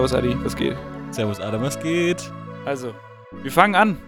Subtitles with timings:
[0.00, 0.76] Servus Adi, was geht?
[1.10, 2.32] Servus Adam, was geht?
[2.64, 2.94] Also,
[3.42, 3.98] wir fangen an.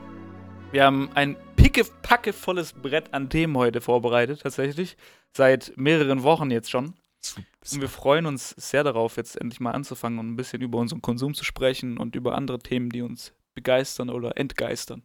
[0.71, 4.97] Wir haben ein pickepackevolles Brett an Themen heute vorbereitet, tatsächlich.
[5.37, 6.95] Seit mehreren Wochen jetzt schon.
[7.37, 11.03] Und wir freuen uns sehr darauf, jetzt endlich mal anzufangen und ein bisschen über unseren
[11.03, 15.03] Konsum zu sprechen und über andere Themen, die uns begeistern oder entgeistern.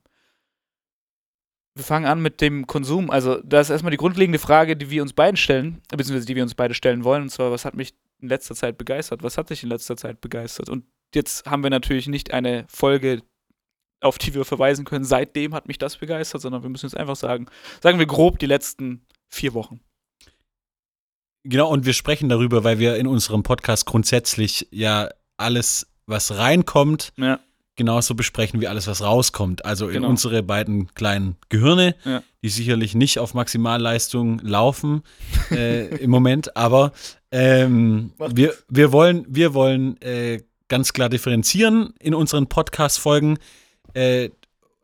[1.76, 3.12] Wir fangen an mit dem Konsum.
[3.12, 6.44] Also, das ist erstmal die grundlegende Frage, die wir uns beiden stellen, beziehungsweise die wir
[6.44, 7.24] uns beide stellen wollen.
[7.24, 9.24] Und zwar, was hat mich in letzter Zeit begeistert?
[9.24, 10.70] Was hat dich in letzter Zeit begeistert?
[10.70, 13.22] Und jetzt haben wir natürlich nicht eine Folge,
[14.02, 15.06] auf die wir verweisen können.
[15.06, 17.48] Seitdem hat mich das begeistert, sondern wir müssen jetzt einfach sagen,
[17.82, 19.80] sagen wir grob die letzten vier Wochen.
[21.44, 27.14] Genau, und wir sprechen darüber, weil wir in unserem Podcast grundsätzlich ja alles, was reinkommt,
[27.16, 27.40] Ja.
[27.76, 29.64] genauso besprechen wie alles, was rauskommt.
[29.64, 30.10] Also in Genau.
[30.10, 32.22] unsere beiden kleinen Gehirne, Ja.
[32.44, 35.04] die sicherlich nicht auf Maximalleistung laufen
[35.52, 36.92] äh, im Moment, aber
[37.32, 43.38] ähm, wir, wir wollen, wir wollen äh, ganz klar differenzieren in unseren Podcast-Folgen,
[43.94, 44.30] äh,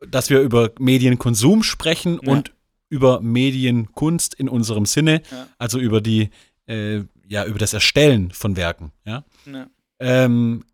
[0.08, 2.32] dass wir über Medienkonsum sprechen Ja.
[2.32, 2.52] und
[2.90, 5.46] über Medienkunst in unserem Sinne, Ja.
[5.58, 6.30] also über die,
[6.66, 9.24] äh, ja, über das Erstellen von Werken, ja.
[9.46, 9.66] Ja.
[10.00, 10.64] Ähm,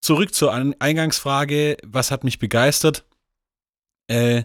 [0.00, 3.04] zurück zur An- Eingangsfrage, was hat mich begeistert?
[4.06, 4.44] Äh,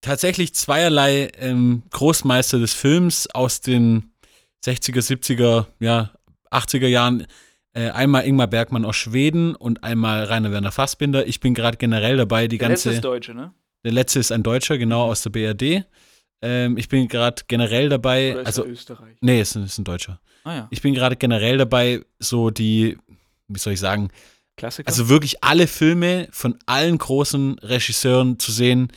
[0.00, 4.11] tatsächlich zweierlei ähm, Großmeister des Films aus den
[4.64, 6.10] 60er, 70er, ja,
[6.50, 7.26] 80er Jahren.
[7.74, 11.26] Äh, einmal Ingmar Bergmann aus Schweden und einmal Rainer Werner Fassbinder.
[11.26, 12.96] Ich bin gerade generell dabei, die Der letzte ganze.
[12.98, 13.54] ist Deutsche, ne?
[13.84, 15.84] Der letzte ist ein Deutscher, genau, aus der BRD.
[16.42, 19.16] Ähm, ich bin gerade generell dabei, Oder also, er Österreich?
[19.22, 20.20] nee, es ist, ist ein Deutscher.
[20.44, 22.98] Ah ja, Ich bin gerade generell dabei, so die,
[23.48, 24.10] wie soll ich sagen,
[24.56, 24.88] Klassiker.
[24.88, 28.88] also wirklich alle Filme von allen großen Regisseuren zu sehen,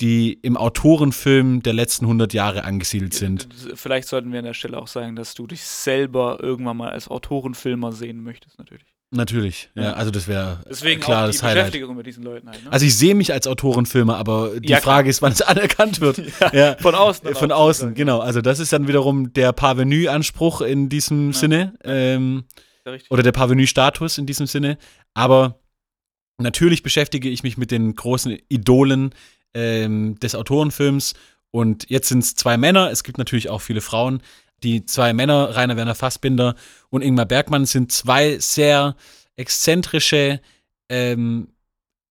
[0.00, 3.48] die im Autorenfilm der letzten 100 Jahre angesiedelt sind.
[3.74, 7.08] Vielleicht sollten wir an der Stelle auch sagen, dass du dich selber irgendwann mal als
[7.08, 8.84] Autorenfilmer sehen möchtest, natürlich.
[9.12, 11.66] Natürlich, ja, also das wäre Deswegen klar auch die das Highlight.
[11.66, 12.64] Beschäftigung mit diesen Leuten halt.
[12.64, 12.70] Ne?
[12.72, 14.94] Also ich sehe mich als Autorenfilmer, aber die Ja, klar.
[14.94, 16.18] Frage ist, wann es anerkannt wird.
[16.40, 16.76] ja, ja.
[16.78, 17.24] von außen.
[17.24, 17.94] dann Von außen, sozusagen.
[17.96, 18.20] genau.
[18.20, 21.32] Also das ist dann wiederum der Parvenu-Anspruch in diesem.
[21.32, 21.74] Sinne.
[21.82, 22.44] Ähm,
[23.10, 24.78] oder der Parvenu-Status in diesem Sinne.
[25.12, 25.58] Aber
[26.38, 29.10] natürlich beschäftige ich mich mit den großen Idolen
[29.54, 31.14] ähm, des Autorenfilms.
[31.50, 32.90] Und jetzt sind es zwei Männer.
[32.90, 34.22] Es gibt natürlich auch viele Frauen.
[34.62, 36.54] Die zwei Männer, Rainer Werner Fassbinder
[36.90, 38.94] und Ingmar Bergmann, sind zwei sehr
[39.36, 40.40] exzentrische
[40.88, 41.48] ähm,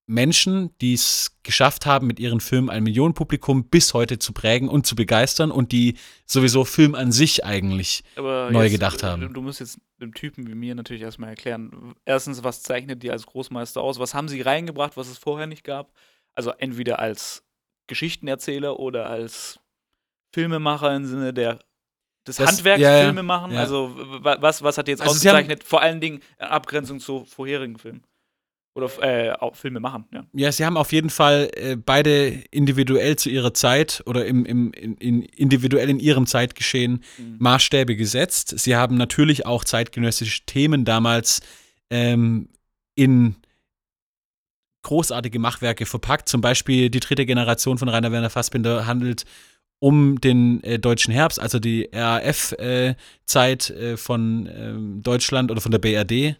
[0.10, 4.88] Menschen, die es geschafft haben, mit ihren Filmen ein Millionenpublikum bis heute zu prägen und
[4.88, 9.32] zu begeistern und die sowieso Film an sich eigentlich Aber neu jetzt, gedacht äh, haben.
[9.32, 11.94] Du musst jetzt einem Typen wie mir natürlich erstmal erklären.
[12.06, 14.00] Erstens, was zeichnet die als Großmeister aus?
[14.00, 15.94] Was haben sie reingebracht, was es vorher nicht gab?
[16.40, 17.44] Also entweder als
[17.88, 19.60] Geschichtenerzähler oder als
[20.34, 21.60] Filmemacher im Sinne der
[22.26, 23.52] des Das- Handwerks ja, Filme machen.
[23.52, 23.60] ja.
[23.60, 25.64] Also was, was hat jetzt Also haben- ausgezeichnet?
[25.66, 28.04] Vor allen Dingen in Abgrenzung zu vorherigen Filmen.
[28.74, 30.26] Oder äh, auch Filme machen, ja.
[30.32, 34.72] Ja, sie haben auf jeden Fall äh, beide individuell zu ihrer Zeit oder im, im,
[34.72, 37.36] in, in, individuell in ihrem Zeitgeschehen Mhm.
[37.40, 38.58] Maßstäbe gesetzt.
[38.60, 41.42] Sie haben natürlich auch zeitgenössische Themen damals
[41.90, 42.48] ähm,
[42.96, 43.36] in
[44.84, 46.30] großartige Machwerke verpackt.
[46.30, 49.26] Zum Beispiel die dritte Generation von Rainer Werner Fassbinder handelt
[49.80, 55.80] um den äh, deutschen Herbst, also die RAF-Zeit äh, von ähm, Deutschland oder von der
[55.80, 56.36] BRD,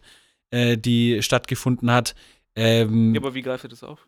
[0.50, 2.14] äh, die stattgefunden hat.
[2.54, 4.06] Ähm, Ja, aber wie greift ihr das auf?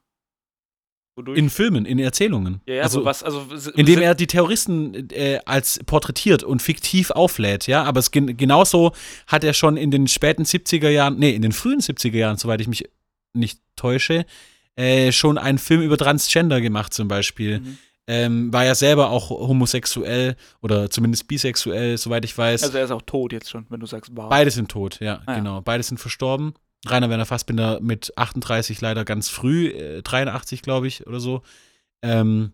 [1.14, 1.36] Wodurch?
[1.36, 2.62] in Filmen, in Erzählungen.
[2.66, 7.66] ja, ja, also, was, also indem er die Terroristen äh, als porträtiert und fiktiv auflädt,
[7.66, 7.84] ja.
[7.84, 8.92] Aber es gen genauso
[9.26, 12.62] hat er schon in den späten 70er Jahren, nee, in den frühen 70er Jahren, soweit
[12.62, 12.88] ich mich
[13.32, 14.24] nicht täusche,
[14.76, 17.60] äh, schon einen Film über Transgender gemacht, zum Beispiel.
[17.60, 17.78] Mhm.
[18.08, 22.64] Ähm, war ja selber auch homosexuell oder zumindest bisexuell, soweit ich weiß.
[22.64, 24.28] Also er ist auch tot jetzt schon, wenn du sagst, war.
[24.28, 25.38] Beide sind tot, ja, Ah, ja.
[25.38, 25.60] genau.
[25.60, 26.54] Beide sind verstorben.
[26.84, 31.42] Rainer Werner Fassbinder mit 38 leider ganz früh, äh, 83 glaube ich oder so.
[32.02, 32.52] Ähm,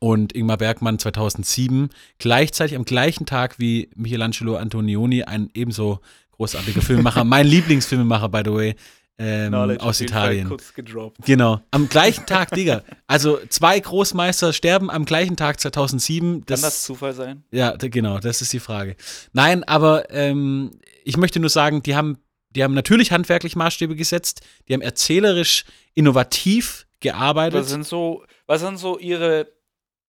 [0.00, 1.88] und Ingmar Bergmann 2007,
[2.18, 6.00] gleichzeitig am gleichen Tag wie Michelangelo Antonioni, ein ebenso
[6.32, 8.74] großartiger Filmemacher, mein Lieblingsfilmemacher, by the way,
[9.18, 10.56] ähm, aus Italien.
[11.24, 12.82] Genau, am gleichen Tag, Digga.
[13.06, 16.46] Also zwei Großmeister sterben am gleichen Tag 2007.
[16.46, 17.42] Kann das Zufall sein?
[17.50, 18.96] Ja, genau, das ist die Frage.
[19.32, 20.70] Nein, aber ähm,
[21.04, 22.18] ich möchte nur sagen, die haben,
[22.50, 27.60] die haben natürlich handwerklich Maßstäbe gesetzt, die haben erzählerisch innovativ gearbeitet.
[27.60, 29.48] Was sind so, was sind so ihre,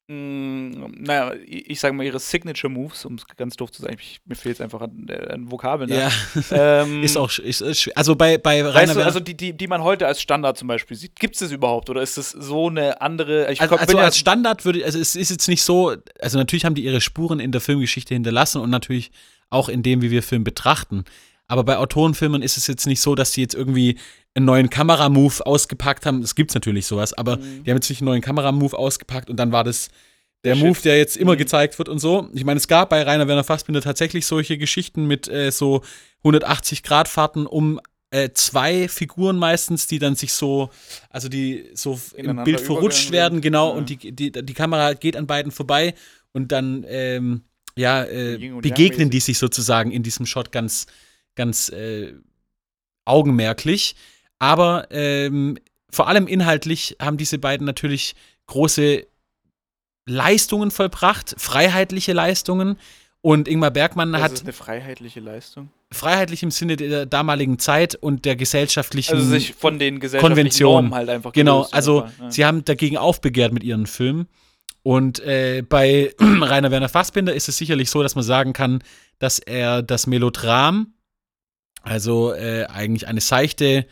[0.10, 3.96] mh, naja, ich sage mal ihre Signature Moves, um es ganz doof zu sagen.
[4.00, 5.90] Ich, mir fehlt einfach an, an Vokabeln.
[5.90, 6.12] ja,
[6.52, 9.68] Ähm, ist auch, ist, ist, also bei, bei Rainer Weißt du, also die, die, die
[9.68, 11.90] man heute als Standard zum Beispiel sieht, gibt es das überhaupt?
[11.90, 13.52] Oder ist das so eine andere.
[13.52, 16.76] Ich Also, also als Standard würde, also es ist jetzt nicht so, also natürlich haben
[16.76, 19.12] die ihre Spuren in der Filmgeschichte hinterlassen und natürlich
[19.52, 21.06] auch in dem, wie wir Film betrachten.
[21.50, 23.98] Aber bei Autorenfilmen ist es jetzt nicht so, dass die jetzt irgendwie
[24.36, 26.22] einen neuen Kameramove ausgepackt haben.
[26.22, 27.64] Es gibt natürlich sowas, aber Mhm.
[27.66, 29.90] die haben jetzt nicht einen neuen Kameramove ausgepackt und dann war das
[30.46, 30.86] der Der Move, Shit.
[30.86, 31.38] der jetzt immer Mhm.
[31.40, 32.30] gezeigt wird und so.
[32.34, 35.82] Ich meine, es gab bei Rainer Werner Fassbinder tatsächlich solche Geschichten mit äh, so
[36.24, 37.80] 180-Grad-Fahrten um
[38.12, 40.70] äh, zwei Figuren meistens, die dann sich so,
[41.10, 43.76] also die so im Bild verrutscht werden, genau, Ja.
[43.78, 45.94] und die, die, die Kamera geht an beiden vorbei
[46.32, 47.42] und dann, ähm,
[47.76, 50.88] ja, äh, begegnen die sich sozusagen in diesem Shot ganz,
[51.36, 52.14] ganz äh,
[53.06, 53.96] augenmerklich.
[54.40, 55.58] Aber ähm,
[55.90, 58.16] vor allem inhaltlich haben diese beiden natürlich
[58.48, 59.06] große
[60.06, 62.78] Leistungen vollbracht, freiheitliche Leistungen.
[63.22, 65.70] Und Ingmar Bergmann Das hat ist eine freiheitliche Leistung.
[65.92, 70.74] freiheitlich im Sinne der damaligen Zeit und der gesellschaftlichen Also sich von den gesellschaftlichen Konvention.
[70.74, 72.32] Normen halt einfach Genau, also ja.
[72.32, 74.28] sie haben dagegen aufbegehrt mit ihren Filmen.
[74.84, 78.82] Und äh, bei Rainer Werner Fassbinder ist es sicherlich so, dass man sagen kann,
[79.20, 80.94] dass er das Melodram,
[81.82, 83.86] also äh, eigentlich eine seichte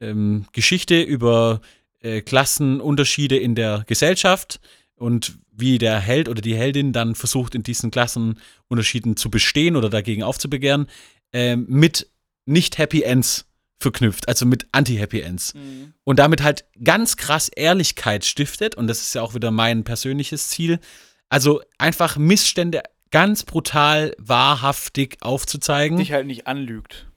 [0.00, 1.60] ähm, Geschichte über
[2.00, 4.60] äh, Klassenunterschiede in der Gesellschaft
[4.96, 9.90] und wie der Held oder die Heldin dann versucht, in diesen Klassenunterschieden zu bestehen oder
[9.90, 10.86] dagegen aufzubegehren,
[11.32, 12.08] ähm, mit
[12.46, 13.46] nicht-Happy Ends
[13.80, 15.92] verknüpft, also mit Anti-Happy Ends Mhm.
[16.04, 18.74] und damit halt ganz krass Ehrlichkeit stiftet.
[18.74, 20.80] Und das ist ja auch wieder mein persönliches Ziel.
[21.28, 25.98] Also einfach Missstände ganz brutal, wahrhaftig aufzuzeigen.
[25.98, 27.07] Dich halt nicht anlügt.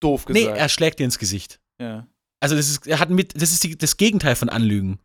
[0.00, 0.58] Doof nee, gesagt.
[0.58, 1.60] er schlägt dir ins Gesicht.
[1.78, 2.06] ja.
[2.40, 5.00] Also das ist, er hat mit, das ist die, das Gegenteil von Anlügen.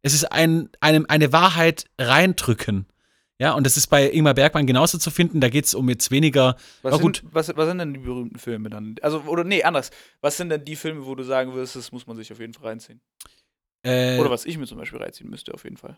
[0.00, 2.86] Es ist ein, einem eine Wahrheit reindrücken.
[3.40, 5.40] Ja, und das ist bei Ingmar Bergmann genauso zu finden.
[5.40, 6.56] Da geht es um jetzt weniger.
[6.82, 8.96] Was, Aber sind, was, was sind denn die berühmten Filme dann?
[9.00, 9.90] Also, oder nee, anders.
[10.20, 12.54] Was sind denn die Filme, wo du sagen würdest, das muss man sich auf jeden
[12.54, 13.00] Fall reinziehen?
[13.84, 15.96] Äh, Oder was ich mir zum Beispiel reinziehen müsste, auf jeden Fall.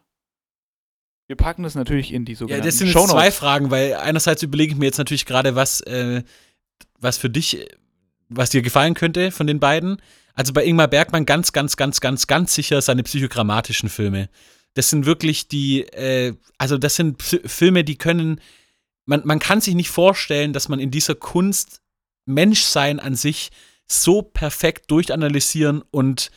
[1.29, 4.43] Wir packen das natürlich in die ja, sogenannten das sind jetzt zwei Fragen, weil einerseits
[4.43, 6.23] überlege ich mir jetzt natürlich gerade, was, äh,
[6.99, 7.67] was für dich,
[8.31, 10.01] was dir gefallen könnte von den beiden.
[10.35, 14.29] Also bei Ingmar Bergmann ganz, ganz, ganz, ganz, ganz sicher seine psychogrammatischen Filme.
[14.75, 18.41] Das sind wirklich die, äh, also das sind P Filme, die können,
[19.05, 21.81] man, man kann sich nicht vorstellen, dass man in dieser Kunst
[22.27, 23.51] Menschsein an sich
[23.89, 26.31] so perfekt durchanalysieren und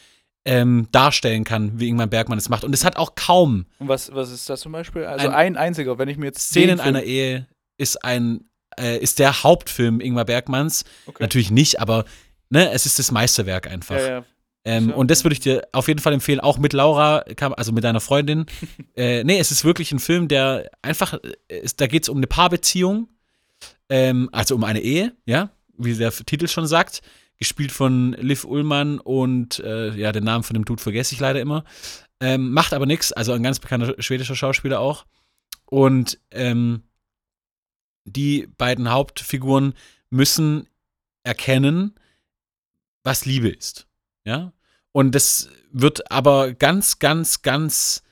[0.45, 2.63] ähm, darstellen kann, wie Ingmar Bergmann es macht.
[2.63, 5.05] Und es hat auch kaum Und was, was ist das zum Beispiel?
[5.05, 7.47] Also Ein- ein, einziger, wenn ich mir jetzt Szenen einer Ehe
[7.77, 8.49] ist ein,
[8.79, 10.85] äh, ist der Hauptfilm Ingmar Bergmanns.
[11.05, 11.21] Okay.
[11.21, 12.05] Natürlich nicht, aber
[12.49, 13.97] ne, es ist das Meisterwerk einfach.
[13.97, 14.25] Ja, ja.
[14.65, 17.25] Ähm, und das würde ich dir auf jeden Fall empfehlen, auch mit Laura,
[17.57, 18.45] also mit deiner Freundin.
[18.95, 22.17] äh, nee, es ist wirklich ein Film, der einfach, äh, ist, da geht es um
[22.17, 23.09] eine Paarbeziehung,
[23.89, 27.01] ähm, also um eine Ehe, ja, wie der Titel schon sagt,
[27.37, 31.41] gespielt von Liv Ullmann und äh, ja, den Namen von dem Dude vergesse ich leider
[31.41, 31.65] immer.
[32.21, 35.05] Ähm, macht aber nichts, also ein ganz bekannter schwedischer Schauspieler auch.
[35.65, 36.83] Und ähm,
[38.05, 39.73] die beiden Hauptfiguren
[40.09, 40.67] müssen
[41.23, 41.95] erkennen,
[43.03, 43.87] was Liebe ist.
[44.25, 44.53] Ja.
[44.91, 48.03] Und das wird aber ganz, ganz, ganz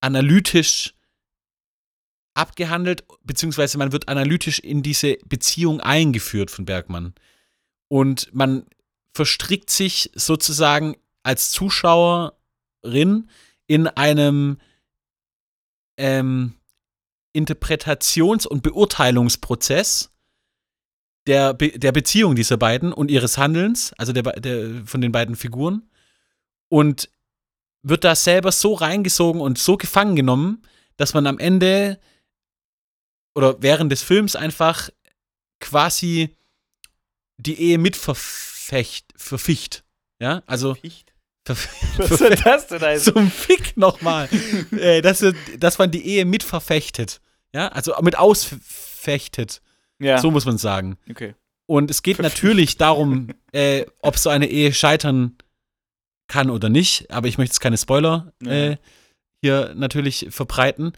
[0.00, 0.94] analytisch
[2.34, 7.14] abgehandelt, beziehungsweise man wird analytisch in diese Beziehung eingeführt von Bergmann.
[7.88, 8.66] Und man
[9.14, 13.30] verstrickt sich sozusagen als Zuschauerin
[13.66, 14.58] in einem
[15.96, 16.55] ähm,
[17.36, 20.10] Interpretations- und Beurteilungsprozess
[21.26, 25.36] der, Be der Beziehung dieser beiden und ihres Handelns, also der, der, von den beiden
[25.36, 25.88] Figuren,
[26.68, 27.10] und
[27.82, 30.62] wird da selber so reingesogen und so gefangen genommen,
[30.96, 32.00] dass man am Ende
[33.34, 34.88] oder während des Films einfach
[35.60, 36.36] quasi
[37.36, 39.84] die Ehe mit verfecht, verficht.
[40.18, 41.12] Ja, also Ficht?
[41.44, 43.12] verf Was soll das denn heißen?
[43.12, 44.28] zum Fick nochmal.
[44.72, 45.24] äh, dass,
[45.58, 47.20] dass man die Ehe mit verfechtet.
[47.56, 49.62] Ja, also mit ausfechtet.
[49.98, 50.98] Ja, So muss man sagen.
[51.10, 51.34] okay.
[51.66, 55.36] Und es geht natürlich darum, äh, ob so eine Ehe scheitern
[56.28, 57.10] kann oder nicht.
[57.10, 58.52] Aber ich möchte jetzt keine Spoiler Ja.
[58.52, 58.76] äh,
[59.42, 60.92] hier natürlich verbreiten.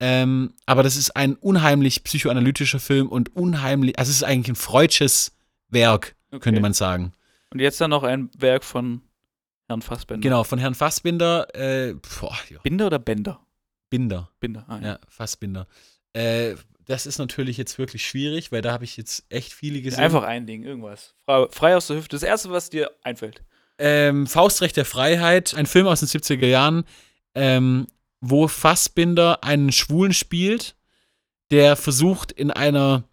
[0.00, 4.56] Ähm, aber das ist ein unheimlich psychoanalytischer Film und unheimlich, also es ist eigentlich ein
[4.56, 5.32] freudsches
[5.68, 6.40] Werk, okay.
[6.40, 7.12] könnte man sagen.
[7.50, 9.02] Und jetzt dann noch ein Werk von
[9.68, 10.22] Herrn Fassbender.
[10.22, 13.40] Genau, von Herrn Fassbinder, äh, boah, ja, Binder oder Bender?
[13.90, 14.30] Binder.
[14.40, 14.64] Binder.
[14.68, 15.66] Ah, Ja, Fassbinder.
[16.12, 16.54] Äh,
[16.86, 20.00] das ist natürlich jetzt wirklich schwierig, weil da habe ich jetzt echt viele gesehen.
[20.00, 21.14] Einfach ein Ding, irgendwas.
[21.24, 22.16] Frei, aus der Hüfte.
[22.16, 23.42] Das erste, was dir einfällt.
[23.78, 26.84] Ähm, Faustrecht der Freiheit, ein Film aus den 70er Jahren,
[27.34, 27.86] ähm,
[28.20, 30.74] wo Fassbinder einen Schwulen spielt,
[31.50, 33.04] der versucht in einer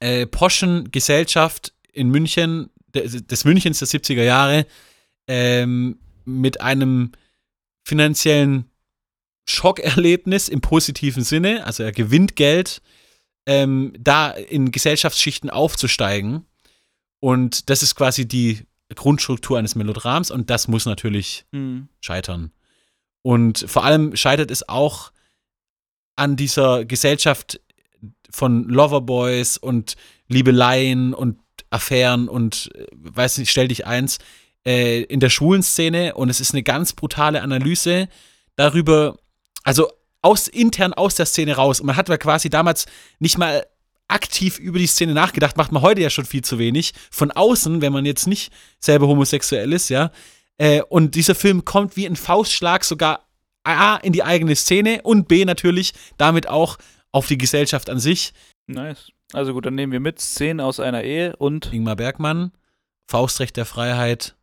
[0.00, 4.66] äh, poschen Gesellschaft in München, de, des Münchens der 70er Jahre,
[5.26, 7.12] ähm, mit einem
[7.84, 8.70] finanziellen
[9.48, 12.82] Schockerlebnis im positiven Sinne, also er gewinnt Geld,
[13.46, 16.44] ähm, da in Gesellschaftsschichten aufzusteigen
[17.20, 18.60] Und das ist quasi die
[18.94, 21.88] Grundstruktur eines Melodrams und das muss natürlich Mhm.
[22.00, 22.52] scheitern.
[23.22, 25.12] Und vor allem scheitert es auch
[26.14, 27.60] an dieser Gesellschaft
[28.30, 29.96] von Loverboys und
[30.28, 31.38] Liebeleien und
[31.70, 34.18] Affären und äh, weiß nicht, stell dich eins
[34.64, 38.08] äh, in der schwulen Szene und es ist eine ganz brutale Analyse
[38.56, 39.18] darüber,
[39.64, 39.90] also
[40.22, 41.80] aus intern aus der Szene raus.
[41.80, 42.86] Und man hat ja quasi damals
[43.18, 43.64] nicht mal
[44.08, 46.94] aktiv über die Szene nachgedacht, macht man heute ja schon viel zu wenig.
[47.10, 50.10] Von außen, wenn man jetzt nicht selber homosexuell ist, ja.
[50.56, 53.28] Äh, und dieser Film kommt wie ein Faustschlag sogar
[53.64, 56.78] A in die eigene Szene und B natürlich damit auch
[57.12, 58.32] auf die Gesellschaft an sich.
[58.66, 59.12] Nice.
[59.32, 62.52] Also gut, dann nehmen wir mit Szenen aus einer Ehe und Ingmar Bergmann,
[63.06, 64.36] Faustrecht der Freiheit,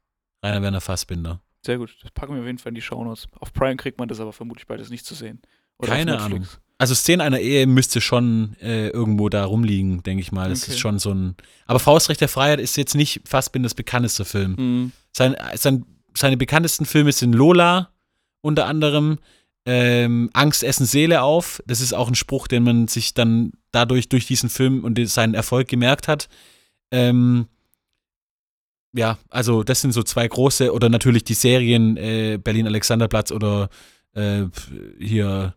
[0.43, 1.41] Rainer Werner Fassbinder.
[1.65, 3.27] Sehr gut, das packen wir auf jeden Fall in die Shownotes.
[3.39, 5.41] Auf Prime kriegt man das aber vermutlich beides nicht zu sehen.
[5.77, 6.19] Oder Keine.
[6.19, 6.47] Ahnung.
[6.77, 10.49] Also Szenen einer Ehe müsste schon äh, irgendwo da rumliegen, denke ich mal.
[10.49, 10.71] Das Okay.
[10.73, 11.35] ist schon so ein.
[11.67, 14.55] Aber Faustrecht der Freiheit ist jetzt nicht Fassbinders bekanntester Film.
[14.57, 14.91] Mhm.
[15.13, 17.91] Sein, sein, seine bekanntesten Filme sind Lola
[18.41, 19.19] unter anderem,
[19.65, 21.63] ähm, Angst essen Seele auf.
[21.65, 25.33] Das ist auch ein Spruch, den man sich dann dadurch durch diesen Film und seinen
[25.33, 26.27] Erfolg gemerkt hat.
[26.91, 27.47] Ähm,
[28.95, 33.69] ja, also das sind so zwei große oder natürlich die Serien äh, Berlin Alexanderplatz oder
[34.13, 34.43] äh,
[34.99, 35.53] hier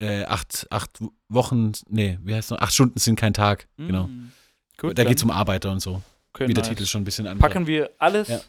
[0.00, 2.60] äh, acht, acht Wochen, nee, wie heißt es noch?
[2.60, 3.68] Acht Stunden sind kein Tag.
[3.76, 4.06] Genau.
[4.06, 4.32] Mhm.
[4.78, 6.02] Gut, da geht es um Arbeiter und so.
[6.38, 6.64] Wie der.
[6.64, 7.48] Titel schon ein bisschen anderer.
[7.48, 8.40] Packen wir alles, Ja.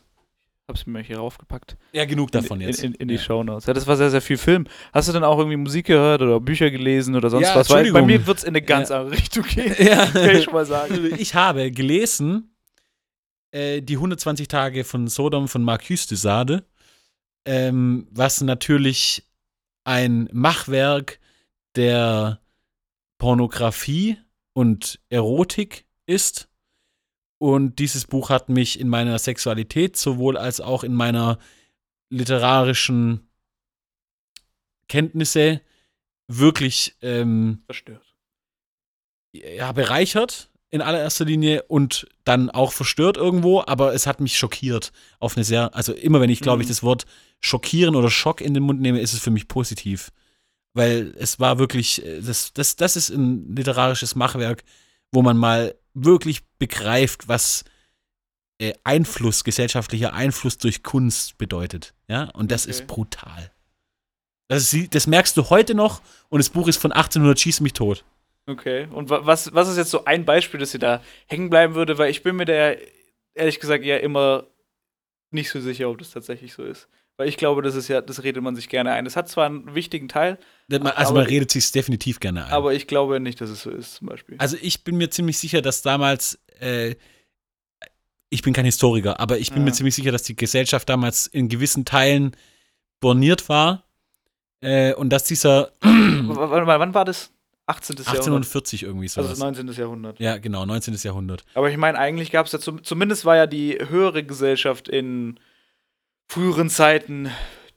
[0.67, 2.83] hab's mir hier raufgepackt, Ja, genug davon in, jetzt.
[2.83, 3.21] in, in die ja.
[3.21, 3.65] Shownotes.
[3.65, 4.65] Ja, das war sehr, sehr viel Film.
[4.93, 7.69] Hast du denn auch irgendwie Musik gehört oder Bücher gelesen oder sonst Ja, was?
[7.69, 9.75] Weil bei mir wird's in eine ganz andere Richtung gehen.
[9.79, 10.05] Ja.
[10.05, 11.13] Kann ich schon mal sagen.
[11.17, 12.50] Ich habe gelesen
[13.51, 16.65] äh, die 120 Tage von Sodom von Marcus de Sade,
[17.46, 19.27] ähm, was natürlich
[19.84, 21.20] ein Machwerk
[21.75, 22.41] der
[23.17, 24.17] Pornografie
[24.53, 26.50] und Erotik ist.
[27.38, 31.39] Und dieses Buch hat mich in meiner Sexualität sowohl als auch in meiner
[32.10, 33.27] literarischen
[34.88, 35.62] Kenntnisse
[36.27, 38.15] wirklich ähm, Verstört.
[39.34, 44.92] ja, bereichert in allererster Linie und dann auch verstört irgendwo, aber es hat mich schockiert
[45.20, 46.72] auf eine sehr, also immer wenn ich glaube ich Mhm.
[46.72, 47.06] das Wort
[47.42, 50.12] schockieren oder Schock in den Mund nehme, ist es für mich positiv.
[50.74, 54.63] Weil es war wirklich, äh, das, das, das ist ein literarisches Machwerk,
[55.12, 57.66] wo man mal wirklich begreift, was
[58.62, 61.94] äh, Einfluss, gesellschaftlicher Einfluss durch Kunst bedeutet.
[62.08, 62.72] Ja, und das Okay.
[62.72, 63.51] ist brutal.
[64.48, 67.74] Das, ist, das merkst du heute noch und das Buch ist von 1800 Schieß mich
[67.74, 68.06] tot.
[68.48, 68.88] Okay.
[68.91, 71.98] Und wa was, was ist jetzt so ein Beispiel, dass dir da hängen bleiben würde?
[71.98, 72.74] Weil ich bin mir da
[73.33, 74.48] ehrlich gesagt ja immer
[75.31, 76.88] nicht so sicher, ob das tatsächlich so ist.
[77.17, 79.05] Weil ich glaube, das ist ja, das redet man sich gerne ein.
[79.05, 80.39] Das hat zwar einen wichtigen Teil,
[80.71, 82.51] Also Aber- man redet sich definitiv gerne ein.
[82.51, 84.36] aber ich glaube nicht, dass es so ist, zum Beispiel.
[84.39, 86.95] also ich bin mir ziemlich sicher, dass damals, äh,
[88.29, 89.65] ich bin kein Historiker, aber ich bin Ja.
[89.65, 92.36] mir ziemlich sicher, dass die Gesellschaft damals in gewissen Teilen
[93.01, 93.86] borniert war
[94.62, 97.31] äh, und dass dieser Warte mal, wann war das?
[97.68, 97.96] 18.
[97.98, 98.15] Jahrhundert.
[98.15, 99.22] 1840 irgendwie so.
[99.22, 99.68] Also 19.
[99.74, 100.20] Jahrhundert.
[100.20, 100.96] ja, genau, 19.
[101.01, 101.44] Jahrhundert.
[101.53, 105.39] Aber ich meine, eigentlich gab es ja zum, zumindest war ja die höhere Gesellschaft in
[106.27, 107.30] früheren Zeiten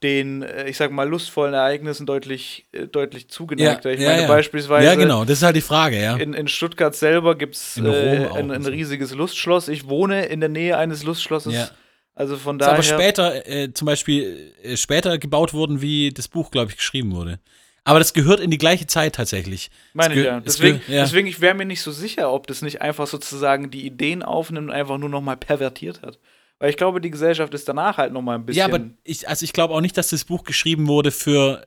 [0.03, 3.91] den, äh, ich sag mal, lustvollen Ereignissen deutlich, äh, deutlich zugeneigter.
[3.93, 4.29] ich ja, meine, ja.
[4.29, 6.17] beispielsweise ja, genau, das ist halt die Frage, ja.
[6.17, 9.69] in, in Stuttgart selber gibt es äh, ein, ein riesiges Lustschloss.
[9.69, 11.55] Ich wohne in der Nähe eines Lustschlosses.
[11.55, 11.69] ja.
[12.17, 12.75] Also von Ist daher.
[12.75, 17.13] aber später, äh, zum Beispiel, äh, später gebaut worden, wie das Buch, glaube ich, geschrieben
[17.13, 17.41] wurde.
[17.87, 19.71] Aber das gehört in die gleiche Zeit tatsächlich.
[19.93, 20.39] Meine ich ja.
[20.39, 21.03] es Deswegen, ja.
[21.03, 24.69] deswegen ich wäre mir nicht so sicher, ob das nicht einfach sozusagen die Ideen aufnimmt
[24.71, 26.19] und einfach nur noch mal pervertiert hat.
[26.59, 28.61] Weil ich glaube, die Gesellschaft ist danach halt noch mal ein bisschen.
[28.61, 31.67] Ja, aber ich, also ich glaube auch nicht, dass das Buch geschrieben wurde für.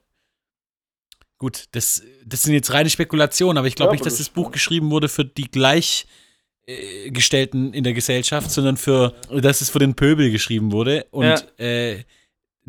[1.37, 4.49] Gut, das, das sind jetzt reine Spekulationen, aber ich glaube Ja, nicht, dass das- Buch
[4.51, 10.31] geschrieben wurde für die Gleichgestellten in der Gesellschaft, sondern für, dass es für den Pöbel
[10.31, 11.05] geschrieben wurde.
[11.11, 11.39] Und Ja.
[11.63, 12.03] äh,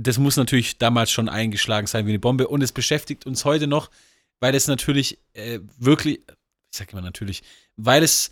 [0.00, 2.46] das muss natürlich damals schon eingeschlagen sein wie eine Bombe.
[2.46, 3.90] Und es beschäftigt uns heute noch,
[4.38, 7.42] weil es natürlich äh, wirklich, ich sag immer natürlich,
[7.76, 8.30] weil es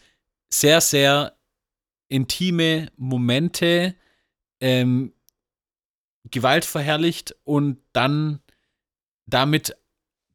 [0.49, 1.37] sehr, sehr
[2.09, 3.97] intime Momente
[4.61, 5.13] ähm,
[6.31, 8.41] Gewalt verherrlicht und dann
[9.27, 9.77] damit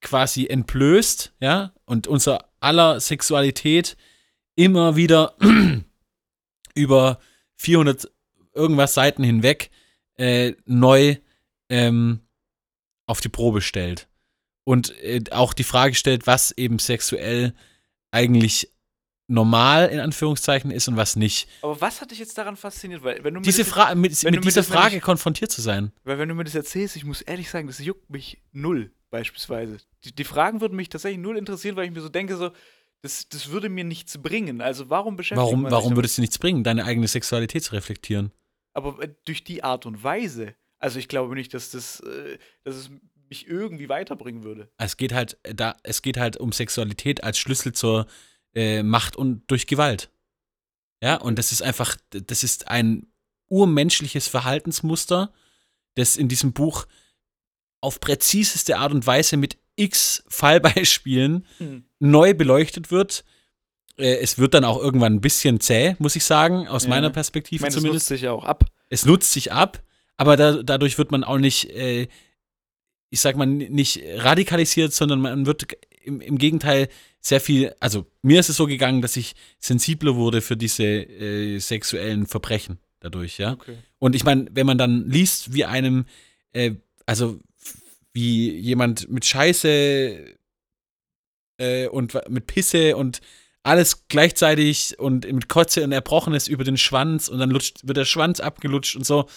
[0.01, 3.95] quasi entblößt, ja, und unser aller Sexualität
[4.55, 5.37] immer wieder
[6.75, 7.19] über
[7.55, 8.11] 400
[8.53, 9.71] irgendwas Seiten hinweg
[10.17, 11.15] äh, neu
[11.69, 12.19] ähm,
[13.07, 14.07] auf die Probe stellt.
[14.63, 17.53] Und äh, auch die Frage stellt, was eben sexuell
[18.11, 18.69] eigentlich
[19.27, 21.47] normal in Anführungszeichen ist und was nicht.
[21.61, 23.03] Aber was hat dich jetzt daran fasziniert?
[23.03, 25.91] Weil, wenn du mir Diese das, Fra mit, mit dieser Frage nämlich- konfrontiert zu sein.
[26.03, 29.77] weil wenn du mir das erzählst, ich muss ehrlich sagen, das juckt mich null, beispielsweise.
[30.03, 32.51] Die, die Fragen würden mich tatsächlich null interessieren, weil ich mir so denke, so,
[33.03, 34.61] Das, das würde mir nichts bringen.
[34.61, 38.31] Also warum beschäftigt Warum, warum würde es dir nichts bringen, deine eigene Sexualität zu reflektieren?
[38.73, 40.55] Aber äh, durch die Art und Weise.
[40.79, 42.89] Also ich glaube nicht, dass das, äh, dass es
[43.29, 44.71] mich irgendwie weiterbringen würde.
[44.77, 48.07] Es geht halt äh, da, es geht halt um Sexualität als Schlüssel zur
[48.53, 50.11] äh, Macht und durch Gewalt.
[51.03, 53.07] Ja, und das ist einfach, das ist ein
[53.47, 55.33] urmenschliches Verhaltensmuster,
[55.95, 56.85] das in diesem Buch
[57.81, 61.85] auf präziseste Art und Weise mit x Fallbeispielen Hm.
[61.99, 63.23] neu beleuchtet wird.
[63.97, 66.89] Äh, es wird dann auch irgendwann ein bisschen zäh, muss ich sagen, aus Ja.
[66.89, 68.65] meiner Ich Perspektive meine, das zumindest nutzt sich ja auch ab.
[68.89, 69.81] es nutzt sich ab,
[70.17, 72.07] aber da, dadurch wird man auch nicht, äh,
[73.09, 75.67] ich sag mal, nicht radikalisiert, sondern man wird
[76.03, 76.87] im, im Gegenteil
[77.19, 81.59] sehr viel, also mir ist es so gegangen, dass ich sensibler wurde für diese äh,
[81.59, 83.53] sexuellen Verbrechen dadurch, ja.
[83.53, 83.77] Okay.
[83.99, 86.05] Und ich meine, wenn man dann liest, wie einem,
[86.53, 86.71] äh,
[87.05, 87.39] also
[88.13, 90.35] wie jemand mit Scheiße
[91.57, 93.21] äh, und mit Pisse und
[93.63, 98.05] alles gleichzeitig und mit Kotze und Erbrochenes über den Schwanz und dann lutscht, wird der
[98.05, 99.27] Schwanz abgelutscht und so,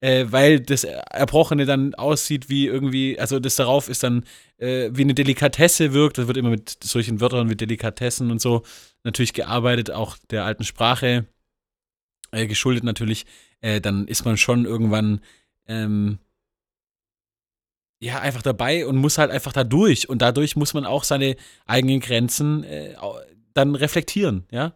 [0.00, 4.24] äh, weil das Erbrochene dann aussieht wie irgendwie, also das darauf ist dann
[4.58, 8.62] äh, wie eine Delikatesse wirkt, das wird immer mit solchen Wörtern wie Delikatessen und so
[9.04, 11.26] natürlich gearbeitet, auch der alten Sprache
[12.30, 13.26] äh, geschuldet natürlich,
[13.60, 15.20] äh, dann ist man schon irgendwann
[15.66, 16.18] ähm,
[18.00, 20.08] ja einfach dabei und muss halt einfach da durch.
[20.08, 21.36] Und dadurch muss man auch seine
[21.66, 22.96] eigenen Grenzen äh,
[23.54, 24.74] dann reflektieren, ja.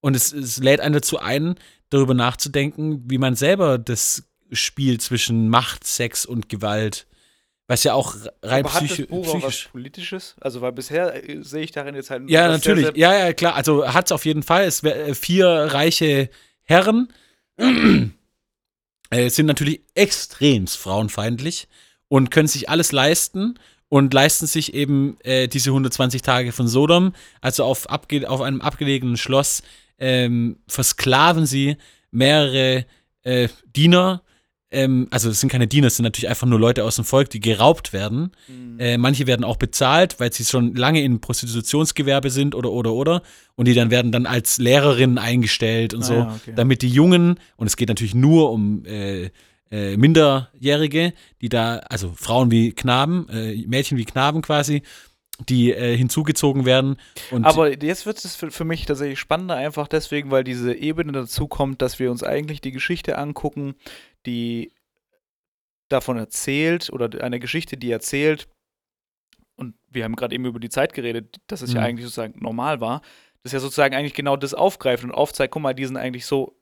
[0.00, 1.54] Und es, es lädt einen dazu ein,
[1.90, 7.06] darüber nachzudenken, wie man selber das Spiel zwischen Macht, Sex und Gewalt,
[7.68, 9.68] was ja auch rein Aber hat psychi das Buch auch was psychisch.
[9.68, 10.36] Politisches?
[10.40, 12.28] Also, weil bisher äh, sehe ich darin jetzt halt.
[12.28, 12.84] Ja, was sehr, natürlich.
[12.86, 13.54] sehr- Ja, ja, klar.
[13.54, 14.64] Also hat es auf jeden Fall.
[14.64, 16.28] Es wär, äh, vier reiche
[16.64, 17.08] Herren
[19.10, 21.68] äh, sind natürlich extremst frauenfeindlich
[22.08, 23.58] und können sich alles leisten
[23.92, 27.12] und leisten sich eben äh, diese 120 Tage von Sodom.
[27.42, 29.62] Also auf, abge auf einem abgelegenen Schloss
[29.98, 31.76] ähm, versklaven sie
[32.10, 32.86] mehrere
[33.22, 34.22] äh, Diener.
[34.70, 37.28] Ähm, also es sind keine Diener, es sind natürlich einfach nur Leute aus dem Volk,
[37.28, 38.30] die geraubt werden.
[38.48, 38.80] Mhm.
[38.80, 43.20] Äh, manche werden auch bezahlt, weil sie schon lange im Prostitutionsgewerbe sind oder oder oder.
[43.56, 46.54] Und die dann werden dann als Lehrerinnen eingestellt und Ah so, ja, okay.
[46.56, 49.28] damit die Jungen, und es geht natürlich nur um äh,
[49.72, 54.82] äh, Minderjährige, die da, also Frauen wie Knaben, äh, Mädchen wie Knaben quasi,
[55.48, 56.96] die äh, hinzugezogen werden.
[57.30, 61.12] Und Aber jetzt wird es für, für mich tatsächlich spannender, einfach deswegen, weil diese Ebene
[61.12, 63.74] dazu kommt, dass wir uns eigentlich die Geschichte angucken,
[64.26, 64.72] die
[65.88, 68.48] davon erzählt oder eine Geschichte, die erzählt,
[69.56, 71.86] und wir haben gerade eben über die Zeit geredet, dass es ja Mhm.
[71.86, 73.02] eigentlich sozusagen normal war,
[73.42, 76.56] das ja sozusagen eigentlich genau das aufgreift und aufzeigt, guck mal, die sind eigentlich so,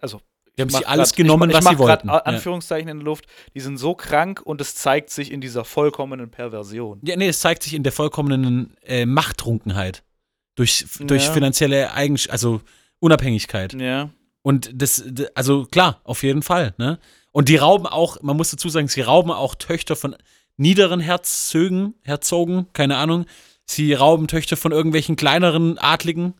[0.00, 0.20] also
[0.58, 2.10] die haben sich alles grad- genommen, ich, was ich sie wollten.
[2.10, 2.18] A- Ja.
[2.20, 6.30] Anführungszeichen in der Luft, die sind so krank und es zeigt sich in dieser vollkommenen
[6.30, 7.00] Perversion.
[7.04, 10.02] Ja, nee, es zeigt sich in der vollkommenen äh, Machttrunkenheit.
[10.56, 11.32] Durch, durch Ja.
[11.32, 12.60] finanzielle Eigens also
[12.98, 13.74] Unabhängigkeit.
[13.74, 14.10] Ja.
[14.42, 16.98] Und das, also klar, auf jeden Fall, ne?
[17.30, 20.16] Und die rauben auch, man muss dazu sagen, sie rauben auch Töchter von
[20.56, 23.26] niederen Herzogen, Herzogen, keine Ahnung.
[23.66, 26.34] Sie rauben Töchter von irgendwelchen kleineren Adligen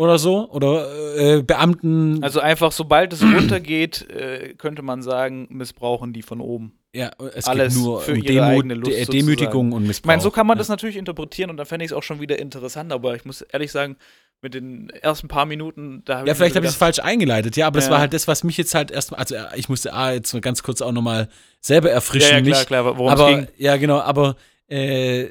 [0.00, 0.50] oder so.
[0.50, 2.22] Oder äh, Beamten.
[2.22, 6.72] Also einfach, sobald es runtergeht, äh, könnte man sagen, missbrauchen die von oben.
[6.94, 9.26] ja, es alles geht nur für um ihre eigene Lust De sozusagen.
[9.26, 10.04] Demütigung und Missbrauch.
[10.04, 10.60] Ich meine, so kann man ja.
[10.60, 13.42] das natürlich interpretieren und dann fände ich es auch schon wieder interessant, aber ich muss
[13.42, 13.96] ehrlich sagen,
[14.42, 17.56] mit den ersten paar Minuten, da habe Ja, ich vielleicht habe ich es falsch eingeleitet,
[17.58, 17.90] ja, aber das Ja.
[17.92, 20.40] war halt das, was mich jetzt halt erstmal, also äh, ich musste A, jetzt mal
[20.40, 21.28] ganz kurz auch nochmal
[21.60, 22.66] selber Ja, erfrischen, ja, klar, mich.
[22.66, 23.48] klar, worum es aber, ging.
[23.58, 24.36] ja, genau, aber
[24.70, 25.30] äh,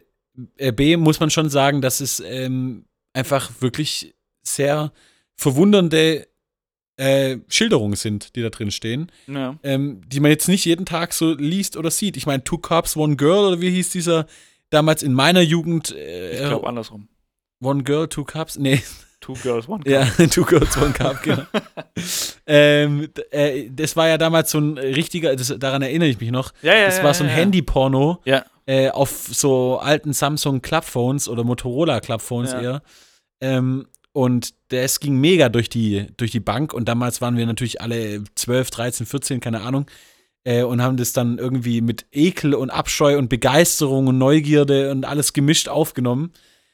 [0.57, 4.91] äh, B muss man schon sagen, dass es ähm, einfach wirklich sehr
[5.35, 6.27] verwundernde
[6.97, 9.55] äh, Schilderungen sind, die da drin stehen, Ja.
[9.63, 12.17] ähm, die man jetzt nicht jeden Tag so liest oder sieht.
[12.17, 14.25] Ich meine, Two Cops, One Girl, oder wie hieß dieser
[14.69, 15.95] damals in meiner Jugend?
[15.95, 17.07] Äh, Ich glaube andersrum.
[17.61, 18.57] One Girl, Two Cups?
[18.59, 18.81] Nee,
[19.21, 19.87] Two Girls, One Cup.
[19.91, 21.43] ja, Two Girls, One Cup, genau.
[22.47, 26.51] ähm, äh, das war ja damals so ein richtiger, das, daran erinnere ich mich noch,
[26.61, 28.45] ja, ja, das war so ein ja, Handy-Porno Ja.
[28.65, 32.61] äh, auf so alten Samsung Clubphones oder Motorola Clubphones Ja.
[32.61, 32.81] eher.
[33.41, 37.81] Ähm, und das ging mega durch die, durch die Bank und damals waren wir natürlich
[37.81, 39.85] alle 12, 13, 14, keine Ahnung.
[40.43, 45.05] Äh, und haben das dann irgendwie mit Ekel und Abscheu und Begeisterung und Neugierde und
[45.05, 46.31] alles gemischt aufgenommen,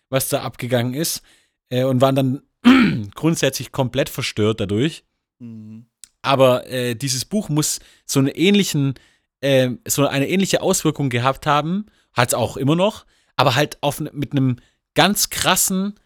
[0.10, 1.24] was da abgegangen ist.
[1.70, 2.42] Äh, und waren dann
[3.16, 5.04] grundsätzlich komplett verstört dadurch.
[5.40, 5.88] Mhm.
[6.22, 8.96] Aber äh, dieses Buch muss so einen ähnlichen,
[9.42, 14.00] äh, so eine ähnliche Auswirkung gehabt haben, hat es auch immer noch, aber halt auf,
[14.00, 14.58] mit einem
[14.96, 16.00] ganz krassen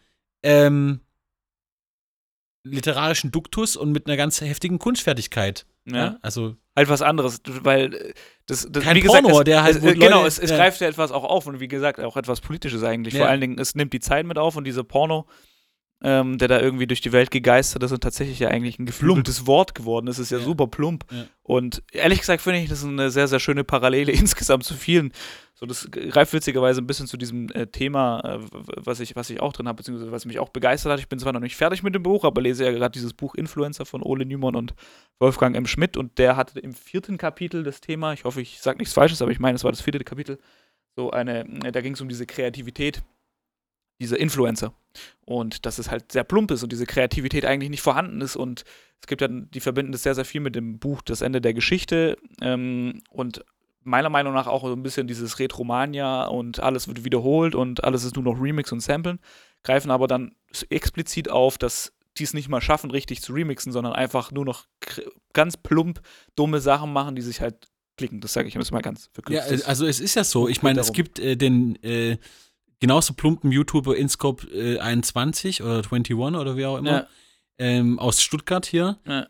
[0.43, 1.01] ähm,
[2.71, 5.65] literarischen Duktus und mit einer ganz heftigen Kunstfertigkeit.
[5.85, 5.95] Ja.
[5.97, 6.17] ja.
[6.21, 8.13] Also halt was anderes, weil äh,
[8.45, 10.49] das, das Kein wie gesagt, Porno, es, der halt es, wo genau, Leute- es, es
[10.49, 10.57] ja.
[10.57, 13.13] greift ja etwas auch auf und wie gesagt auch etwas Politisches eigentlich.
[13.13, 13.21] Ja.
[13.21, 15.27] Vor allen Dingen, es nimmt die Zeit mit auf und diese Porno,
[16.01, 19.45] ähm, der da irgendwie durch die Welt gegeistert ist und tatsächlich ja eigentlich ein geflügeltes
[19.47, 21.05] Wort geworden ist, ist ja, super plump.
[21.43, 25.11] Und ehrlich gesagt finde ich, das ist eine sehr, sehr schöne Parallele insgesamt zu vielen.
[25.59, 28.39] So, das greift witzigerweise ein bisschen zu diesem äh, Thema, äh,
[28.77, 31.01] was, ich, was ich auch drin habe, beziehungsweise was mich auch begeistert hat.
[31.01, 33.35] Ich bin zwar noch nicht fertig mit dem Buch, aber lese ja gerade dieses Buch
[33.35, 34.73] Influencer von Ole Nümann und
[35.19, 35.67] Wolfgang M.
[35.67, 39.21] Schmidt und der hatte im vierten Kapitel das Thema, ich hoffe, ich sage nichts Falsches,
[39.21, 40.39] aber ich meine, es war das vierte Kapitel,
[40.95, 43.03] so eine, äh, da ging es um diese Kreativität
[43.99, 44.73] dieser Influencer.
[45.25, 48.37] Und dass es halt sehr plump ist und diese Kreativität eigentlich nicht vorhanden ist.
[48.37, 48.63] Und
[49.01, 51.53] es gibt ja, die verbinden das sehr, sehr viel mit dem Buch Das Ende der
[51.53, 52.17] Geschichte.
[52.41, 53.43] Ähm, und
[53.89, 58.03] meiner Meinung nach auch so ein bisschen dieses Retromania und alles wird wiederholt und alles
[58.03, 59.19] ist nur noch Remix und Samplen.
[59.63, 60.35] Greifen aber dann
[60.69, 64.65] explizit auf, dass die es nicht mal schaffen, richtig zu remixen, sondern einfach nur noch
[65.33, 66.01] ganz plump
[66.35, 68.19] dumme Sachen machen, die sich halt klicken.
[68.21, 69.51] Das sage ich jetzt mal ganz Ja, verkürzt.
[69.51, 70.47] Das- also es ist ja so.
[70.47, 72.17] Ich meine, es gibt äh, den äh,
[72.79, 77.07] genauso plumpen YouTuber Inscope äh, 21 oder 21 oder wie auch immer ja,
[77.57, 78.97] ähm, aus Stuttgart hier.
[79.05, 79.27] ja.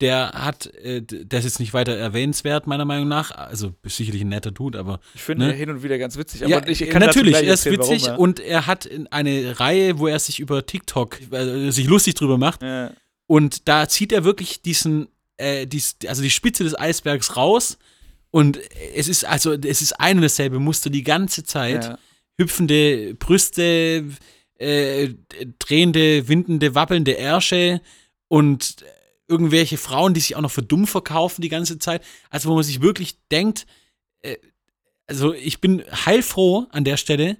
[0.00, 3.32] Der hat, äh, d- der ist jetzt nicht weiter erwähnenswert, meiner Meinung nach.
[3.32, 5.00] Also sicherlich ein netter Dude, aber.
[5.14, 5.52] Ich finde Ne?
[5.52, 6.42] ihn hin und wieder ganz witzig.
[6.42, 9.08] ja, Aber ich kann dazu natürlich, er ist erzählen, witzig warum, und er hat in-
[9.08, 12.62] eine Reihe, wo er sich über TikTok, äh, sich lustig drüber macht.
[12.62, 12.68] ja.
[12.84, 12.92] Ja.
[13.26, 17.76] Und da zieht er wirklich diesen, äh, dies, also die Spitze des Eisbergs raus.
[18.30, 18.58] Und
[18.94, 21.84] es ist also, es ist ein und dasselbe Muster die ganze Zeit.
[21.84, 21.98] Ja.
[22.38, 24.04] Hüpfende Brüste,
[24.58, 25.08] äh,
[25.58, 27.80] drehende, windende, wappelnde Ärsche
[28.28, 28.76] und
[29.28, 32.02] irgendwelche Frauen, die sich auch noch für dumm verkaufen die ganze Zeit.
[32.30, 33.66] Also wo man sich wirklich denkt,
[34.22, 34.36] äh,
[35.06, 37.36] also ich bin heilfroh an der Stelle,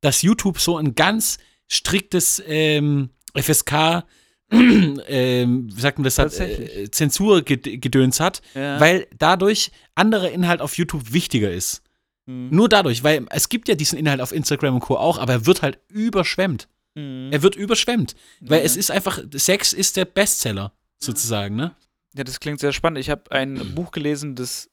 [0.00, 4.04] dass YouTube so ein ganz striktes ähm, FSK,
[4.50, 8.78] ähm, wie sagt man das, hat, äh, Zensurgedöns hat, Ja.
[8.80, 11.82] weil dadurch anderer Inhalt auf YouTube wichtiger ist.
[12.26, 12.48] Mhm.
[12.50, 14.96] Nur dadurch, weil es gibt ja diesen Inhalt auf Instagram und Co.
[14.96, 16.68] auch, aber er wird halt überschwemmt.
[16.94, 17.30] Mhm.
[17.32, 18.14] Er wird überschwemmt.
[18.40, 18.64] Weil Ja.
[18.64, 21.74] es ist einfach, Sex ist der Bestseller, sozusagen, ne?
[22.14, 22.98] Ja, das klingt sehr spannend.
[22.98, 24.70] Ich habe ein Buch gelesen, das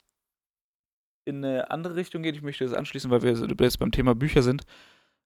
[1.25, 2.35] in eine andere Richtung geht.
[2.35, 4.63] Ich möchte das anschließen, weil wir jetzt beim Thema Bücher sind.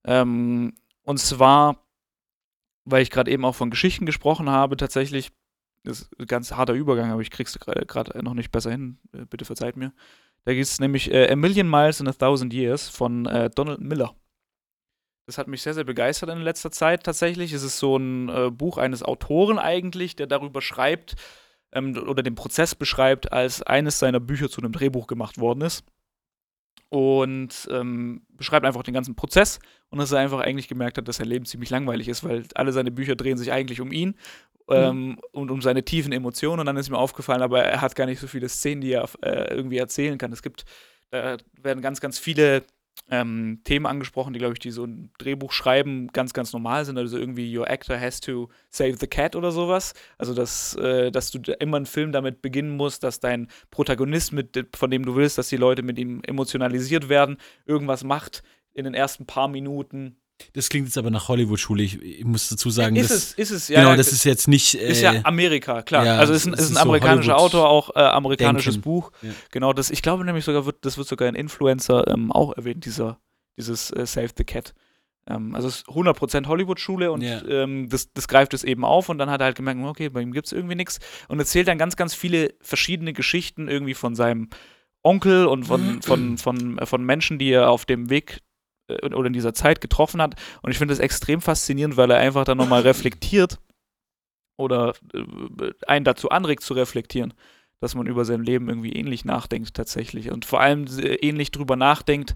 [0.05, 1.85] Ähm, und zwar,
[2.85, 5.31] weil ich gerade eben auch von Geschichten gesprochen habe, tatsächlich,
[5.83, 8.97] das ist ein ganz harter Übergang, aber ich krieg's gerade noch nicht besser hin.
[9.13, 9.93] Äh, Bitte verzeiht mir.
[10.45, 13.81] Da gibt es nämlich äh, A Million Miles in a Thousand Years von äh, Donald
[13.81, 14.15] Miller.
[15.25, 17.51] Das hat mich sehr, sehr begeistert in letzter Zeit tatsächlich.
[17.51, 21.15] Es ist so ein äh, Buch eines Autoren eigentlich, der darüber schreibt
[21.71, 25.83] ähm, oder den Prozess beschreibt, als eines seiner Bücher zu einem Drehbuch gemacht worden ist.
[26.89, 29.59] Und ähm, beschreibt einfach den ganzen Prozess
[29.89, 32.71] und dass er einfach eigentlich gemerkt hat, dass sein Leben ziemlich langweilig ist, weil alle
[32.71, 34.15] seine Bücher drehen sich eigentlich um ihn
[34.69, 36.59] ähm, und um seine tiefen Emotionen.
[36.59, 39.09] Und dann ist mir aufgefallen, aber er hat gar nicht so viele Szenen, die er
[39.21, 40.31] äh, irgendwie erzählen kann.
[40.31, 40.65] Es gibt,
[41.09, 42.63] da werden ganz, ganz viele
[43.09, 46.97] ähm, Themen angesprochen, die, glaube ich, die so ein Drehbuch schreiben, ganz, ganz normal sind.
[46.97, 49.93] Also irgendwie, your actor has to save the cat oder sowas.
[50.17, 54.67] Also, dass, äh, dass du immer einen Film damit beginnen musst, dass dein Protagonist, mit,
[54.75, 58.93] von dem du willst, dass die Leute mit ihm emotionalisiert werden, irgendwas macht in den
[58.93, 60.17] ersten paar Minuten.
[60.53, 61.83] Das klingt jetzt aber nach Hollywood-Schule.
[61.83, 63.79] Ich, ich muss dazu sagen, ist das, es, ist es, ja.
[63.79, 64.75] genau, ja, das ist jetzt nicht.
[64.75, 66.05] Äh, ist ja Amerika, klar.
[66.05, 68.83] ja, also es ist ein, ist ein so amerikanischer Hollywood- Autor, auch äh, amerikanisches Denken.
[68.83, 69.11] Buch.
[69.21, 69.29] Ja.
[69.51, 72.85] Genau, das, ich glaube nämlich sogar, wird, das wird sogar in Influencer ähm, auch erwähnt,
[72.85, 73.17] dieser,
[73.57, 74.73] dieses äh, Save the Cat.
[75.27, 79.17] Ähm, also es ist 100% Hollywood-Schule und ähm, das, das greift es eben auf und
[79.17, 81.77] dann hat er halt gemerkt, okay, bei ihm gibt es irgendwie nichts und erzählt dann
[81.77, 84.49] ganz, ganz viele verschiedene Geschichten irgendwie von seinem
[85.01, 88.44] Onkel und von, von, von, äh, von Menschen, die er auf dem Weg äh,
[88.87, 90.35] oder in dieser Zeit getroffen hat.
[90.61, 93.59] Und ich finde das extrem faszinierend, weil er einfach dann nochmal reflektiert
[94.57, 97.33] oder äh, einen dazu anregt zu reflektieren,
[97.81, 101.75] dass man über sein Leben irgendwie ähnlich nachdenkt tatsächlich und vor allem äh, ähnlich drüber
[101.75, 102.35] nachdenkt,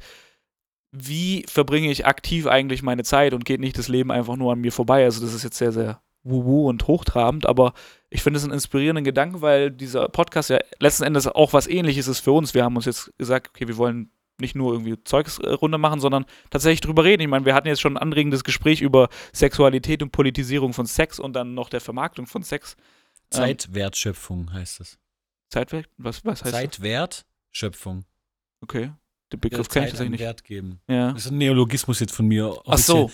[0.92, 4.60] wie verbringe ich aktiv eigentlich meine Zeit und geht nicht das Leben einfach nur an
[4.60, 5.04] mir vorbei.
[5.04, 7.74] Also das ist jetzt sehr, sehr wuhu und hochtrabend, aber
[8.10, 12.08] ich finde es einen inspirierenden Gedanken, weil dieser Podcast ja letzten Endes auch was ähnliches
[12.08, 12.54] ist für uns.
[12.54, 16.82] Wir haben uns jetzt gesagt, okay, wir wollen nicht nur irgendwie Zeugsrunde machen, sondern tatsächlich
[16.82, 17.22] drüber reden.
[17.22, 21.20] Ich meine, wir hatten jetzt schon ein anregendes Gespräch über Sexualität und Politisierung von Sex
[21.20, 22.76] und dann noch der Vermarktung von Sex.
[23.30, 24.98] Zeitwertschöpfung heißt es.
[25.50, 25.88] Zeitwerk?
[25.98, 26.62] Was, was heißt das?
[26.62, 28.06] Zeitwertschöpfung.
[28.62, 28.92] Okay.
[29.32, 30.22] Den Der Begriff kenne ich Zeit tatsächlich nicht.
[30.22, 30.82] Wert geben.
[30.88, 31.12] Ja.
[31.12, 32.52] Das ist ein Neologismus jetzt von mir.
[32.66, 33.12] Ach so.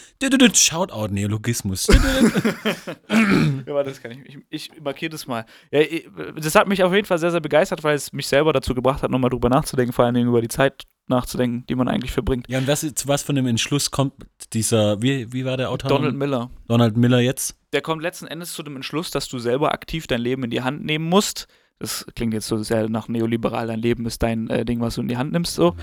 [0.54, 1.88] Shoutout Neologismus.
[3.66, 4.20] ja, das kann ich.
[4.50, 5.46] Ich, ich markiere das mal.
[5.72, 6.08] Ja, ich,
[6.38, 9.04] das hat mich auf jeden Fall sehr, sehr begeistert, weil es mich selber dazu gebracht
[9.04, 12.48] hat, nochmal drüber nachzudenken, vor allen Dingen über die Zeit, nachzudenken, die man eigentlich verbringt.
[12.50, 14.13] Ja, und was, zu was von dem Entschluss kommt
[14.54, 15.89] dieser, wie, wie war der Autor?
[15.89, 16.50] Donald Miller.
[16.68, 17.58] Donald Miller jetzt?
[17.74, 20.62] Der kommt letzten Endes zu dem Entschluss, dass du selber aktiv dein Leben in die
[20.62, 21.48] Hand nehmen musst.
[21.78, 25.02] Das klingt jetzt so sehr nach neoliberal, dein Leben ist dein äh, Ding, was du
[25.02, 25.56] in die Hand nimmst.
[25.56, 25.76] So.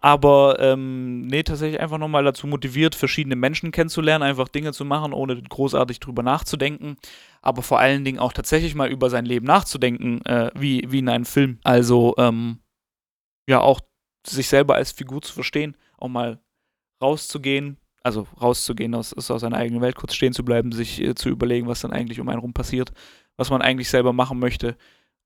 [0.00, 5.14] Aber ähm, nee, tatsächlich einfach nochmal dazu motiviert, verschiedene Menschen kennenzulernen, einfach Dinge zu machen,
[5.14, 6.96] ohne großartig drüber nachzudenken.
[7.40, 11.08] Aber vor allen Dingen auch tatsächlich mal über sein Leben nachzudenken, äh, wie, wie in
[11.08, 11.58] einem Film.
[11.64, 12.58] Also ähm,
[13.48, 13.80] ja, auch
[14.26, 16.38] sich selber als Figur zu verstehen, auch mal
[17.00, 21.28] rauszugehen, also rauszugehen aus, aus seiner eigenen Welt, kurz stehen zu bleiben, sich äh, zu
[21.28, 22.92] überlegen, was dann eigentlich um einen rum passiert,
[23.36, 24.76] was man eigentlich selber machen möchte.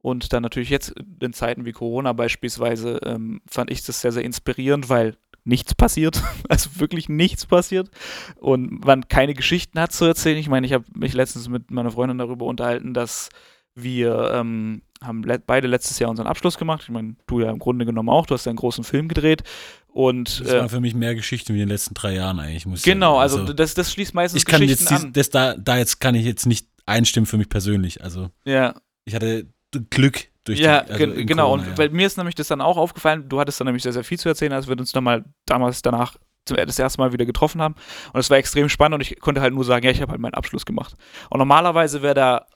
[0.00, 4.24] Und dann natürlich jetzt in Zeiten wie Corona beispielsweise ähm, fand ich das sehr, sehr
[4.24, 7.90] inspirierend, weil nichts passiert, also wirklich nichts passiert
[8.36, 10.38] und man keine Geschichten hat zu erzählen.
[10.38, 13.30] Ich meine, ich habe mich letztens mit meiner Freundin darüber unterhalten, dass
[13.74, 16.82] wir ähm, haben le beide letztes Jahr unseren Abschluss gemacht.
[16.84, 18.26] Ich meine, du ja im Grunde genommen auch.
[18.26, 19.42] Du hast ja einen großen Film gedreht.
[19.88, 22.66] Und, das äh, war für mich mehr Geschichte wie in den letzten drei Jahren eigentlich.
[22.66, 23.42] Muss ich genau, sagen.
[23.42, 26.14] also, das, das schließt meistens ich kann Geschichten jetzt dies, das da, da jetzt kann
[26.14, 28.02] ich jetzt nicht einstimmen für mich persönlich.
[28.02, 29.46] Also ja, ich hatte
[29.90, 31.50] Glück durch ja, die, also in genau.
[31.50, 31.88] Corona, und ja.
[31.90, 33.28] mir ist nämlich das dann auch aufgefallen.
[33.28, 35.82] Du hattest dann nämlich sehr, sehr viel zu erzählen, als wir uns dann mal damals
[35.82, 37.74] danach zum, das erste Mal wieder getroffen haben.
[38.12, 40.20] Und es war extrem spannend und ich konnte halt nur sagen, ja, ich habe halt
[40.20, 40.94] meinen Abschluss gemacht.
[41.30, 42.46] Und normalerweise wäre da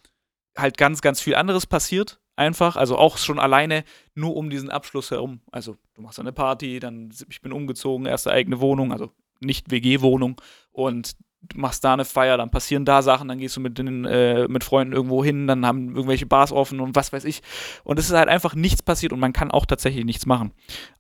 [0.56, 2.18] halt ganz, ganz viel anderes passiert.
[2.42, 3.84] Einfach, also auch schon alleine
[4.16, 5.40] nur um diesen Abschluss herum.
[5.52, 10.40] Also du machst eine Party, dann ich bin umgezogen, erste eigene Wohnung, also nicht WG-Wohnung
[10.72, 14.04] und du machst da eine Feier, dann passieren da Sachen, dann gehst du mit den
[14.04, 17.42] äh, mit Freunden irgendwo hin, dann haben irgendwelche Bars offen und was weiß ich.
[17.84, 20.52] Und es ist halt einfach nichts passiert und man kann auch tatsächlich nichts machen.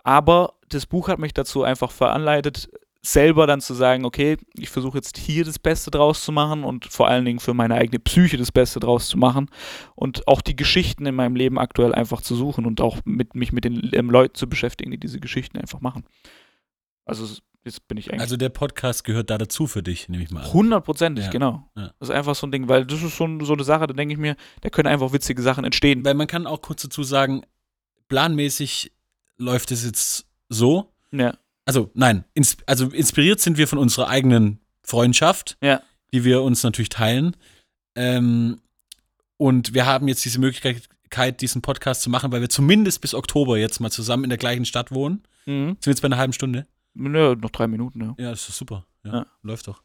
[0.04, 2.70] Aber das Buch hat mich dazu einfach veranleitet,
[3.04, 6.86] selber dann zu sagen, okay, ich versuche jetzt hier das Beste draus zu machen und
[6.86, 9.50] vor allen Dingen für meine eigene Psyche das Beste draus zu machen
[9.96, 13.52] und auch die Geschichten in meinem Leben aktuell einfach zu suchen und auch mit, mich
[13.52, 16.04] mit den ähm, Leuten zu beschäftigen, die diese Geschichten einfach machen.
[17.04, 17.26] Also
[17.64, 20.44] jetzt bin ich eigentlich Also der Podcast gehört da dazu für dich, nehme ich mal
[20.44, 20.52] an.
[20.52, 21.68] hundertprozentig, Ja, genau.
[21.76, 21.92] ja.
[21.98, 24.12] Das ist einfach so ein Ding, weil das ist so, so eine Sache, da denke
[24.14, 26.04] ich mir, da können einfach witzige Sachen entstehen.
[26.04, 27.42] Weil man kann auch kurz dazu sagen,
[28.06, 28.92] planmäßig
[29.38, 30.92] läuft es jetzt so.
[31.10, 31.34] Ja,
[31.64, 35.80] Also nein, ins, also inspiriert sind wir von unserer eigenen Freundschaft, Ja.
[36.12, 37.36] die wir uns natürlich teilen.
[37.94, 38.60] Ähm,
[39.36, 40.88] und wir haben jetzt diese Möglichkeit,
[41.40, 44.64] diesen Podcast zu machen, weil wir zumindest bis Oktober jetzt mal zusammen in der gleichen
[44.64, 45.22] Stadt wohnen.
[45.46, 45.68] mhm.
[45.80, 46.66] Sind wir jetzt bei einer halben Stunde?
[46.94, 48.14] Nö, noch drei Minuten, ja.
[48.18, 48.86] Ja, das ist super.
[49.04, 49.26] Ja, Ja.
[49.42, 49.82] läuft doch.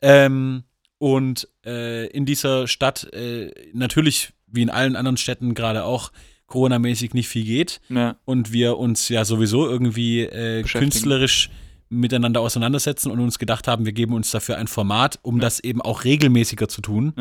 [0.00, 0.64] Ähm,
[0.98, 6.12] und äh, in dieser Stadt äh, natürlich, wie in allen anderen Städten gerade auch,
[6.46, 7.80] Corona-mäßig nicht viel geht.
[7.88, 8.16] ja.
[8.24, 11.50] Und wir uns ja sowieso irgendwie äh, künstlerisch
[11.88, 15.80] miteinander auseinandersetzen und uns gedacht haben, wir geben uns dafür ein Format, um das eben
[15.80, 17.12] auch regelmäßiger zu tun.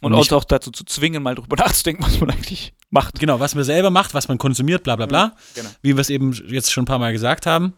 [0.00, 3.18] Und, Und uns auch dazu zu zwingen, mal drüber nachzudenken, was man eigentlich macht.
[3.18, 5.34] Genau, was man selber macht, was man konsumiert, bla bla bla.
[5.54, 5.68] Genau.
[5.82, 7.74] wie wir es eben jetzt schon ein paar Mal gesagt haben.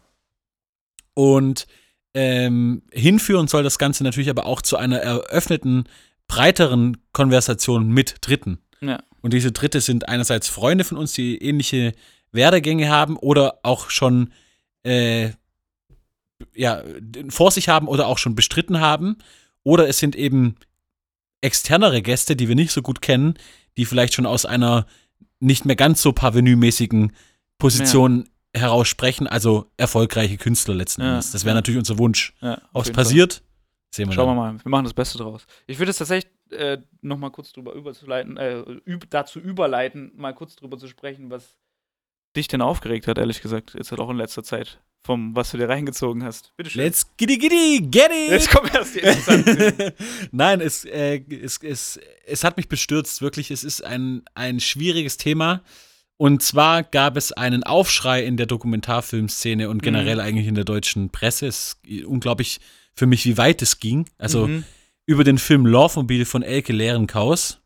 [1.15, 1.67] Und
[2.13, 5.85] ähm, hinführen soll das Ganze natürlich aber auch zu einer eröffneten,
[6.27, 8.59] breiteren Konversation mit Dritten.
[8.81, 9.03] Ja.
[9.21, 11.93] Und diese Dritte sind einerseits Freunde von uns, die ähnliche
[12.33, 14.33] Werdegänge haben oder auch schon
[14.85, 15.31] äh,
[16.55, 16.83] ja,
[17.29, 19.19] vor sich haben oder auch schon bestritten haben.
[19.63, 20.57] Oder es sind eben
[21.43, 23.35] externere Gäste, die wir nicht so gut kennen,
[23.77, 24.87] die vielleicht schon aus einer
[25.39, 27.13] nicht mehr ganz so parvenue-mäßigen
[27.59, 31.33] Position heraus sprechen, also erfolgreiche Künstler letzten Ja, Endes.
[31.33, 31.57] Das wäre ja.
[31.57, 32.35] natürlich unser Wunsch.
[32.41, 33.43] Ja, Ob es passiert,
[33.95, 34.57] sehen wir Schauen wir dann.
[34.57, 34.65] mal.
[34.65, 35.47] Wir machen das Beste draus.
[35.67, 40.35] Ich würde es tatsächlich äh, noch mal kurz drüber überzuleiten, äh, üb dazu überleiten, mal
[40.35, 41.57] kurz drüber zu sprechen, was
[42.37, 43.75] dich denn aufgeregt hat, ehrlich gesagt.
[43.75, 44.81] Jetzt halt auch in letzter Zeit.
[45.03, 46.53] Vom, was du dir reingezogen hast.
[46.59, 46.83] Bitte schön.
[46.83, 48.31] Let's giddy giddy, get it!
[48.31, 49.93] Jetzt kommen erst die interessanten.
[50.31, 53.51] Nein, es, äh, es, es, es hat mich bestürzt, wirklich.
[53.51, 55.63] Es ist ein, ein schwieriges Thema.
[56.19, 60.21] Und zwar gab es einen Aufschrei in der Dokumentarfilmszene und generell Mhm.
[60.21, 61.47] eigentlich in der deutschen Presse.
[61.47, 62.61] Es ist unglaublich
[62.95, 64.05] für mich, wie weit es ging.
[64.19, 64.65] Also Mhm.
[65.11, 67.59] Über den Film Lawmobil von Elke Lehrenkaus.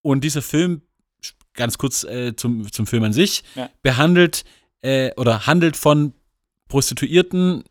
[0.00, 0.80] Und dieser Film,
[1.52, 3.68] ganz kurz äh, zum, zum Film an sich, Ja.
[3.82, 4.44] behandelt
[4.80, 6.14] äh, oder handelt von
[6.68, 7.62] Prostituierten,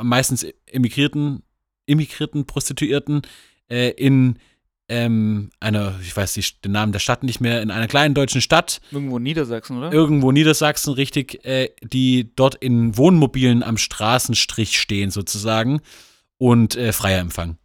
[0.00, 1.42] meistens emigrierten,
[1.84, 3.20] immigrierten Prostituierten
[3.68, 4.38] äh, in
[4.88, 8.40] ähm, einer, ich weiß die, den Namen der Stadt nicht mehr, in einer kleinen deutschen
[8.40, 9.92] Stadt, Irgendwo Niedersachsen, oder?
[9.92, 15.82] irgendwo Niedersachsen, richtig, äh, die dort in Wohnmobilen am Straßenstrich stehen sozusagen
[16.38, 17.58] und äh, Freier empfangen.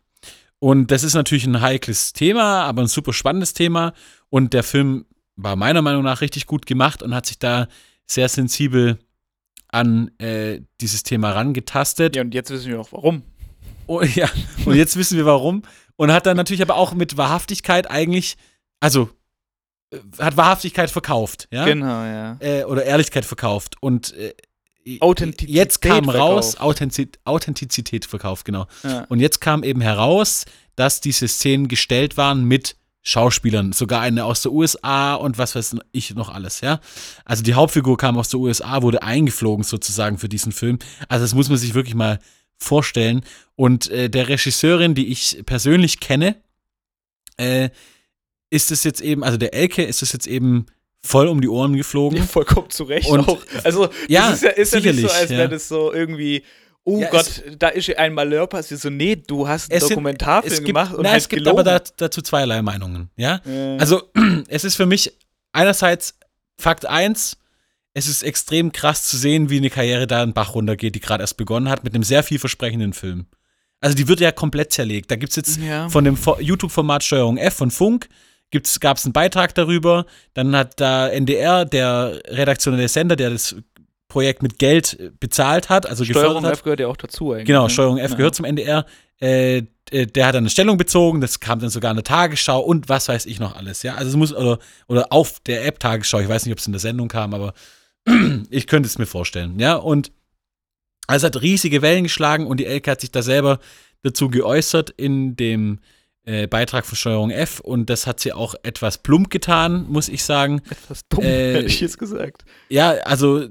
[0.60, 3.94] Und das ist natürlich ein heikles Thema, aber ein super spannendes Thema.
[4.30, 5.06] Und der Film
[5.36, 7.68] war meiner Meinung nach richtig gut gemacht und hat sich da
[8.06, 9.00] sehr sensibel
[9.70, 12.16] an äh, dieses Thema rangetastet.
[12.16, 13.24] Ja, und jetzt wissen wir auch warum.
[13.88, 14.30] Oh, ja,
[14.66, 15.64] und jetzt wissen wir warum.
[15.96, 18.38] Und hat dann natürlich aber auch mit Wahrhaftigkeit eigentlich,
[18.80, 19.10] also
[20.20, 21.66] hat Wahrhaftigkeit verkauft, ja?
[21.66, 22.38] Genau, ja.
[22.40, 23.76] Äh, oder Ehrlichkeit verkauft.
[23.82, 24.34] Und äh,
[25.00, 26.62] Authentizität jetzt kam raus, verkauft.
[26.62, 28.68] Authentiz Authentizität verkauft, genau.
[28.84, 29.06] Ja.
[29.10, 34.44] Und jetzt kam eben heraus, dass diese Szenen gestellt waren mit Schauspielern, sogar eine aus
[34.44, 36.80] der USA und was weiß ich noch alles, ja.
[37.26, 40.78] Also die Hauptfigur kam aus der USA, wurde eingeflogen sozusagen für diesen Film.
[41.08, 42.20] Also das muss man sich wirklich mal
[42.58, 43.22] vorstellen.
[43.56, 46.36] Und äh, der Regisseurin, die ich persönlich kenne,
[47.38, 47.70] äh,
[48.52, 50.68] ist es jetzt eben, also der Elke ist es jetzt eben
[51.04, 52.18] voll um die Ohren geflogen.
[52.18, 53.42] Ja, vollkommen zu Recht Und- auch.
[53.64, 56.44] Also, Ja, ist ja, ist ja nicht so, als wäre das so irgendwie,
[56.84, 58.80] oh Ja, Gott, da ist ja ein Malheur passiert.
[58.82, 61.60] So, nee, du hast einen Dokumentarfilm gibt, gemacht und na, halt es gibt gelogen.
[61.60, 63.42] aber da, dazu zweierlei Meinungen, ja.
[63.46, 63.78] Ja.
[63.78, 64.04] Also,
[64.48, 65.12] es ist für mich
[65.52, 66.16] einerseits
[66.60, 67.38] Fakt 1,
[67.94, 71.24] es ist extrem krass zu sehen, wie eine Karriere da einen Bach runtergeht, die gerade
[71.24, 73.26] erst begonnen hat, mit einem sehr vielversprechenden Film.
[73.80, 75.10] Also, die wird ja komplett zerlegt.
[75.10, 75.90] Da gibt es jetzt Ja.
[75.90, 78.08] von dem Fo- YouTube-Format Steuerung F von Funk,
[78.80, 80.06] gab es einen Beitrag darüber.
[80.34, 83.56] Dann hat da NDR, der redaktionelle Sender, der das
[84.08, 86.54] Projekt mit Geld äh, bezahlt hat, also Steuerung hat.
[86.54, 87.46] F gehört ja auch dazu eigentlich.
[87.48, 87.70] Genau, ne?
[87.70, 88.18] Steuerung F Ja.
[88.18, 88.86] gehört zum NDR.
[89.22, 92.60] Äh, äh, der hat dann eine Stellung bezogen, das kam dann sogar in der Tagesschau
[92.60, 93.96] und was weiß ich noch alles, ja.
[93.96, 96.74] Also es muss, oder, oder auf der App Tagesschau, ich weiß nicht, ob es in
[96.74, 97.54] der Sendung kam, aber
[98.50, 99.76] ich könnte es mir vorstellen, ja.
[99.76, 100.12] Und
[101.08, 103.60] also es hat riesige Wellen geschlagen und die Elke hat sich da selber
[104.04, 105.80] dazu geäußert in dem
[106.26, 110.24] äh, Beitrag von Steuerung F und das hat sie auch etwas plump getan, muss ich
[110.24, 110.62] sagen.
[110.70, 112.44] Etwas dumm, Äh, hätte ich jetzt gesagt.
[112.70, 113.48] Ja, also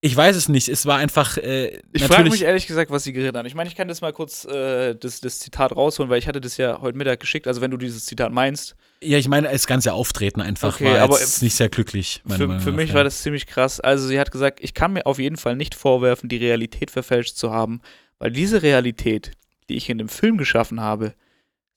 [0.00, 3.12] ich weiß es nicht, es war einfach äh, Ich frage mich ehrlich gesagt, was sie
[3.12, 3.46] geredet haben.
[3.46, 6.40] Ich meine, ich kann das mal kurz äh, das, das Zitat rausholen, weil ich hatte
[6.40, 7.48] das ja heute Mittag geschickt.
[7.48, 11.00] Also wenn du dieses Zitat meinst, Ja, ich meine, das ganze Auftreten einfach Okay, war
[11.00, 12.22] aber jetzt nicht sehr glücklich.
[12.24, 12.94] meiner für, für mich ja.
[12.94, 13.80] war das ziemlich krass.
[13.80, 17.36] Also sie hat gesagt, ich kann mir auf jeden Fall nicht vorwerfen, die Realität verfälscht
[17.36, 17.80] zu haben,
[18.20, 19.32] weil diese Realität,
[19.68, 21.14] die ich in dem Film geschaffen habe,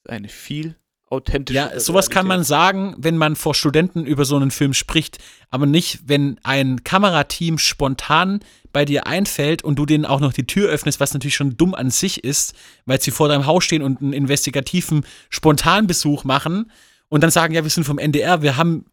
[0.08, 0.76] eine viel
[1.10, 5.18] authentische Ja, sowas kann man sagen, wenn man vor Studenten über so einen Film spricht,
[5.50, 8.40] aber nicht, wenn ein Kamerateam spontan
[8.72, 11.76] bei dir einfällt und du denen auch noch die Tür öffnest, was natürlich schon dumm
[11.76, 12.54] an sich ist,
[12.86, 16.72] weil sie vor deinem Haus stehen und einen investigativen Spontanbesuch machen
[17.10, 18.86] und dann sagen, ja, wir sind vom NDR, wir haben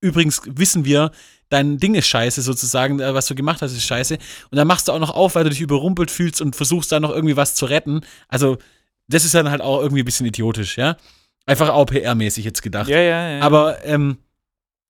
[0.00, 1.10] übrigens wissen wir,
[1.48, 4.18] dein Ding ist scheiße sozusagen, äh, was du gemacht hast, ist scheiße.
[4.50, 7.02] Und dann machst du auch noch auf, weil du dich überrumpelt fühlst und versuchst dann
[7.02, 8.02] noch irgendwie was zu retten.
[8.28, 8.58] Also,
[9.08, 10.96] das ist dann halt auch irgendwie ein bisschen idiotisch, ja.
[11.46, 12.88] Einfach auch PR-mäßig jetzt gedacht.
[12.88, 13.40] Ja, ja, ja.
[13.40, 14.18] Aber ähm,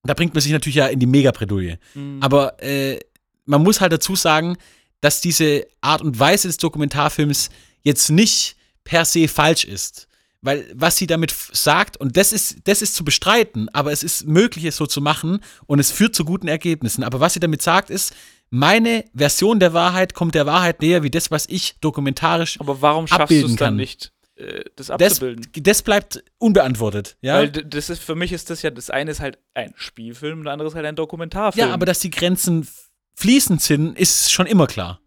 [0.03, 1.79] da bringt man sich natürlich ja in die Megabredouille.
[1.93, 2.19] Mhm.
[2.21, 2.99] Aber äh,
[3.45, 4.57] man muss halt dazu sagen,
[5.01, 7.49] dass diese Art und Weise des Dokumentarfilms
[7.81, 10.07] jetzt nicht per se falsch ist.
[10.41, 14.27] Weil was sie damit sagt, und das ist, das ist zu bestreiten, aber es ist
[14.27, 17.03] möglich, es so zu machen und es führt zu guten Ergebnissen.
[17.03, 18.13] Aber was sie damit sagt, ist,
[18.55, 22.59] meine Version der Wahrheit kommt der Wahrheit näher, wie das, was ich dokumentarisch.
[22.59, 25.47] Aber warum schaffst du es dann nicht, äh, das Das, abzubilden?
[25.61, 27.17] das bleibt unbeantwortet.
[27.21, 27.35] Ja?
[27.35, 30.53] Weil das ist, für mich ist das ja, das eine ist halt ein Spielfilm, das
[30.53, 31.67] andere ist halt ein Dokumentarfilm.
[31.67, 32.67] Ja, aber dass die Grenzen
[33.15, 35.01] fließend sind, ist schon immer klar.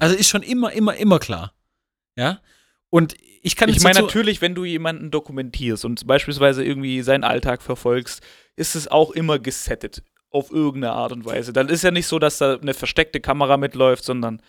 [0.00, 1.54] Also ist schon immer, immer, immer klar.
[2.16, 2.40] Ja.
[2.90, 7.22] Und ich kann ich jetzt meine, natürlich, wenn du jemanden dokumentierst und beispielsweise irgendwie seinen
[7.22, 8.22] Alltag verfolgst,
[8.56, 10.02] ist es auch immer gesettet.
[10.30, 11.52] Auf irgendeine Art und Weise.
[11.52, 14.42] Dann ist ja nicht so, dass da eine versteckte Kamera mitläuft, sondern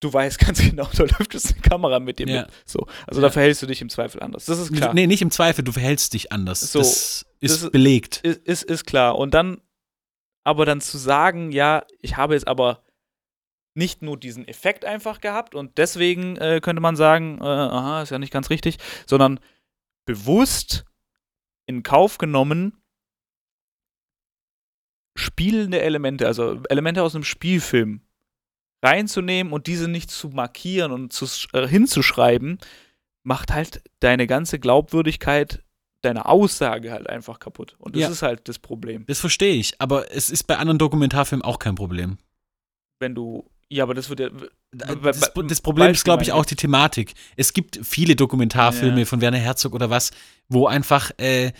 [0.00, 2.40] du weißt ganz genau, da läuft jetzt eine Kamera mit dir Ja.
[2.42, 2.50] mit.
[2.64, 2.86] So.
[3.06, 3.28] Also Ja.
[3.28, 4.46] da verhältst du dich im Zweifel anders.
[4.46, 4.94] Das ist klar.
[4.94, 6.60] Nee, nicht im Zweifel, du verhältst dich anders.
[6.72, 8.20] So, das ist das belegt.
[8.22, 9.18] Ist, ist, ist klar.
[9.18, 9.60] Und dann,
[10.44, 12.82] aber dann zu sagen, ja, ich habe jetzt aber
[13.74, 18.10] nicht nur diesen Effekt einfach gehabt und deswegen äh, könnte man sagen, äh, aha, ist
[18.10, 19.40] ja nicht ganz richtig, sondern
[20.04, 20.84] bewusst
[21.66, 22.81] in Kauf genommen,
[25.14, 28.00] spielende Elemente, also Elemente aus einem Spielfilm
[28.82, 32.58] reinzunehmen und diese nicht zu markieren und zu, äh, hinzuschreiben,
[33.22, 35.62] macht halt deine ganze Glaubwürdigkeit
[36.00, 37.76] deiner Aussage halt einfach kaputt.
[37.78, 38.08] Und das Ja.
[38.08, 39.04] ist halt das Problem.
[39.06, 42.18] Das verstehe ich, aber es ist bei anderen Dokumentarfilmen auch kein Problem.
[42.98, 44.30] Wenn du, ja, aber das wird ja,
[44.72, 47.14] Das, das Problem ist, glaube ich, auch die Thematik.
[47.36, 49.04] Es gibt viele Dokumentarfilme Ja.
[49.06, 50.10] von Werner Herzog oder was,
[50.48, 51.52] wo einfach, äh,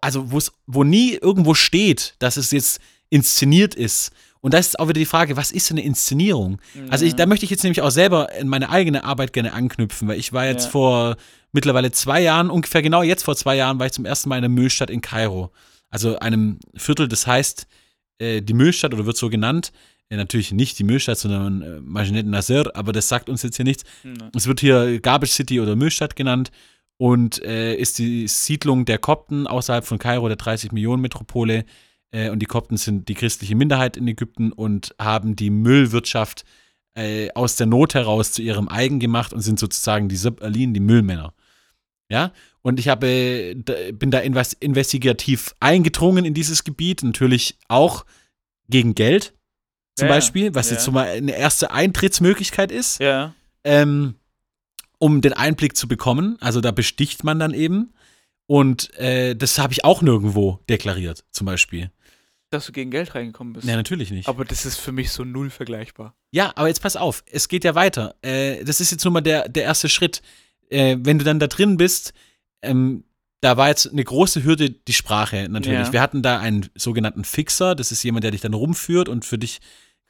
[0.00, 4.10] also wo es, wo nie irgendwo steht, dass es jetzt inszeniert ist.
[4.40, 6.60] Und da ist auch wieder die Frage, was ist denn eine Inszenierung?
[6.90, 10.08] Also ich, da möchte ich jetzt nämlich auch selber in meine eigene Arbeit gerne anknüpfen,
[10.08, 10.70] weil ich war jetzt Ja.
[10.70, 11.16] vor
[11.52, 14.42] mittlerweile zwei Jahren, ungefähr genau jetzt vor zwei Jahren, war ich zum ersten Mal in
[14.42, 15.52] der Müllstadt in Kairo.
[15.90, 17.66] Also einem Viertel, das heißt
[18.18, 19.70] äh, die Müllstadt oder wird so genannt.
[20.08, 23.64] Äh, natürlich nicht die Müllstadt, sondern äh, Majinet Nasser, aber das sagt uns jetzt hier
[23.64, 23.84] nichts.
[24.02, 24.12] Ja.
[24.34, 26.50] Es wird hier Garbage City oder Müllstadt genannt
[26.98, 31.64] und äh, ist die Siedlung der Kopten außerhalb von Kairo, der 30 Millionen Metropole.
[32.10, 36.44] Äh, und die Kopten sind die christliche Minderheit in Ägypten und haben die Müllwirtschaft
[36.94, 40.74] äh, aus der Not heraus zu ihrem eigen gemacht und sind sozusagen die Sub Alin,
[40.74, 41.34] die Müllmänner.
[42.10, 43.54] Ja, und ich habe,
[43.94, 48.04] bin da investigativ eingedrungen in dieses Gebiet, natürlich auch
[48.68, 49.34] gegen Geld
[49.96, 50.74] zum ja, Beispiel, was ja.
[50.74, 53.00] jetzt so mal eine erste Eintrittsmöglichkeit ist.
[53.00, 53.34] Ja.
[53.64, 54.14] Ähm,
[55.02, 56.36] um den Einblick zu bekommen.
[56.38, 57.92] Also da besticht man dann eben.
[58.46, 61.90] Und äh, das habe ich auch nirgendwo deklariert, zum Beispiel.
[62.50, 63.66] Dass du gegen Geld reingekommen bist.
[63.66, 64.28] Ja, natürlich nicht.
[64.28, 66.14] Aber das ist für mich so null vergleichbar.
[66.30, 68.14] Ja, aber jetzt pass auf, es geht ja weiter.
[68.22, 70.22] Äh, das ist jetzt nur mal der, der erste Schritt.
[70.70, 72.12] Äh, wenn du dann da drin bist,
[72.62, 73.02] ähm,
[73.40, 75.88] da war jetzt eine große Hürde die Sprache natürlich.
[75.88, 75.92] Ja.
[75.92, 79.38] Wir hatten da einen sogenannten Fixer, das ist jemand, der dich dann rumführt und für
[79.38, 79.58] dich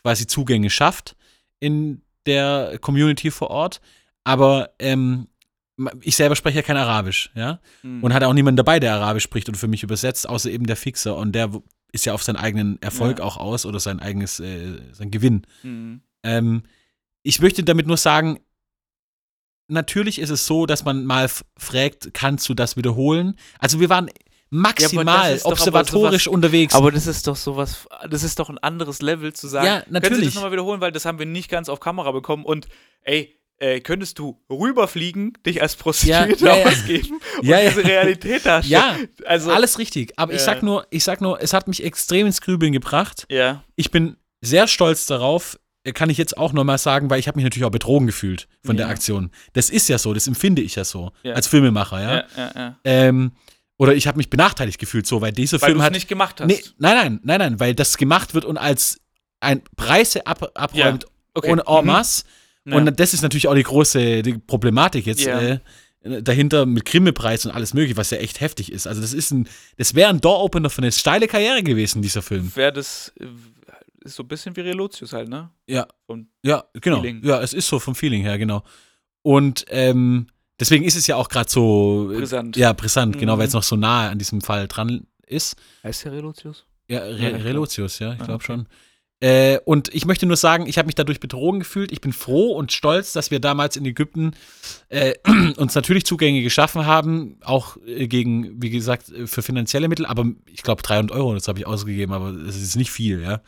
[0.03, 1.16] quasi Zugänge schafft
[1.61, 3.80] in der Community vor Ort.
[4.24, 5.28] Aber ähm,
[6.00, 7.60] ich selber spreche ja kein Arabisch, ja.
[7.82, 8.04] Mhm.
[8.04, 10.76] Und hatte auch niemanden dabei, der Arabisch spricht und für mich übersetzt, außer eben der
[10.76, 11.16] Fixer.
[11.16, 11.50] Und der
[11.92, 13.24] ist ja auf seinen eigenen Erfolg ja.
[13.24, 15.42] auch aus oder sein eigenes, äh, sein Gewinn.
[15.62, 16.02] Mhm.
[16.22, 16.62] Ähm,
[17.22, 18.40] ich möchte damit nur sagen,
[19.68, 23.36] natürlich ist es so, dass man mal fragt, kannst du das wiederholen?
[23.58, 24.10] Also wir waren
[24.50, 26.74] maximal ja, observatorisch sowas, unterwegs.
[26.74, 29.66] Aber das ist doch sowas, das ist doch ein anderes Level zu sagen.
[29.66, 30.02] Ja, natürlich.
[30.02, 32.68] Können Sie das nochmal wiederholen, weil das haben wir nicht ganz auf Kamera bekommen und
[33.02, 39.08] ey, äh, könntest du rüberfliegen, dich als Prostituierte ja, ja, ausgeben und diese Realität darstellen.
[39.18, 40.12] Ja, also, alles richtig.
[40.16, 43.24] Aber ich sag nur, ich sag nur, es hat mich extrem ins Grübeln gebracht.
[43.30, 43.62] Ja.
[43.76, 45.60] Ich bin sehr stolz darauf,
[45.94, 48.76] kann ich jetzt auch nochmal sagen, weil ich habe mich natürlich auch betrogen gefühlt von
[48.76, 49.30] der Aktion.
[49.52, 52.24] Das ist ja so, das empfinde ich ja so als Filmemacher, ja.
[52.36, 53.32] ja, ja ähm,
[53.78, 56.46] oder ich habe mich benachteiligt gefühlt so, weil dieser weil Film hat nicht gemacht hast.
[56.46, 59.00] Nee, nein, nein, nein, nein, weil das gemacht wird und als
[59.40, 61.50] ein Preise ab, abräumt okay.
[61.50, 61.86] ohne en mhm.
[61.86, 62.24] masse.
[62.64, 62.76] Ja.
[62.76, 65.40] Und das ist natürlich auch die große die Problematik jetzt ja.
[65.40, 65.58] äh,
[66.22, 68.86] dahinter mit Grimme-Preis und alles mögliche, was ja echt heftig ist.
[68.86, 72.54] Also das ist ein, das wäre ein Door-Opener für eine steile Karriere gewesen, dieser Film.
[72.54, 73.26] Wäre das äh,
[74.04, 75.50] ist so ein bisschen wie Relotius halt, ne?
[75.66, 75.86] Ja.
[76.06, 77.00] Vom ja, genau.
[77.00, 77.22] Feeling.
[77.24, 78.62] Ja, es ist so vom Feeling her, genau.
[79.22, 80.26] Und ähm,
[80.58, 82.56] deswegen ist es ja auch gerade so äh, brisant.
[82.56, 83.20] Ja, brisant, mhm.
[83.20, 85.56] genau, weil es noch so nahe an diesem Fall dran ist.
[85.82, 86.66] Heißt der Relotius?
[86.88, 88.44] Ja, Re ja, Relotius, ja, ich glaube ah, okay.
[88.46, 88.66] schon.
[89.22, 91.92] Äh, und ich möchte nur sagen, ich habe mich dadurch betrogen gefühlt.
[91.92, 94.32] Ich bin froh und stolz, dass wir damals in Ägypten
[94.88, 95.14] äh,
[95.58, 100.06] uns natürlich Zugänge geschaffen haben, auch äh, gegen, wie gesagt, äh, für finanzielle Mittel.
[100.06, 103.42] Aber ich glaube, 300 Euro, das habe ich ausgegeben, aber das ist nicht viel, ja,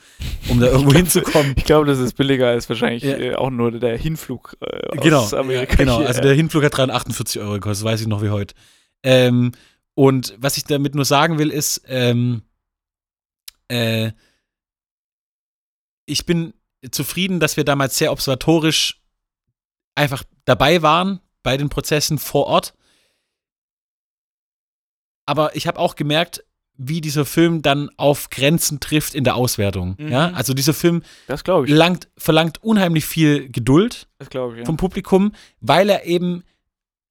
[0.49, 1.55] um da irgendwo hinzukommen.
[1.57, 3.17] Ich glaube, das ist billiger als wahrscheinlich ja.
[3.17, 5.75] Äh, auch nur der Hinflug aus genau, Amerika.
[5.75, 8.55] Genau, also der Hinflug hat 348 Euro gekostet, weiß ich noch wie heute.
[9.03, 9.51] Ähm,
[9.95, 12.43] und was ich damit nur sagen will, ist, ähm,
[13.67, 14.13] äh,
[16.07, 16.55] ich bin
[16.91, 19.01] zufrieden, dass wir damals sehr observatorisch
[19.95, 22.75] einfach dabei waren bei den Prozessen vor Ort.
[25.27, 26.45] Aber ich habe auch gemerkt,
[26.77, 29.95] wie dieser Film dann auf Grenzen trifft in der Auswertung.
[29.99, 30.09] Mhm.
[30.09, 31.03] Ja, also dieser Film
[31.67, 34.65] langt, verlangt unheimlich viel Geduld ich, ja.
[34.65, 36.43] vom Publikum, weil er eben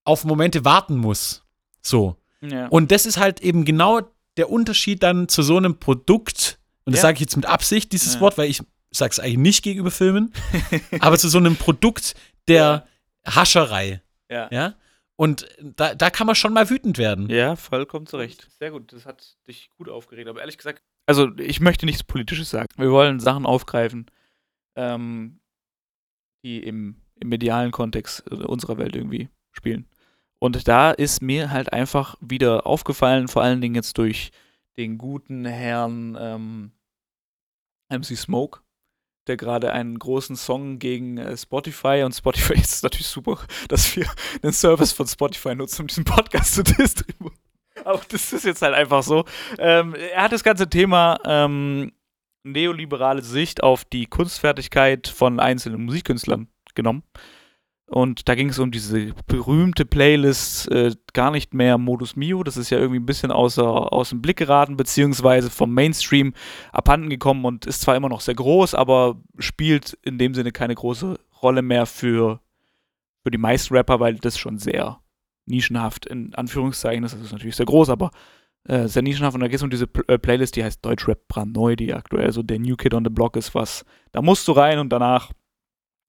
[0.04, 1.44] auf Momente warten muss.
[1.82, 2.18] So.
[2.42, 2.68] Ja.
[2.68, 4.02] Und das ist halt eben genau
[4.36, 6.60] der Unterschied dann zu so einem Produkt.
[6.84, 8.62] Und das sage ich jetzt mit Absicht, dieses Wort, weil ich
[8.94, 10.34] sag's eigentlich nicht gegenüber Filmen,
[11.00, 12.16] aber zu so einem Produkt
[12.48, 12.88] der.
[13.26, 14.02] Hascherei.
[14.30, 14.50] Ja.
[14.52, 14.76] ja?
[15.16, 17.30] Und da, da kann man schon mal wütend werden.
[17.30, 18.50] Ja, vollkommen zu Recht.
[18.60, 20.28] Sehr gut, das hat dich gut aufgeregt.
[20.28, 22.70] Aber ehrlich gesagt, also ich möchte nichts Politisches sagen.
[22.78, 24.08] Wir wollen Sachen aufgreifen,
[24.76, 25.40] ähm,
[26.44, 29.88] die im, im medialen Kontext unserer Welt irgendwie spielen.
[30.40, 34.32] Und da ist mir halt einfach wieder aufgefallen, vor allen Dingen jetzt durch
[34.76, 36.72] den guten Herrn ähm,
[37.90, 38.62] MC Smoke,
[39.28, 44.08] der gerade einen großen Song gegen äh, Spotify und Spotify ist natürlich super, dass wir
[44.42, 47.38] einen Service von Spotify nutzen, um diesen Podcast zu distribuieren.
[47.86, 49.26] Aber das ist jetzt halt einfach so.
[49.58, 51.92] Ähm, er hat das ganze Thema ähm,
[52.44, 57.04] neoliberale Sicht auf die Kunstfertigkeit von einzelnen Musikkünstlern genommen
[57.94, 62.44] und da ging es um diese berühmte Playlist äh, gar nicht mehr Modus Mio.
[62.44, 66.34] Das ist ja irgendwie ein bisschen außer, aus dem Blick geraten, beziehungsweise vom Mainstream
[66.72, 70.74] abhanden gekommen und ist zwar immer noch sehr groß, aber spielt in dem Sinne keine
[70.74, 72.40] große Rolle mehr für,
[73.24, 75.00] für die meisten Rapper, weil das schon sehr
[75.46, 77.14] nischenhaft in Anführungszeichen ist.
[77.14, 78.10] Das ist natürlich sehr groß, aber
[78.64, 79.36] äh, sehr nischenhaft.
[79.36, 82.32] Und da geht es um diese P äh, Playlist, die heißt Deutschrap brandneu, die aktuell
[82.32, 85.32] so der New Kid on the Block ist, was da musst du rein und danach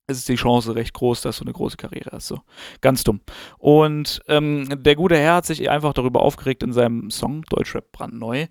[0.07, 2.29] ist die Chance recht groß, dass du eine große Karriere hast.
[2.29, 2.41] So.
[2.81, 3.21] Ganz dumm.
[3.59, 8.47] Und ähm, der gute Herr hat sich einfach darüber aufgeregt in seinem Song Deutschrap brandneu,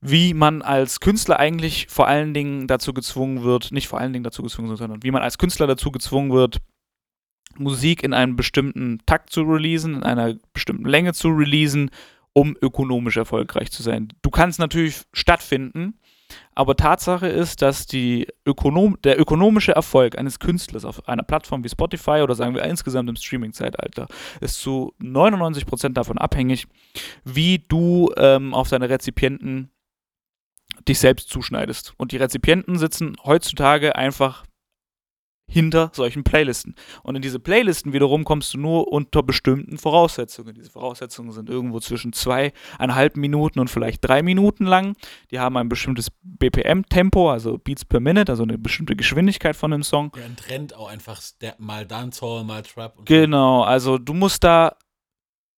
[0.00, 4.24] wie man als Künstler eigentlich vor allen Dingen dazu gezwungen wird, nicht vor allen Dingen
[4.24, 6.58] dazu gezwungen sondern wie man als Künstler dazu gezwungen wird,
[7.56, 11.90] Musik in einem bestimmten Takt zu releasen, in einer bestimmten Länge zu releasen,
[12.32, 14.12] um ökonomisch erfolgreich zu sein.
[14.22, 15.98] Du kannst natürlich stattfinden,
[16.54, 21.68] Aber Tatsache ist, dass die Ökonom der ökonomische Erfolg eines Künstlers auf einer Plattform wie
[21.68, 24.06] Spotify oder sagen wir insgesamt im Streaming-Zeitalter
[24.40, 26.66] ist zu 99% davon abhängig,
[27.24, 29.70] wie du ähm, auf deine Rezipienten
[30.88, 31.94] dich selbst zuschneidest.
[31.96, 34.44] Und die Rezipienten sitzen heutzutage einfach
[35.50, 36.74] hinter solchen Playlisten.
[37.02, 40.54] Und in diese Playlisten wiederum kommst du nur unter bestimmten Voraussetzungen.
[40.54, 44.94] Diese Voraussetzungen sind irgendwo zwischen zweieinhalb Minuten und vielleicht drei Minuten lang.
[45.30, 49.82] Die haben ein bestimmtes BPM-Tempo, also Beats per Minute, also eine bestimmte Geschwindigkeit von dem
[49.82, 50.12] Song.
[50.16, 51.20] Ja, ein Trend auch einfach
[51.58, 53.04] mal Dancehall, mal Trap.
[53.04, 54.76] genau, also du musst da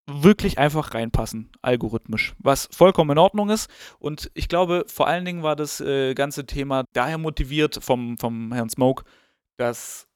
[0.07, 3.71] wirklich einfach reinpassen, algorithmisch, was vollkommen in Ordnung ist.
[3.99, 8.53] Und ich glaube, vor allen Dingen war das äh, ganze Thema daher motiviert vom, vom
[8.53, 9.05] Herrn Smoke,
[9.63, 10.09] dass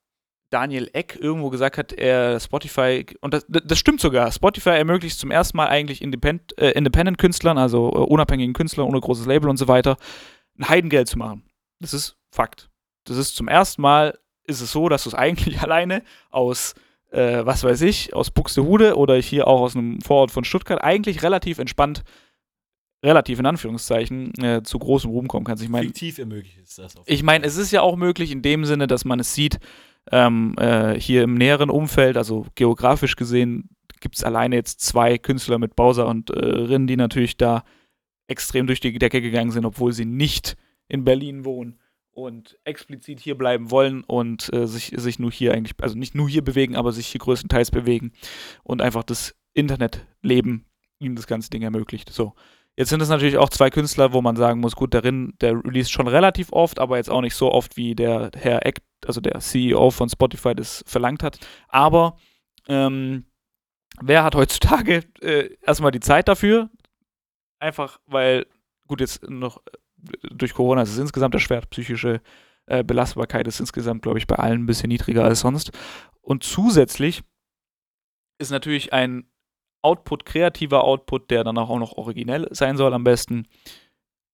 [0.51, 5.31] Daniel Eck irgendwo gesagt hat, er Spotify, und das, das stimmt sogar, Spotify ermöglicht zum
[5.31, 9.69] ersten Mal eigentlich Independent, äh, Independent-Künstlern, also äh, unabhängigen Künstlern ohne großes Label und so
[9.69, 9.97] weiter,
[10.59, 11.45] ein Heidengeld zu machen.
[11.81, 12.71] Das ist Fakt.
[13.05, 16.75] Das ist zum ersten Mal, ist es so, dass du es eigentlich alleine aus,
[17.11, 21.23] äh, was weiß ich, aus Buxtehude oder hier auch aus einem Vorort von Stuttgart eigentlich
[21.23, 22.03] relativ entspannt
[23.03, 25.63] relativ in Anführungszeichen äh, zu großem Ruhm kommen kannst.
[25.63, 26.95] Ich meine, fiktiv ermöglicht ist das.
[27.07, 29.59] Ich meine, es ist ja auch möglich in dem Sinne, dass man es sieht,
[30.11, 33.71] ähm, äh, hier im näheren Umfeld, also geografisch gesehen,
[34.01, 37.65] gibt es alleine jetzt zwei Künstler mit Bowser und äh, Rin, die natürlich da
[38.29, 40.57] extrem durch die Decke gegangen sind, obwohl sie nicht
[40.89, 41.79] in Berlin wohnen
[42.13, 46.29] und explizit hier bleiben wollen und äh, sich, sich nur hier eigentlich, also nicht nur
[46.29, 48.13] hier bewegen, aber sich hier größtenteils bewegen
[48.63, 50.65] und einfach das Internetleben
[50.99, 52.13] ihm das ganze Ding ermöglicht.
[52.13, 52.35] So.
[52.77, 55.91] Jetzt sind es natürlich auch zwei Künstler, wo man sagen muss, gut, darin, der release
[55.91, 59.41] schon relativ oft, aber jetzt auch nicht so oft, wie der Herr Eck, also der
[59.41, 61.39] CEO von Spotify, das verlangt hat.
[61.69, 62.19] Aber
[62.69, 63.25] ähm,
[64.03, 66.69] wer hat heutzutage äh, erstmal die Zeit dafür?
[67.59, 68.47] Einfach, weil,
[68.87, 72.21] gut, jetzt noch äh, durch Corona ist es insgesamt erschwert, psychische
[72.67, 75.71] äh, Belastbarkeit ist insgesamt, glaube ich, bei allen ein bisschen niedriger als sonst.
[76.21, 77.23] Und zusätzlich
[78.39, 79.31] ist natürlich ein
[79.87, 83.47] Output, kreativer Output, der dann auch noch originell sein soll am besten,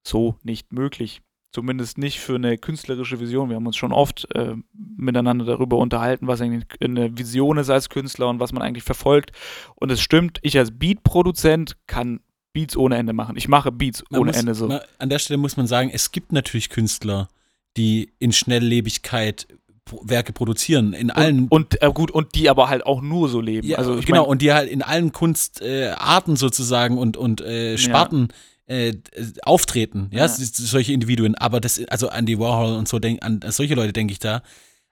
[0.03, 1.21] so nicht möglich.
[1.53, 3.51] Zumindest nicht für eine künstlerische Vision.
[3.51, 7.91] Wir haben uns schon oft äh, miteinander darüber unterhalten, was eigentlich eine Vision ist als
[7.91, 9.33] Künstler und was man eigentlich verfolgt.
[9.75, 12.21] Und es stimmt, ich als Beat-Produzent kann
[12.55, 13.37] Beats ohne Ende machen.
[13.37, 14.69] Ich mache Beats man ohne muss, Ende so.
[14.69, 17.29] Man, an der Stelle muss man sagen, es gibt natürlich Künstler,
[17.77, 19.47] die in Schnelllebigkeit
[20.03, 23.41] Werke produzieren in allen und, und äh, gut und die aber halt auch nur so
[23.41, 23.66] leben.
[23.66, 27.76] Ja, also genau mein, und die halt in allen Kunstarten äh, sozusagen und und äh,
[27.76, 28.28] Sparten
[28.68, 28.76] ja.
[28.76, 28.97] äh,
[29.43, 30.09] auftreten.
[30.12, 30.28] Ja, ja.
[30.28, 31.35] solche Individuen.
[31.35, 34.43] Aber das also Andy Warhol und so denk, an solche Leute denke ich da.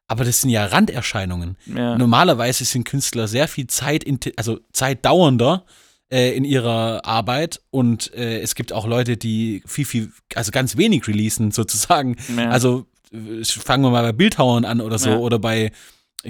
[0.08, 1.56] Aber das sind ja Randerscheinungen.
[1.66, 4.04] Normalerweise sind Künstler sehr viel Zeit,
[4.36, 5.64] also zeitdauernder
[6.10, 10.76] äh, in ihrer Arbeit und äh, es gibt auch Leute, die viel, viel, also ganz
[10.76, 12.16] wenig releasen sozusagen.
[12.36, 12.86] Also
[13.44, 15.16] fangen wir mal bei Bildhauern an oder so, ja.
[15.18, 15.72] oder bei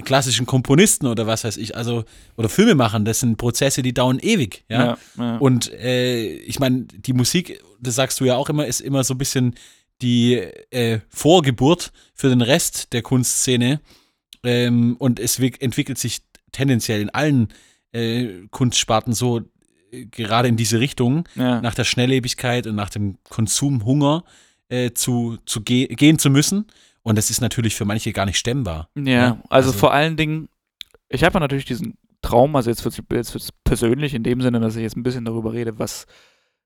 [0.03, 2.05] klassischen Komponisten oder was weiß ich, also
[2.37, 4.85] oder Filme machen, das sind Prozesse, die dauern ewig, ja.
[4.85, 5.37] ja, ja.
[5.37, 9.13] Und äh, ich meine, die Musik, das sagst du ja auch immer, ist immer so
[9.13, 9.55] ein bisschen
[10.01, 10.35] die
[10.71, 13.81] äh, Vorgeburt für den Rest der Kunstszene.
[14.43, 16.21] Ähm, und es entwickelt sich
[16.51, 17.49] tendenziell in allen
[17.91, 19.41] äh, Kunstsparten so
[19.91, 24.23] äh, gerade in diese Richtung, nach der Schnelllebigkeit und nach dem Konsumhunger
[24.71, 26.65] äh, zu, zu ge gehen zu müssen.
[27.03, 28.89] Und das ist natürlich für manche gar nicht stemmbar.
[28.95, 29.31] Ja, ja?
[29.49, 30.49] Also, also, vor allen Dingen,
[31.09, 34.75] ich habe ja natürlich diesen Traum, also jetzt wird es persönlich in dem Sinne, dass
[34.75, 36.05] ich jetzt ein bisschen darüber rede, was,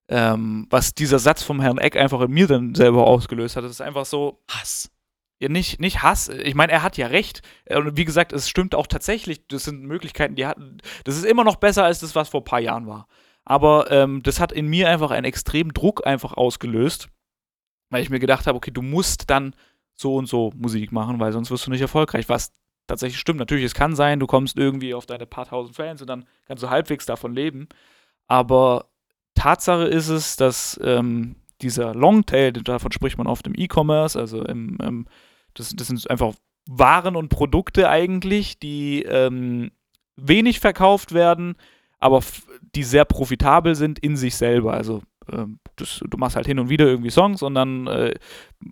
[0.09, 3.63] ähm, was dieser Satz vom Herrn Eck einfach in mir dann selber ausgelöst hat.
[3.63, 4.43] Das ist einfach so.
[4.49, 4.91] Hass.
[5.39, 6.29] Ja, nicht, nicht Hass.
[6.29, 7.41] Ich meine, er hat ja recht.
[7.69, 9.47] Und wie gesagt, es stimmt auch tatsächlich.
[9.47, 10.77] Das sind Möglichkeiten, die hatten.
[11.05, 13.07] Das ist immer noch besser als das, was vor ein paar Jahren war.
[13.45, 17.09] Aber ähm, das hat in mir einfach einen extremen Druck einfach ausgelöst
[17.89, 19.55] weil ich mir gedacht habe, okay, du musst dann
[19.93, 22.27] so und so Musik machen, weil sonst wirst du nicht erfolgreich.
[22.29, 22.51] Was
[22.87, 23.39] tatsächlich stimmt.
[23.39, 26.63] Natürlich, es kann sein, du kommst irgendwie auf deine paar tausend Fans und dann kannst
[26.63, 27.67] du halbwegs davon leben.
[28.27, 28.87] Aber
[29.35, 34.77] Tatsache ist es, dass ähm, dieser Longtail, davon spricht man oft im E-Commerce, also im,
[34.81, 35.07] im,
[35.53, 36.33] das, das, sind einfach
[36.67, 39.71] Waren und Produkte eigentlich, die ähm,
[40.15, 41.55] wenig verkauft werden,
[41.99, 42.21] aber
[42.75, 44.73] die sehr profitabel sind in sich selber.
[44.73, 45.01] Also ähm,
[45.75, 48.13] das, du machst halt hin und wieder irgendwie Songs und dann äh,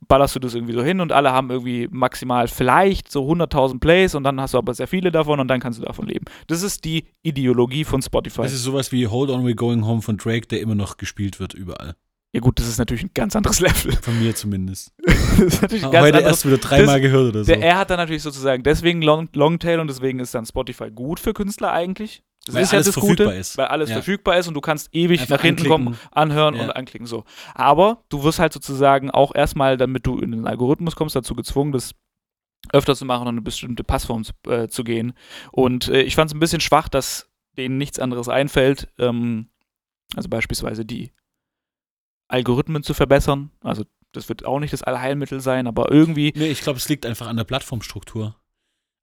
[0.07, 4.15] ballerst du das irgendwie so hin und alle haben irgendwie maximal vielleicht so 100.000 Plays
[4.15, 6.25] und dann hast du aber sehr viele davon und dann kannst du davon leben.
[6.47, 8.43] Das ist die Ideologie von Spotify.
[8.43, 11.39] Das ist sowas wie Hold On We're Going Home von Drake, der immer noch gespielt
[11.39, 11.95] wird überall.
[12.35, 13.91] Ja gut, das ist natürlich ein ganz anderes Level.
[14.01, 14.91] Von mir zumindest.
[15.05, 17.51] das ist natürlich ein ganz Heute anderes, erst wieder dreimal gehört oder so.
[17.51, 21.19] Der, er hat dann natürlich sozusagen deswegen Long, Longtail und deswegen ist dann Spotify gut
[21.19, 22.23] für Künstler eigentlich.
[22.45, 23.57] Das Weil ist ja alles das verfügbar Gute, ist.
[23.57, 23.95] weil alles Ja.
[23.95, 25.85] verfügbar ist und du kannst ewig Einfach nach hinten anklicken.
[25.85, 26.63] kommen, anhören Ja.
[26.63, 27.23] und anklicken so.
[27.55, 31.71] Aber du wirst halt sozusagen auch erstmal, damit du in den Algorithmus kommst, dazu gezwungen,
[31.71, 31.95] das
[32.73, 35.13] öfter zu machen und eine bestimmte Passform zu, äh, zu gehen.
[35.51, 39.49] Und äh, ich fand es ein bisschen schwach, dass denen nichts anderes einfällt, ähm,
[40.15, 41.11] also beispielsweise die
[42.27, 43.51] Algorithmen zu verbessern.
[43.61, 46.33] Also das wird auch nicht das Allheilmittel sein, aber irgendwie.
[46.35, 48.35] Nee, ich glaube, es liegt einfach an der Plattformstruktur.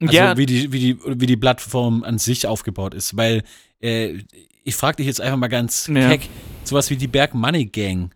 [0.01, 3.17] Also ja, wie, die, wie, die, wie die Plattform an sich aufgebaut ist.
[3.17, 3.43] Weil
[3.83, 4.19] äh,
[4.65, 6.09] ich frage dich jetzt einfach mal ganz Ja.
[6.09, 6.29] keck,
[6.65, 8.15] sowas wie die Berg Money Gang.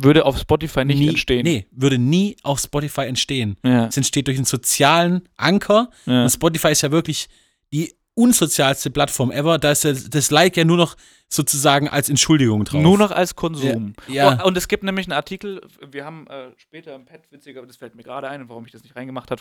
[0.00, 1.42] würde auf Spotify nicht nie, entstehen.
[1.44, 3.56] Nee, würde nie auf Spotify entstehen.
[3.64, 5.90] Ja, Es entsteht durch einen sozialen Anker.
[6.06, 6.22] ja.
[6.24, 7.28] Und Spotify ist ja wirklich
[7.72, 9.58] die unsozialste Plattform ever.
[9.58, 10.96] Da ist ja das Like ja nur noch
[11.28, 12.80] sozusagen als Entschuldigung drauf.
[12.82, 13.94] Nur noch als Konsum.
[14.08, 14.42] Ja, ja.
[14.44, 15.60] Und, es gibt nämlich einen Artikel,
[15.90, 18.82] wir haben äh, später im Pad, witziger, das fällt mir gerade ein, warum ich das
[18.82, 19.40] nicht reingemacht habe,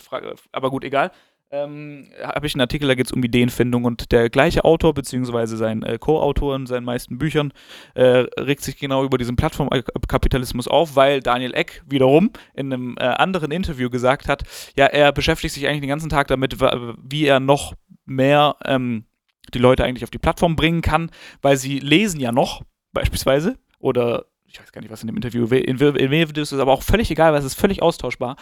[0.52, 1.12] aber gut, egal.
[1.50, 5.56] Ähm, habe ich einen Artikel, da geht es um Ideenfindung und der gleiche Autor, beziehungsweise
[5.56, 7.54] sein äh, Co-Autor in seinen meisten Büchern,
[7.94, 13.06] äh, regt sich genau über diesen Plattformkapitalismus auf, weil Daniel Eck wiederum in einem äh,
[13.06, 14.44] anderen Interview gesagt hat,
[14.76, 17.76] ja, er beschäftigt sich eigentlich den ganzen Tag damit, wie er noch
[18.06, 19.06] mehr ähm,
[19.54, 24.26] die Leute eigentlich auf die Plattform bringen kann, weil sie lesen ja noch, beispielsweise, oder
[24.48, 27.10] ich weiß gar nicht, was in dem Interview in, in, in ist, aber auch völlig
[27.12, 28.36] egal, weil es ist völlig austauschbar.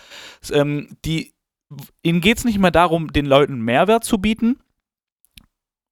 [0.52, 1.35] Ähm, die,
[2.04, 4.58] ihnen geht es nicht mehr darum, den Leuten Mehrwert zu bieten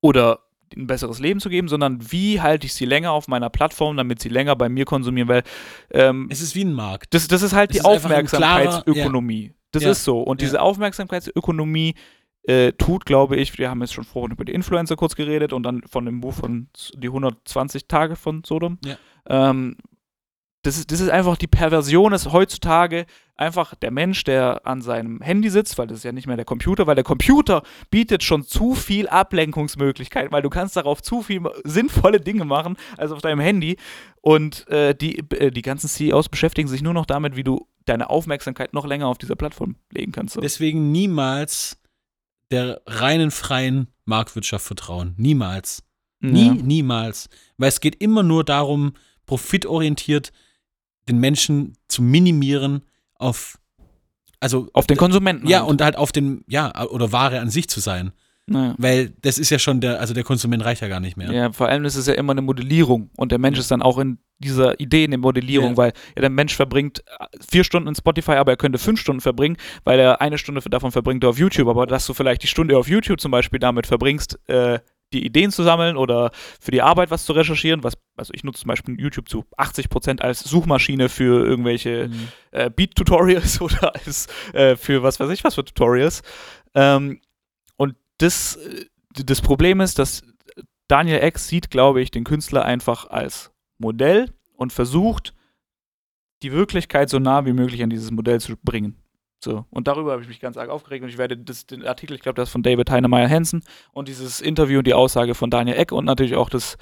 [0.02, 0.40] oder
[0.76, 4.20] ein besseres Leben zu geben, sondern wie halte ich sie länger auf meiner Plattform, damit
[4.22, 5.44] sie länger bei mir konsumieren, weil
[5.92, 7.14] ähm, es ist wie ein Markt.
[7.14, 9.54] das, das ist halt Es die ist Aufmerksamkeitsökonomie.
[9.72, 9.92] Das Ja.
[9.92, 10.22] ist so.
[10.22, 10.46] Und Ja.
[10.48, 11.94] diese Aufmerksamkeitsökonomie
[12.48, 15.64] äh, tut, glaube ich, wir haben jetzt schon vorhin über die Influencer kurz geredet und
[15.64, 18.80] dann von dem Buch von die 120 Tage von Sodom.
[18.84, 18.98] Ja.
[19.30, 19.78] Ähm,
[20.64, 23.06] das, ist, das ist einfach die Perversion, ist heutzutage
[23.36, 26.46] einfach der Mensch, der an seinem Handy sitzt, weil das ist ja nicht mehr der
[26.46, 31.42] Computer, weil der Computer bietet schon zu viel Ablenkungsmöglichkeiten, weil du kannst darauf zu viel
[31.64, 33.78] sinnvolle Dinge machen, als auf deinem Handy.
[34.22, 38.10] Und äh, die, äh, die ganzen CEOs beschäftigen sich nur noch damit, wie du deine
[38.10, 40.38] Aufmerksamkeit noch länger auf dieser Plattform legen kannst.
[40.42, 41.78] Deswegen niemals
[42.52, 45.16] der reinen freien Marktwirtschaft vertrauen.
[45.18, 45.84] Niemals.
[46.20, 46.54] Nie, Ja.
[46.54, 47.30] niemals.
[47.58, 48.94] Weil es geht immer nur darum,
[49.26, 50.32] profitorientiert
[51.10, 52.84] den Menschen zu minimieren
[53.24, 53.58] auf,
[54.40, 55.48] also Auf den Konsumenten.
[55.48, 55.70] ja, halt.
[55.70, 58.12] und halt auf den, ja, oder Ware an sich zu sein.
[58.46, 58.76] Naja.
[58.78, 61.32] Weil das ist ja schon der, also der Konsument reicht ja gar nicht mehr.
[61.32, 61.52] Ja.
[61.54, 64.18] vor allem ist es ja immer eine Modellierung und der Mensch ist dann auch in
[64.40, 65.78] dieser Idee in der Modellierung, Ja.
[65.78, 67.06] weil ja, der Mensch verbringt
[67.50, 69.56] vier Stunden in Spotify, aber er könnte fünf Stunden verbringen,
[69.86, 72.90] weil er eine Stunde davon verbringt auf YouTube, aber dass du vielleicht die Stunde auf
[72.90, 74.80] YouTube zum Beispiel damit verbringst, äh,
[75.14, 78.62] die Ideen zu sammeln oder für die Arbeit was zu recherchieren, was, also ich nutze
[78.62, 82.28] zum Beispiel YouTube zu 80% als Suchmaschine für irgendwelche Mhm.
[82.52, 86.22] äh, Beat-Tutorials oder als äh, für was weiß ich was für Tutorials.
[86.76, 87.22] Ähm,
[87.78, 90.22] und das, äh, das Problem ist, dass
[90.88, 95.34] Daniel X sieht, glaube ich, den Künstler einfach als Modell und versucht,
[96.42, 98.98] die Wirklichkeit so nah wie möglich an dieses Modell zu bringen.
[99.44, 102.16] So, und darüber habe ich mich ganz arg aufgeregt und ich werde das, den Artikel,
[102.16, 105.50] ich glaube, das ist von David Heinemeier Hansen und dieses Interview und die Aussage von
[105.50, 106.78] Daniel Eck und natürlich auch das,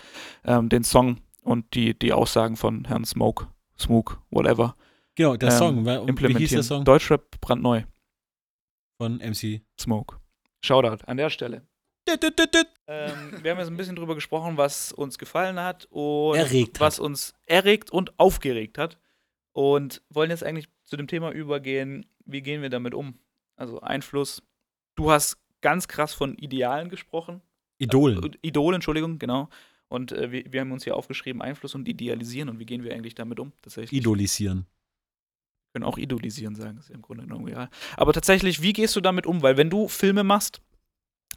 [0.45, 3.47] ähm, den Song und die, die Aussagen von Herrn Smoke,
[3.80, 4.76] Smoke, whatever,
[5.16, 5.86] Genau, der ähm, Song.
[5.86, 6.55] Weil, und wie hieß implementieren.
[6.57, 6.86] der Song?
[6.86, 7.84] Deutschrap brandneu,
[8.97, 9.62] Von MC.
[9.80, 10.18] Smoke.
[10.62, 11.68] Shoutout an der Stelle.
[12.88, 16.99] Ähm, wir haben jetzt ein bisschen drüber gesprochen, was uns gefallen hat und Erregt was
[16.99, 18.97] uns erregt und aufgeregt hat.
[19.53, 23.15] Und wollen jetzt eigentlich zu dem Thema übergehen, wie gehen wir damit um?
[23.55, 24.43] Also Einfluss.
[24.95, 27.41] Du hast ganz krass von Idealen gesprochen.
[27.78, 28.24] Idolen.
[28.24, 29.49] Äh, Idole, Entschuldigung, genau.
[29.88, 32.49] Und äh, wir, wir haben uns hier aufgeschrieben, Einfluss und Idealisieren.
[32.49, 33.51] Und wie gehen wir eigentlich damit um?
[33.61, 33.99] Tatsächlich.
[33.99, 34.65] Idolisieren.
[35.74, 37.69] können auch idolisieren sagen, ist ja im Grunde genommen egal.
[37.97, 39.41] Aber tatsächlich, wie gehst du damit um?
[39.41, 40.61] Weil wenn du Filme machst,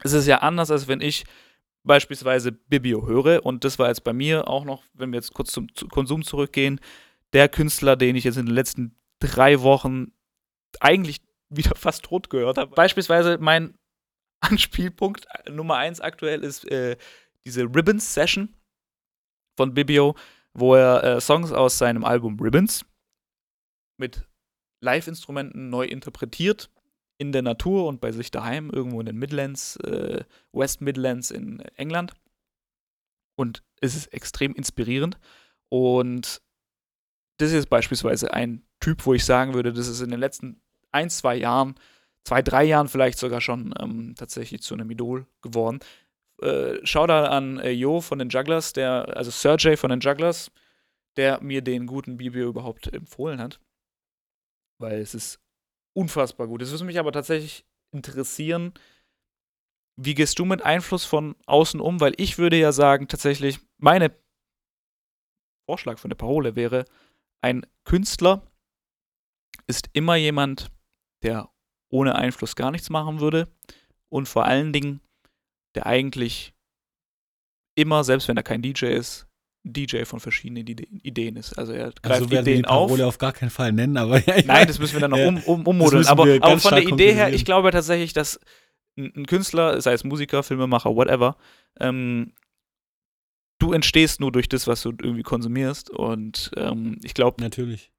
[0.03, 1.25] ist es ja anders, als wenn ich
[1.83, 3.45] beispielsweise Bibio höre.
[3.45, 6.23] Und das war jetzt bei mir auch noch, wenn wir jetzt kurz zum zu Konsum
[6.23, 6.79] zurückgehen,
[7.33, 10.11] der Künstler, den ich jetzt in den letzten drei Wochen
[10.81, 12.73] eigentlich wieder fast tot gehört habe.
[12.73, 13.77] Beispielsweise mein
[14.41, 16.97] Anspielpunkt äh, Nummer eins aktuell ist äh,
[17.45, 18.55] diese Ribbons Session
[19.57, 20.15] von Bibio,
[20.53, 22.85] wo er äh, Songs aus seinem Album Ribbons
[23.97, 24.27] mit
[24.81, 26.69] Live-Instrumenten neu interpretiert
[27.17, 31.59] in der Natur und bei sich daheim, irgendwo in den Midlands, äh, West Midlands in
[31.75, 32.13] England.
[33.37, 35.17] Und es ist extrem inspirierend.
[35.69, 36.41] Und
[37.37, 40.61] das ist beispielsweise ein Typ, wo ich sagen würde, das ist in den letzten
[40.95, 41.75] ein, zwei Jahren,
[42.23, 45.79] zwei, drei Jahren vielleicht sogar schon ähm, tatsächlich zu einem Idol geworden.
[46.41, 50.51] Äh, schau da an äh, Jo von den Jugglers, der, also Sergey von den Jugglers,
[51.17, 53.59] der mir den guten Bibio überhaupt empfohlen hat.
[54.79, 55.39] Weil es ist
[55.93, 56.61] unfassbar gut.
[56.61, 58.73] Es würde mich aber tatsächlich interessieren,
[59.97, 62.01] wie gehst du mit Einfluss von außen um?
[62.01, 64.13] Weil ich würde ja sagen, tatsächlich, meine
[65.69, 66.85] Vorschlag von der Parole wäre,
[67.41, 68.45] ein Künstler
[69.67, 70.69] ist immer jemand,
[71.23, 71.49] der
[71.89, 73.47] ohne Einfluss gar nichts machen würde
[74.09, 75.01] und vor allen Dingen,
[75.75, 76.53] der eigentlich
[77.75, 79.27] immer, selbst wenn er kein DJ ist,
[79.63, 81.57] DJ von verschiedenen Ideen ist.
[81.57, 83.15] Also er greift also Ideen die Parole auf.
[83.15, 85.27] auf gar keinen Fall nennen, aber ja, Nein, das müssen wir dann noch ja.
[85.27, 86.05] um, um, ummodeln.
[86.05, 88.39] Aber, aber von der Idee her, ich glaube tatsächlich, dass
[88.97, 91.35] ein Künstler, sei es Musiker, Filmemacher, whatever,
[91.79, 92.33] ähm,
[93.59, 95.89] du entstehst nur durch das, was du irgendwie konsumierst.
[95.89, 97.41] Und ähm, ich glaube.
[97.41, 97.91] Natürlich.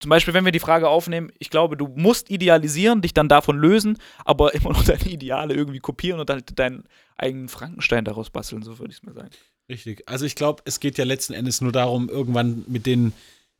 [0.00, 3.58] Zum Beispiel, wenn wir die Frage aufnehmen, ich glaube, du musst idealisieren, dich dann davon
[3.58, 6.84] lösen, aber immer noch deine Ideale irgendwie kopieren und dann deinen
[7.16, 9.30] eigenen Frankenstein daraus basteln, so würde ich es mal sagen.
[9.68, 10.08] Richtig.
[10.08, 13.12] Also ich glaube, es geht ja letzten Endes nur darum, irgendwann mit den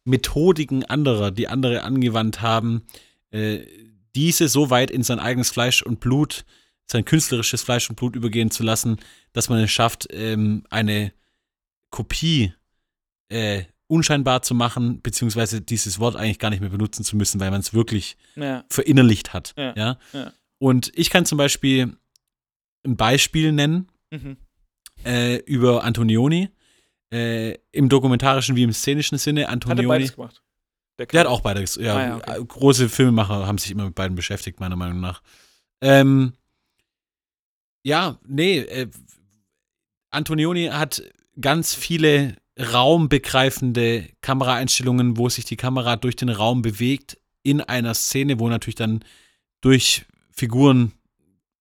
[0.04, 2.82] Methodiken anderer, die andere angewandt haben,
[3.30, 3.60] äh,
[4.14, 6.44] diese so weit in sein eigenes Fleisch und Blut,
[6.86, 8.98] sein künstlerisches Fleisch und Blut übergehen zu lassen,
[9.32, 11.12] dass man es schafft, ähm, eine
[11.90, 12.54] Kopie
[13.28, 17.50] äh, unscheinbar zu machen, beziehungsweise dieses Wort eigentlich gar nicht mehr benutzen zu müssen, weil
[17.50, 18.64] man es wirklich ja.
[18.70, 19.54] verinnerlicht hat.
[19.56, 19.74] Ja.
[19.74, 19.98] ja.
[20.12, 20.32] Ja?
[20.58, 21.96] Und ich kann zum Beispiel
[22.84, 24.36] ein Beispiel nennen mhm.
[25.04, 26.50] äh, über Antonioni.
[27.10, 29.48] Äh, Im dokumentarischen wie im szenischen Sinne.
[29.48, 29.84] Antonioni.
[29.84, 30.42] Hat er beides gemacht?
[30.98, 31.76] Der, der, hat auch beides.
[31.76, 32.44] Ja, ah, ja okay.
[32.46, 35.22] große Filmemacher haben sich immer mit beiden beschäftigt, meiner Meinung nach.
[35.80, 36.34] Ähm,
[37.82, 38.90] ja, nee, äh,
[40.10, 41.02] Antonioni hat
[41.40, 48.38] ganz viele raumbegreifende Kameraeinstellungen, wo sich die Kamera durch den Raum bewegt, in einer Szene,
[48.40, 49.04] wo natürlich dann
[49.60, 50.92] durch Figuren,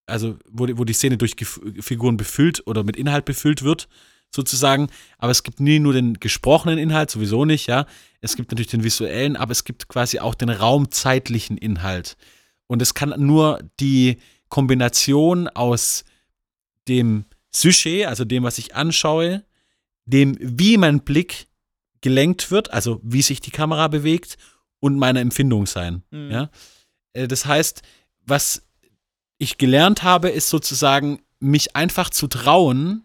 [0.06, 1.36] also wo, wo die Szene durch
[1.80, 3.88] Figuren befüllt oder mit Inhalt befüllt wird,
[4.34, 4.90] sozusagen.
[5.18, 7.86] Aber es gibt nie nur den gesprochenen Inhalt, sowieso nicht, ja.
[8.22, 12.18] Es gibt natürlich den visuellen, aber es gibt quasi auch den raumzeitlichen Inhalt.
[12.68, 14.18] Und es kann nur die
[14.50, 16.04] Kombination aus
[16.88, 19.44] dem Sujet, also dem, was ich anschaue,
[20.08, 21.48] dem, wie mein Blick
[22.02, 24.38] gelenkt wird, also wie sich die Kamera bewegt
[24.80, 26.04] und meiner Empfindung sein.
[26.10, 26.32] Mhm.
[26.32, 26.50] Ja?
[27.14, 27.84] Äh, das heißt,
[28.26, 28.64] was
[29.38, 33.04] ich gelernt habe, ist sozusagen, mich einfach zu trauen,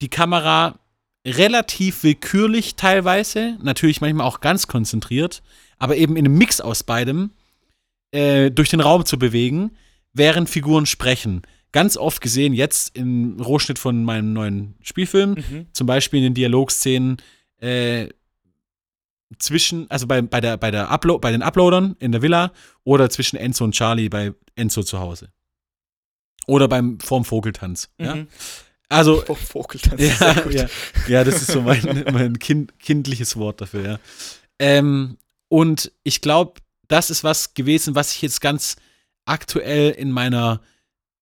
[0.00, 0.78] die Kamera
[1.26, 5.42] relativ willkürlich teilweise, natürlich manchmal auch ganz konzentriert,
[5.78, 7.32] aber eben in einem Mix aus beidem
[8.12, 9.72] äh, durch den Raum zu bewegen,
[10.12, 11.42] während Figuren sprechen
[11.72, 15.66] ganz oft gesehen, jetzt im Rohschnitt von meinem neuen Spielfilm, mhm.
[15.72, 17.18] zum Beispiel in den Dialogszenen
[17.60, 18.08] äh,
[19.38, 22.52] zwischen, also bei, bei, der, bei, der Upload, bei den Uploadern in der Villa
[22.84, 25.30] oder zwischen Enzo und Charlie bei Enzo zu Hause.
[26.46, 27.90] Oder beim vorm Vogeltanz.
[27.98, 28.04] Mhm.
[28.04, 28.26] Ja?
[28.88, 29.20] Also.
[29.26, 30.00] Vorm Vogeltanz.
[30.00, 30.66] Ja, ja,
[31.08, 34.00] ja, das ist so mein, mein kind, kindliches Wort dafür, ja.
[34.58, 38.76] Ähm, und ich glaube, das ist was gewesen, was ich jetzt ganz
[39.26, 40.62] aktuell in meiner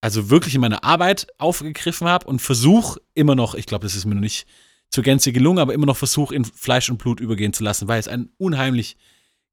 [0.06, 4.04] also wirklich in meiner Arbeit aufgegriffen habe und versuche immer noch, ich glaube, das ist
[4.04, 4.46] mir noch nicht
[4.88, 7.98] zur Gänze gelungen, aber immer noch versuche, in Fleisch und Blut übergehen zu lassen, weil
[7.98, 8.96] es ein unheimlich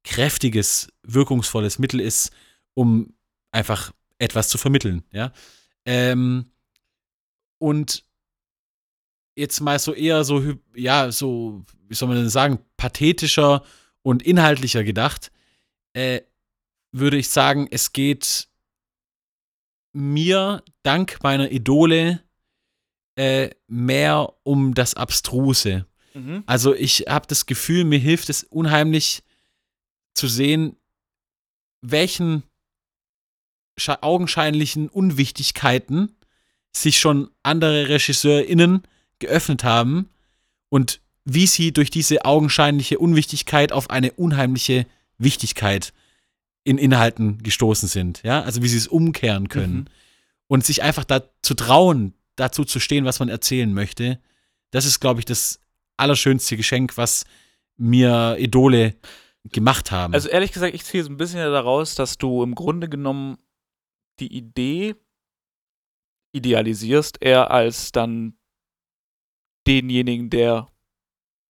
[0.04, 2.30] kräftiges, wirkungsvolles Mittel ist,
[2.74, 3.14] um
[3.50, 5.32] einfach etwas zu vermitteln, ja.
[5.86, 6.52] Ähm,
[7.58, 8.04] und
[9.34, 13.64] jetzt mal so eher so, ja, so, wie soll man denn sagen, pathetischer
[14.02, 15.32] und inhaltlicher gedacht,
[15.94, 16.20] äh,
[16.92, 18.46] würde ich sagen, es geht
[19.94, 22.20] mir dank meiner Idole
[23.16, 25.86] äh, mehr um das Abstruse.
[26.14, 26.42] Mhm.
[26.46, 29.22] Also ich habe das Gefühl, mir hilft es unheimlich
[30.14, 30.76] zu sehen,
[31.80, 32.42] welchen
[34.00, 36.16] augenscheinlichen Unwichtigkeiten
[36.72, 38.82] sich schon andere RegisseurInnen
[39.18, 40.10] geöffnet haben
[40.68, 44.86] und wie sie durch diese augenscheinliche Unwichtigkeit auf eine unheimliche
[45.18, 45.92] Wichtigkeit
[46.64, 49.86] in Inhalten gestoßen sind, ja, also wie sie es umkehren können mhm.
[50.48, 54.18] und sich einfach da zu trauen, dazu zu stehen, was man erzählen möchte,
[54.70, 55.60] das ist, glaube ich, das
[55.96, 57.24] allerschönste Geschenk, was
[57.76, 58.96] mir Idole
[59.52, 60.14] gemacht haben.
[60.14, 63.38] Also ehrlich gesagt, ich ziehe so ein bisschen daraus, dass du im Grunde genommen
[64.20, 64.94] die Idee
[66.32, 68.36] idealisierst, eher als dann
[69.66, 70.68] denjenigen, der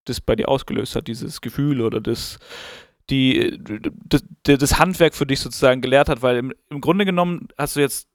[0.05, 2.37] das bei dir ausgelöst hat, dieses Gefühl oder das,
[3.09, 3.59] die,
[4.05, 7.79] das, das, Handwerk für dich sozusagen gelehrt hat, weil im, im Grunde genommen hast du
[7.79, 8.07] jetzt,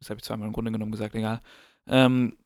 [0.00, 1.40] das habe ich zweimal im Grunde genommen gesagt, egal,
[1.88, 2.36] ähm,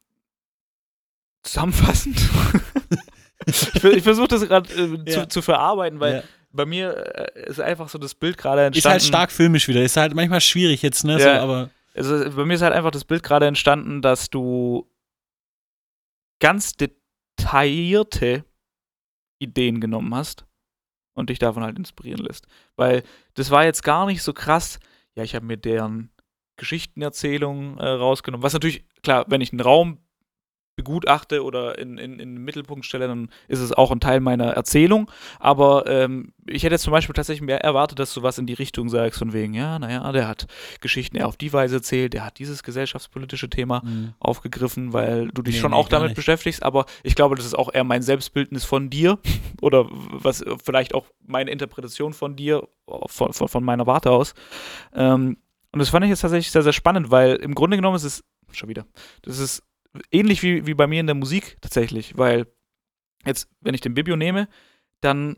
[1.43, 2.17] zusammenfassend.
[3.47, 5.23] ich, ich versuche das gerade äh, ja.
[5.23, 6.23] zu, zu, verarbeiten, weil ja.
[6.51, 8.97] bei mir äh, ist einfach so das Bild gerade entstanden.
[8.97, 11.19] Ist halt stark filmisch wieder, ist halt manchmal schwierig jetzt, ne?
[11.19, 11.37] Ja.
[11.37, 14.91] So, aber also bei mir ist halt einfach das Bild gerade entstanden, dass du
[16.41, 18.45] ganz detaillierte
[19.39, 20.47] Ideen genommen hast
[21.17, 22.47] und dich davon halt inspirieren lässt.
[22.77, 23.03] Weil
[23.35, 24.79] das war jetzt gar nicht so krass,
[25.15, 26.11] ja, ich habe mir deren
[26.57, 28.43] Geschichtenerzählung äh, rausgenommen.
[28.43, 29.99] Was natürlich, klar, wenn ich einen Raum
[30.77, 34.53] begutachte oder in, in, in den Mittelpunkt stelle, dann ist es auch ein Teil meiner
[34.53, 35.11] Erzählung.
[35.41, 38.53] Aber ähm, ich hätte jetzt zum Beispiel tatsächlich mehr erwartet, dass du was in die
[38.53, 40.47] Richtung sagst, von wegen, ja, naja, der hat
[40.83, 44.13] Geschichten eher auf die Weise erzählt, der hat dieses gesellschaftspolitische Thema mhm.
[44.19, 46.17] aufgegriffen, weil du dich nee, schon nee, auch damit nicht.
[46.17, 46.63] beschäftigst.
[46.63, 49.19] Aber ich glaube, das ist auch eher mein Selbstbildnis von dir
[49.63, 52.69] oder was vielleicht auch meine Interpretation von dir,
[53.07, 54.35] von, von, von meiner Warte aus.
[54.95, 55.39] Ähm,
[55.73, 58.25] und das fand ich jetzt tatsächlich sehr, sehr spannend, weil im Grunde genommen ist es,
[58.53, 58.87] schon wieder,
[59.23, 59.63] das ist
[60.11, 62.47] ähnlich wie, wie bei mir in der Musik tatsächlich, weil
[63.25, 64.49] jetzt, wenn ich den Bibio nehme,
[65.01, 65.37] dann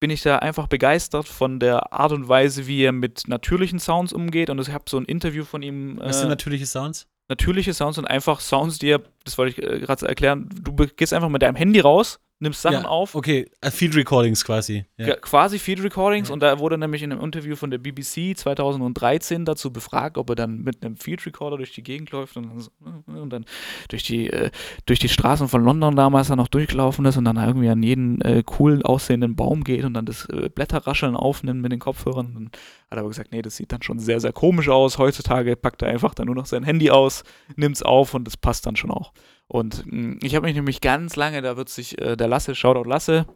[0.00, 4.12] bin ich da einfach begeistert von der Art und Weise, wie er mit natürlichen Sounds
[4.12, 4.50] umgeht.
[4.50, 5.98] Und ich habe so ein Interview von ihm.
[5.98, 7.06] Was sind äh, natürliche Sounds?
[7.28, 11.14] Natürliche Sounds sind einfach Sounds, die er, das wollte ich äh, gerade erklären, du gehst
[11.14, 13.14] einfach mit deinem Handy raus nimmst Sachen ja, auf.
[13.14, 14.84] Okay, äh, Field Recordings quasi.
[14.96, 15.16] Ja.
[15.16, 16.34] quasi Field Recordings ja.
[16.34, 20.36] und da wurde nämlich in einem Interview von der BBC 2013 dazu befragt, ob er
[20.36, 23.44] dann mit einem Field Recorder durch die Gegend läuft und, dann, und dann
[23.88, 24.50] durch die, äh,
[24.86, 28.20] durch die Straßen von London damals dann noch durchgelaufen ist und dann irgendwie an jeden
[28.20, 32.26] äh, coolen aussehenden Baum geht und dann das äh, Blätterrascheln aufnimmt mit den Kopfhörern.
[32.26, 32.46] Und dann
[32.90, 34.98] hat er aber gesagt, nee, das sieht dann schon sehr, sehr komisch aus.
[34.98, 37.24] Heutzutage packt er einfach dann nur noch sein Handy aus,
[37.56, 39.12] nimmt es auf und das passt dann schon auch.
[39.48, 42.54] Und mh, hm, ich habe mich nämlich ganz lange, da wird sich äh, der Lasse,
[42.54, 43.26] Shoutout Lasse,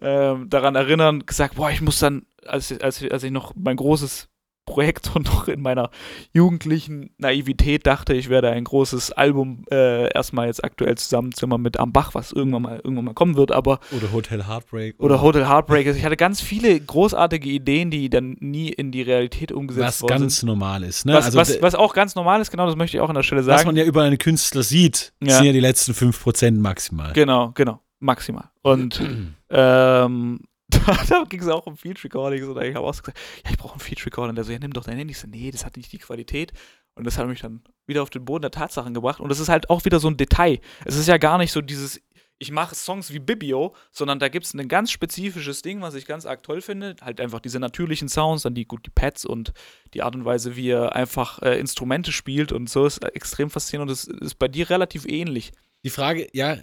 [0.00, 4.28] äh, daran erinnern, gesagt, boah, ich muss dann, als, als, als ich noch mein großes
[4.66, 5.90] Projekt und noch in meiner
[6.34, 11.92] jugendlichen Naivität dachte, ich werde ein großes Album äh, erstmal jetzt aktuell zusammenzimmern mit Am
[11.92, 15.48] Bach, was irgendwann mal irgendwann mal kommen wird, aber oder Hotel Heartbreak oder, oder Hotel
[15.48, 15.86] Heartbreak.
[15.86, 20.14] Also ich hatte ganz viele großartige Ideen, die dann nie in die Realität umgesetzt wurden.
[20.14, 21.14] Was ganz normal ist, ne?
[21.14, 23.22] Was, also, was, was, auch ganz normal ist, genau, das möchte ich auch an der
[23.22, 23.58] Stelle sagen.
[23.58, 25.36] Was man ja über einen Künstler sieht, ja.
[25.36, 27.12] sind ja die letzten 5% maximal.
[27.12, 28.50] Genau, genau, maximal.
[28.62, 29.00] Und
[29.50, 30.40] ähm,
[31.08, 33.74] da ging es auch um Feature Recordings und ich habe auch gesagt, ja, ich brauche
[33.74, 34.30] einen Feature Recorder.
[34.30, 35.12] Und der so, ja, nimm doch dein Handy.
[35.12, 36.52] Ich so, nee, das hat nicht die Qualität.
[36.94, 39.20] Und das hat mich dann wieder auf den Boden der Tatsachen gebracht.
[39.20, 40.60] Und das ist halt auch wieder so ein Detail.
[40.84, 42.00] Es ist ja gar nicht so dieses,
[42.38, 46.06] ich mache Songs wie Bibio, sondern da gibt es ein ganz spezifisches Ding, was ich
[46.06, 46.96] ganz arg toll finde.
[47.00, 49.52] Halt einfach diese natürlichen Sounds, dann die, gut, die Pads und
[49.94, 53.90] die Art und Weise, wie er einfach äh, Instrumente spielt und so ist extrem faszinierend.
[53.90, 55.52] Und das ist bei dir relativ ähnlich.
[55.84, 56.56] Die Frage, ja,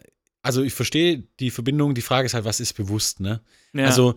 [0.43, 3.41] also ich verstehe die Verbindung, die Frage ist halt, was ist bewusst, ne?
[3.73, 3.85] Ja.
[3.85, 4.15] Also,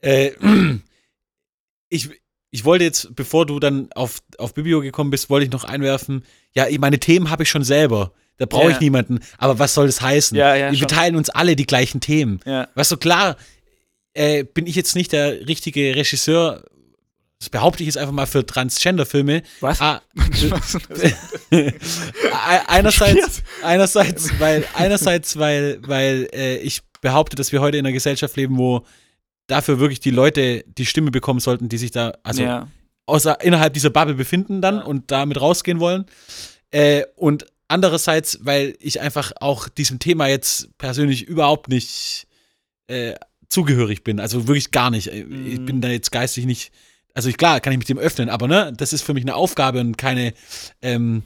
[0.00, 0.32] äh,
[1.88, 2.10] ich,
[2.50, 6.24] ich wollte jetzt, bevor du dann auf, auf Bibio gekommen bist, wollte ich noch einwerfen,
[6.52, 8.12] ja, meine Themen habe ich schon selber.
[8.38, 8.70] Da brauche ja.
[8.70, 9.18] ich niemanden.
[9.36, 10.36] Aber was soll das heißen?
[10.36, 12.40] Ja, ja, Wir teilen uns alle die gleichen Themen.
[12.44, 12.68] Ja.
[12.74, 13.36] Weißt du, klar,
[14.14, 16.64] äh, bin ich jetzt nicht der richtige Regisseur,
[17.38, 19.42] das behaupte ich jetzt einfach mal für Transgender-Filme.
[19.60, 19.80] Was?
[19.80, 20.02] Ah,
[22.66, 28.36] einerseits, einerseits, weil, einerseits, weil, weil äh, ich behaupte, dass wir heute in einer Gesellschaft
[28.36, 28.84] leben, wo
[29.46, 32.66] dafür wirklich die Leute die Stimme bekommen sollten, die sich da, also ja.
[33.06, 34.82] außer innerhalb dieser Bubble befinden dann ja.
[34.82, 36.06] und damit rausgehen wollen.
[36.72, 42.26] Äh, und andererseits, weil ich einfach auch diesem Thema jetzt persönlich überhaupt nicht
[42.88, 43.14] äh,
[43.48, 44.18] zugehörig bin.
[44.18, 45.12] Also wirklich gar nicht.
[45.12, 45.46] Mhm.
[45.46, 46.72] Ich bin da jetzt geistig nicht
[47.14, 49.34] also ich, klar, kann ich mich dem öffnen, aber ne, das ist für mich eine
[49.34, 50.34] Aufgabe und keine,
[50.82, 51.22] ähm,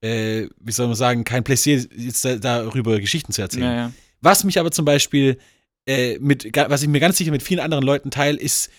[0.00, 3.64] äh, wie soll man sagen, kein Pläsier, jetzt da, darüber Geschichten zu erzählen.
[3.64, 3.92] Ja, ja.
[4.20, 5.38] Was mich aber zum Beispiel
[5.86, 8.70] äh, mit, was ich mir ganz sicher mit vielen anderen Leuten teile, ist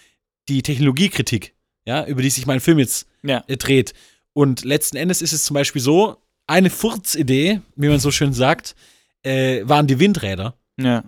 [0.49, 1.53] die Technologiekritik,
[1.85, 3.43] ja, über die sich mein Film jetzt ja.
[3.47, 3.93] äh, dreht.
[4.33, 8.75] Und letzten Endes ist es zum Beispiel so, eine Furzidee, wie man so schön sagt,
[9.23, 10.57] äh, waren die Windräder.
[10.79, 11.03] Ja.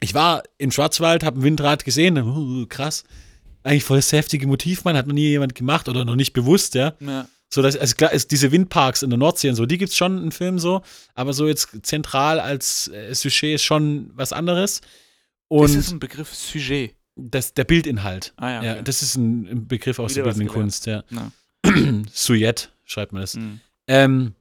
[0.00, 3.04] Ich war im Schwarzwald, habe ein Windrad gesehen, uh, krass
[3.64, 6.74] eigentlich voll das heftige Motiv, man hat noch nie jemand gemacht oder noch nicht bewusst,
[6.74, 6.94] ja.
[7.00, 7.28] ja.
[7.48, 9.96] So, dass, also klar, ist diese Windparks in der Nordsee und so, die gibt es
[9.96, 10.82] schon im Film so,
[11.14, 14.80] aber so jetzt zentral als äh, Sujet ist schon was anderes.
[15.48, 16.94] Und das ist ein Begriff Sujet.
[17.16, 18.32] Das, der Bildinhalt.
[18.36, 18.66] Ah, ja, okay.
[18.66, 21.04] ja, das ist ein, Begriff aus Wieder der bildenden Kunst, ja.
[21.10, 21.30] ja.
[22.12, 23.36] Sujet schreibt man das.
[23.36, 23.60] Mhm.
[23.86, 24.34] Ähm,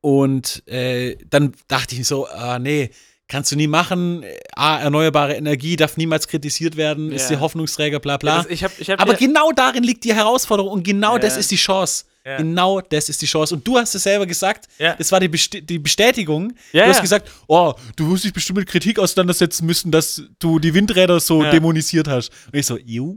[0.00, 2.90] und äh, dann dachte ich so, ah, nee,
[3.28, 4.24] kannst du nie machen.
[4.56, 7.16] A, erneuerbare Energie darf niemals kritisiert werden, ja.
[7.16, 8.36] ist der Hoffnungsträger, bla bla.
[8.36, 11.18] Ja, das, ich hab, ich hab Aber genau darin liegt die Herausforderung und genau ja.
[11.20, 12.04] das ist die Chance.
[12.36, 13.54] Genau das ist die Chance.
[13.54, 16.52] Und du hast es selber gesagt, das war die, Best die Bestätigung.
[16.72, 20.74] du hast gesagt, oh, du musst dich bestimmt mit Kritik auseinandersetzen müssen, dass du die
[20.74, 22.30] Windräder so dämonisiert hast.
[22.52, 23.16] Und ich so, ju,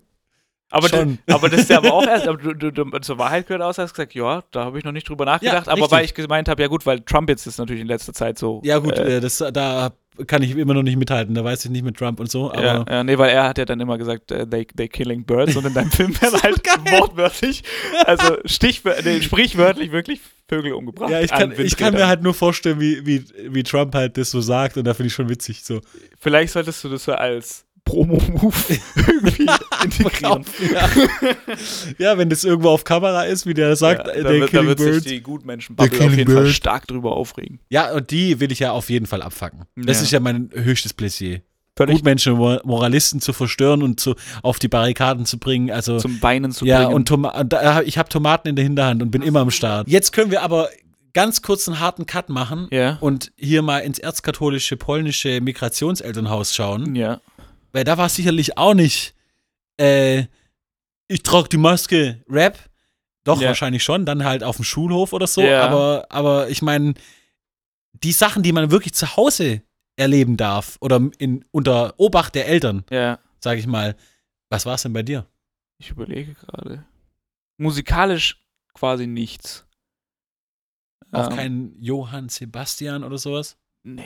[0.72, 3.47] aber, du, aber das ist ja aber auch erst, aber du, du, du, zur Wahrheit
[3.47, 5.91] gehört aus, hast gesagt, ja, da habe ich noch nicht drüber nachgedacht, ja, aber richtig.
[5.91, 8.61] weil ich gemeint habe, ja gut, weil Trump jetzt ist natürlich in letzter Zeit so.
[8.63, 9.91] Ja gut, äh, das, da
[10.28, 12.51] kann ich immer noch nicht mithalten, da weiß ich nicht mit Trump und so.
[12.51, 15.24] Aber ja, ja, nee, weil er hat ja dann immer gesagt, uh, they, they killing
[15.24, 17.63] birds und in deinem Film werden halt wortwörtlich,
[18.05, 18.38] also
[19.03, 21.09] nee, sprichwörtlich wirklich Vögel umgebracht.
[21.09, 24.32] Ja, ich kann, ich kann mir halt nur vorstellen, wie, wie, wie Trump halt das
[24.32, 25.80] so sagt und da finde ich schon witzig so.
[26.19, 28.56] Vielleicht solltest du das so als Promo-Move
[28.96, 29.48] irgendwie
[29.84, 30.46] integrieren.
[30.74, 30.89] ja.
[31.98, 34.54] ja, wenn das irgendwo auf Kamera ist, wie der sagt, ja, äh, da der wird,
[34.54, 36.50] da wird sich die Gutmenschen auf jeden Fall Bird.
[36.54, 37.60] stark drüber aufregen.
[37.70, 39.64] Ja, und die will ich ja auf jeden Fall abfacken.
[39.76, 40.04] Das Ja.
[40.04, 41.42] ist ja mein höchstes Pläsier.
[41.78, 45.72] Völlig Gutmenschen, Mor- Moralisten zu verstören und zu, auf die Barrikaden zu bringen.
[45.72, 46.94] Also zum Beinen zu ja, bringen.
[46.96, 49.88] und Toma und da, ich habe Tomaten in der Hinterhand und bin immer am Start.
[49.88, 50.70] Jetzt können wir aber
[51.14, 56.96] ganz kurz einen harten Cut machen ja, und hier mal ins erzkatholische polnische Migrationselternhaus schauen.
[56.96, 57.20] ja.
[57.72, 59.13] Weil da war sicherlich auch nicht,
[59.80, 60.26] äh,
[61.07, 62.57] ich trage die Maske, Rap.
[63.24, 63.49] Doch, Ja.
[63.49, 65.41] wahrscheinlich schon, dann halt auf dem Schulhof oder so.
[65.41, 65.63] Ja.
[65.67, 66.95] Aber, aber ich meine,
[67.93, 69.61] die Sachen, die man wirklich zu Hause
[69.95, 73.95] erleben darf oder in, unter Obacht der Eltern, Ja, sage ich mal,
[74.49, 75.28] was war es denn bei dir?
[75.78, 76.86] ich überlege gerade.
[77.57, 78.39] Musikalisch
[78.74, 79.65] quasi nichts.
[81.11, 83.57] Auch Ähm, kein Johann Sebastian oder sowas?
[83.84, 84.03] Nee.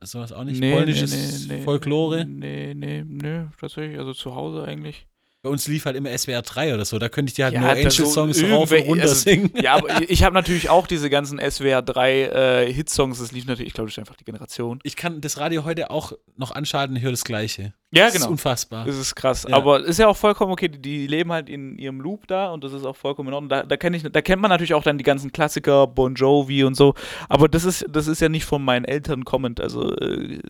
[0.00, 0.60] Sowas auch nicht?
[0.60, 2.24] Nee, Polnisches nee, nee, Folklore?
[2.24, 3.98] Nee, nee, nee, tatsächlich.
[3.98, 5.06] Also zu Hause eigentlich.
[5.42, 6.98] Bei uns lief halt immer SWR 3 oder so.
[6.98, 9.52] Da könnte ich dir halt Ja, nur da so Angel-Songs rauf und runter also, singen.
[9.62, 13.20] Ja, aber ich habe natürlich auch diese ganzen SWR 3 äh, Hitsongs.
[13.20, 14.80] Das lief natürlich, ich glaube, das ist einfach die Generation.
[14.82, 17.72] Ich kann das Radio heute auch noch anschalten und höre das Gleiche.
[17.92, 18.32] Ja, Das ist genau.
[18.32, 18.84] unfassbar.
[18.84, 19.46] Das ist krass.
[19.48, 19.56] Ja.
[19.56, 20.68] Aber ist ja auch vollkommen okay.
[20.68, 23.48] Die, die leben halt in ihrem Loop da und das ist auch vollkommen in Ordnung.
[23.48, 26.64] Da, da, kenn ich, da kennt man natürlich auch dann die ganzen Klassiker, Bon Jovi
[26.64, 26.94] und so.
[27.28, 29.60] Aber das ist, das ist ja nicht von meinen Eltern kommend.
[29.60, 30.40] Also äh,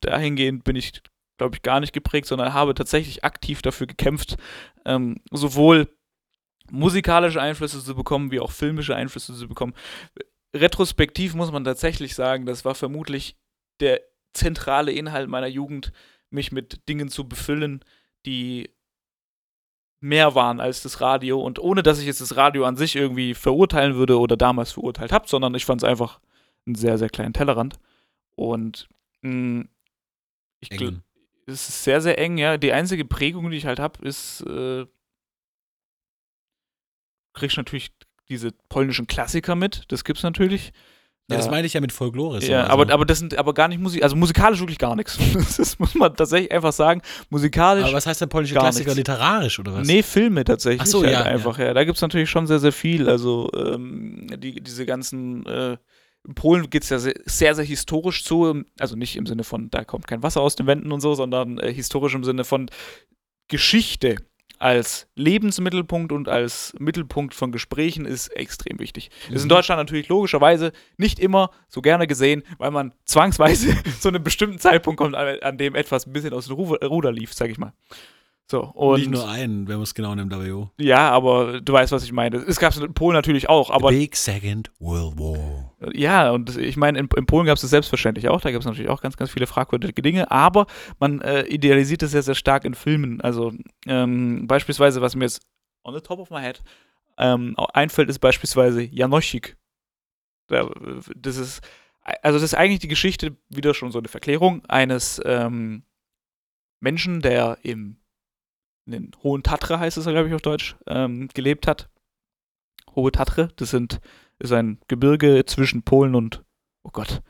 [0.00, 1.00] dahingehend bin ich,
[1.36, 4.36] glaube ich, gar nicht geprägt, sondern habe tatsächlich aktiv dafür gekämpft,
[4.84, 5.88] ähm, sowohl
[6.70, 9.74] musikalische Einflüsse zu bekommen, wie auch filmische Einflüsse zu bekommen.
[10.54, 13.36] Retrospektiv muss man tatsächlich sagen, das war vermutlich
[13.80, 14.00] der
[14.32, 15.92] zentrale Inhalt meiner Jugend,
[16.30, 17.84] mich mit Dingen zu befüllen,
[18.26, 18.70] die
[20.00, 21.40] mehr waren als das Radio.
[21.40, 25.12] Und ohne dass ich jetzt das Radio an sich irgendwie verurteilen würde oder damals verurteilt
[25.12, 26.20] habe, sondern ich fand es einfach
[26.66, 27.78] einen sehr, sehr kleinen Tellerrand.
[28.36, 28.88] Und
[29.22, 29.64] mh,
[30.60, 31.02] ich gl- Engen.
[31.46, 32.56] Es ist sehr, sehr eng, ja.
[32.56, 34.86] Die einzige Prägung, die ich halt habe, ist, äh,
[37.34, 37.90] kriegst natürlich
[38.28, 40.72] diese polnischen Klassiker mit, das gibt's natürlich.
[41.30, 41.52] Ja, das Ja.
[41.52, 42.40] meine ich ja mit Folklore.
[42.42, 42.72] so, Ja, also.
[42.72, 45.18] aber, aber das sind aber gar nicht Musik, also musikalisch wirklich gar nichts.
[45.56, 47.00] Das muss man tatsächlich einfach sagen.
[47.30, 47.84] Musikalisch.
[47.84, 48.96] aber was heißt denn polnische Klassiker nichts.
[48.98, 49.86] literarisch oder was?
[49.86, 50.82] Nee, Filme tatsächlich.
[50.82, 51.72] Ach so, halt ja, einfach, ja.
[51.72, 53.08] Da gibt es natürlich schon sehr, sehr viel.
[53.08, 55.78] Also ähm, die, diese ganzen, äh,
[56.26, 58.62] in Polen geht es ja sehr, sehr, historisch zu.
[58.78, 61.58] Also nicht im Sinne von, da kommt kein Wasser aus den Wänden und so, sondern
[61.58, 62.70] äh, historisch im Sinne von
[63.48, 64.16] Geschichte
[64.58, 69.10] als Lebensmittelpunkt und als Mittelpunkt von Gesprächen ist extrem wichtig.
[69.28, 69.48] Ist in Mhm.
[69.48, 74.98] Deutschland natürlich logischerweise nicht immer so gerne gesehen, weil man zwangsweise zu einem bestimmten Zeitpunkt
[74.98, 77.74] kommt, an, an dem etwas ein bisschen aus dem Ru- Ruder lief, sag ich mal.
[78.50, 80.70] So, und Nicht nur einen, wenn man es genau nimmt, aber jo.
[80.78, 82.36] ja, aber du weißt, was ich meine.
[82.36, 85.72] Es gab es in Polen natürlich auch, aber Big Second World War.
[85.94, 88.42] ja, und ich meine, in, in Polen gab es das selbstverständlich auch.
[88.42, 90.66] Da gab es natürlich auch ganz, ganz viele fragwürdige Dinge, aber
[91.00, 93.22] man äh, idealisiert es sehr, sehr stark in Filmen.
[93.22, 93.52] Also
[93.86, 95.40] ähm, beispielsweise, was mir jetzt
[95.82, 96.62] on the top of my head
[97.16, 99.56] ähm, einfällt, ist beispielsweise Janoschik.
[100.48, 100.70] Da,
[101.16, 101.62] das ist,
[102.02, 105.84] also das ist eigentlich die Geschichte, wieder schon so eine Verklärung eines ähm,
[106.80, 107.96] Menschen, der im
[108.86, 111.88] in den Hohen Tatra heißt es, glaube ich, auf Deutsch, ähm, gelebt hat.
[112.94, 114.00] Hohe Tatre, das sind,
[114.38, 116.44] ist ein Gebirge zwischen Polen und,
[116.82, 117.22] oh Gott,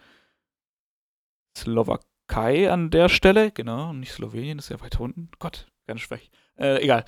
[1.57, 5.30] Slowakei an der Stelle, genau, nicht Slowenien, ist ja weiter unten.
[5.38, 6.18] Gott, ganz schwach.
[6.59, 7.05] Äh, egal.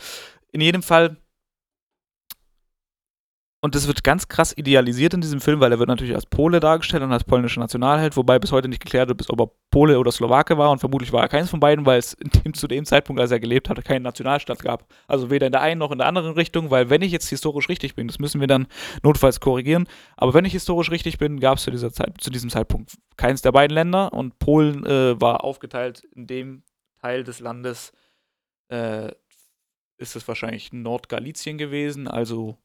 [0.53, 1.17] In jedem Fall.
[3.67, 6.61] Und das wird ganz krass idealisiert in diesem Film, weil er wird natürlich als Pole
[6.61, 10.13] dargestellt und als polnischer Nationalheld, wobei bis heute nicht geklärt ist, ob er Pole oder
[10.13, 13.21] Slowake war und vermutlich war er keins von beiden, weil es dem, zu dem Zeitpunkt,
[13.21, 14.87] als er gelebt hatte, keinen Nationalstaat gab.
[15.09, 17.69] Also weder in der einen noch in der anderen Richtung, weil wenn ich jetzt historisch
[17.69, 18.69] richtig bin, das müssen wir dann
[19.03, 23.43] notfalls korrigieren, aber wenn ich historisch richtig bin, gab es zu, zu diesem Zeitpunkt keins
[23.43, 26.63] der beiden Länder und Polen äh, war aufgeteilt in dem
[27.01, 27.93] Teil des Landes,
[28.69, 29.11] äh,
[29.99, 32.59] ist es wahrscheinlich Nordgalizien gewesen, also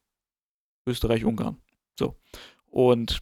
[0.86, 1.57] Österreich-Ungarn.
[1.97, 2.15] So.
[2.67, 3.19] Und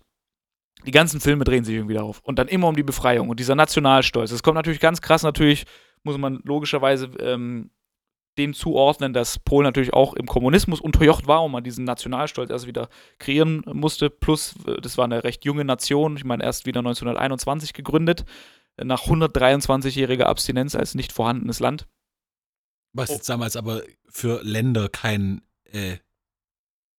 [0.86, 2.22] die ganzen Filme drehen sich irgendwie darauf.
[2.24, 4.32] Und dann immer um die Befreiung und dieser Nationalstolz.
[4.32, 5.66] Es kommt natürlich ganz krass, natürlich
[6.04, 7.72] muss man logischerweise ähm,
[8.38, 12.68] dem zuordnen, dass Polen natürlich auch im Kommunismus unterjocht war und man diesen Nationalstolz erst
[12.68, 12.88] wieder
[13.18, 14.10] kreieren musste.
[14.10, 18.24] Plus, äh, das war eine recht junge Nation, ich meine, erst wieder 1921 gegründet,
[18.82, 21.88] nach 123-jähriger Abstinenz als nicht vorhandenes Land.
[22.94, 23.14] Was Oh.
[23.14, 25.98] jetzt damals aber für Länder kein äh,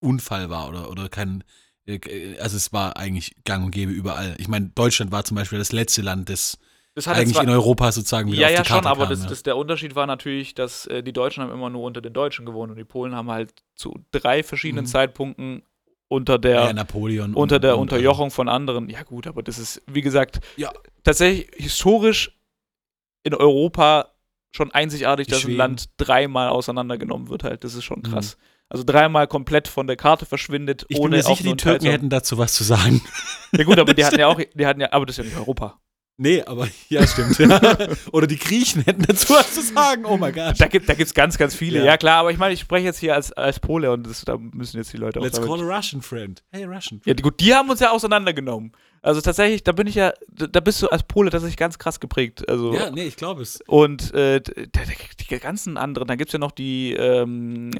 [0.00, 1.44] Unfall war oder, oder kein,
[1.86, 4.34] äh, also es war eigentlich gang und gäbe überall.
[4.38, 6.58] Ich meine, Deutschland war zum Beispiel das letzte Land, das
[6.94, 9.04] Das hat eigentlich zwar- in Europa sozusagen wieder Ja, auf die ja, Karte schon, aber
[9.04, 9.28] kam, das, ja.
[9.28, 12.46] das, der Unterschied war natürlich, dass äh, die Deutschen haben immer nur unter den Deutschen
[12.46, 14.88] gewohnt und die Polen haben halt zu drei verschiedenen Mhm.
[14.88, 15.62] Zeitpunkten
[16.08, 18.88] unter der, ja, Napoleon unter und- der und, Unterjochung von anderen.
[18.88, 20.72] Ja, gut, aber das ist, wie gesagt, Ja.
[21.04, 22.36] tatsächlich historisch
[23.22, 24.08] in Europa
[24.50, 25.56] schon einzigartig, dass ein.
[25.56, 27.62] Land dreimal auseinandergenommen wird halt.
[27.62, 28.10] Das ist schon Mhm.
[28.70, 31.84] Also dreimal komplett von der Karte verschwindet, Ich bin ohne mir auch sicher, die Türken
[31.86, 33.02] zu- hätten dazu was zu sagen.
[33.52, 35.36] Ja gut, aber die hatten ja auch, die hatten ja, aber das ist ja nicht
[35.36, 35.80] Europa.
[36.22, 37.36] Nee, aber ja, stimmt.
[37.38, 37.60] Ja.
[38.12, 40.04] Oder die Griechen hätten dazu was zu sagen.
[40.04, 40.54] Oh mein Gott.
[40.60, 41.78] Da gibt es da ganz, ganz viele.
[41.80, 41.84] Ja.
[41.86, 44.36] Ja, klar, aber ich meine, ich spreche jetzt hier als, als Pole und das, da
[44.36, 46.44] müssen jetzt die Leute auch Let's call a Russian friend.
[46.52, 47.00] Hey, Russian.
[47.06, 48.70] Ja, die, gut, die haben uns ja auseinandergenommen.
[49.02, 52.46] Also tatsächlich, da bin ich ja, da bist du als Pole tatsächlich ganz krass geprägt.
[52.50, 53.62] Also Ja, nee, ich glaube es.
[53.66, 54.80] und äh, d- d-
[55.28, 57.70] die ganzen anderen, da gibt es ja noch die, ähm,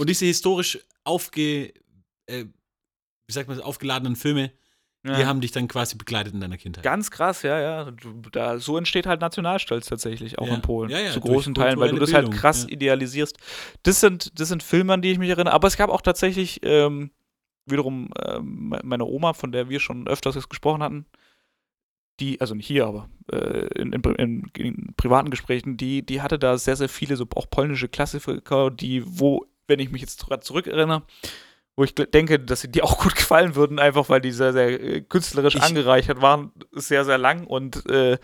[0.00, 1.72] Und diese historisch aufge,
[2.26, 2.44] äh,
[3.26, 4.50] wie sagt man, aufgeladenen Filme,
[5.04, 6.84] die ja, haben dich dann quasi begleitet in deiner Kindheit.
[6.84, 7.90] ganz krass, ja, ja.
[8.32, 10.54] Da, so entsteht halt Nationalstolz tatsächlich, auch Ja.
[10.54, 10.90] in Polen.
[10.90, 12.68] Ja, ja, zu großen Teilen, weil du das halt Bildung, krass ja.
[12.74, 13.36] idealisierst.
[13.82, 15.54] Das sind, das sind Filme, an die ich mich erinnere.
[15.54, 17.10] Aber es gab auch tatsächlich ähm,
[17.66, 18.10] wiederum
[18.42, 21.06] me- meine Oma, von der wir schon öfters gesprochen hatten,
[22.20, 26.38] die, also nicht hier, aber äh, in, in, in, in privaten Gesprächen, die, die hatte
[26.38, 30.42] da sehr, sehr viele, so auch polnische Klassiker, die, wo, wenn ich mich jetzt gerade
[30.42, 31.02] zurückerinnere,
[31.76, 34.68] wo ich denke, dass sie dir auch gut gefallen würden, einfach weil die sehr, sehr
[34.80, 38.18] äh, künstlerisch Ich- angereichert waren, sehr, sehr lang und äh,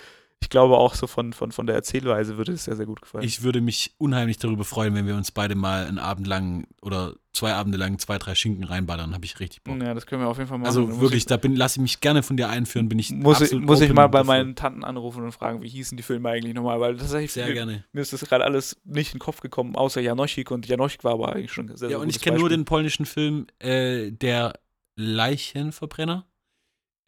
[0.46, 3.24] ich glaube auch so von, von, von der Erzählweise würde es sehr, sehr gut gefallen.
[3.24, 7.14] Ich würde mich unheimlich darüber freuen, wenn wir uns beide mal einen Abend lang oder
[7.32, 9.12] zwei Abende lang zwei, drei Schinken reinballern.
[9.12, 9.76] Habe ich richtig Bock.
[9.82, 10.68] ja, das können wir auf jeden Fall machen.
[10.68, 13.10] Also Muss wirklich, ich, da bin, lasse ich mich gerne von dir einführen, bin ich
[13.10, 14.34] muss ich, muss ich mal bei dafür.
[14.34, 17.54] meinen Tanten anrufen und fragen, wie hießen die Filme eigentlich nochmal, weil tatsächlich Sehr mir,
[17.54, 17.84] gerne.
[17.90, 21.14] mir ist das gerade alles nicht in den Kopf gekommen, außer Janoschik und Janoschik war
[21.14, 24.52] aber eigentlich schon sehr, Ja, sehr und ich kenne nur den polnischen Film äh, Der
[24.94, 26.24] Leichenverbrenner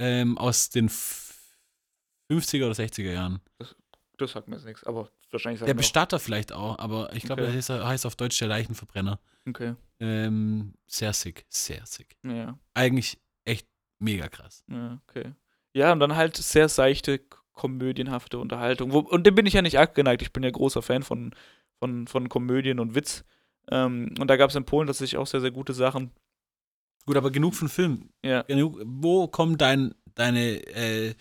[0.00, 0.90] ähm, aus den
[2.30, 3.40] 50er oder 60er Jahren.
[4.18, 7.12] Das sagt mir jetzt nichts, aber wahrscheinlich sagt Der mir auch- Bestatter vielleicht auch, aber
[7.14, 7.60] ich glaube, Okay.
[7.68, 9.20] der heißt, auf Deutsch Der Leichenverbrenner.
[9.48, 12.16] Okay, Ähm, sehr sick, sehr sick.
[12.24, 13.68] ja, Eigentlich echt
[14.00, 14.64] mega krass.
[14.68, 15.32] ja, okay.
[15.74, 17.20] Ja, und dann halt sehr seichte,
[17.52, 18.92] komödienhafte Unterhaltung.
[18.92, 20.22] Wo, und dem bin ich ja nicht abgeneigt.
[20.22, 21.34] Ich bin ja großer Fan von,
[21.78, 23.24] von, von Komödien und Witz.
[23.70, 26.10] Ähm, und da gab es in Polen tatsächlich auch sehr, sehr gute Sachen.
[27.06, 28.10] Gut, aber genug von Film.
[28.24, 28.42] Ja.
[28.42, 31.14] Genug, wo kommt dein, deine, äh,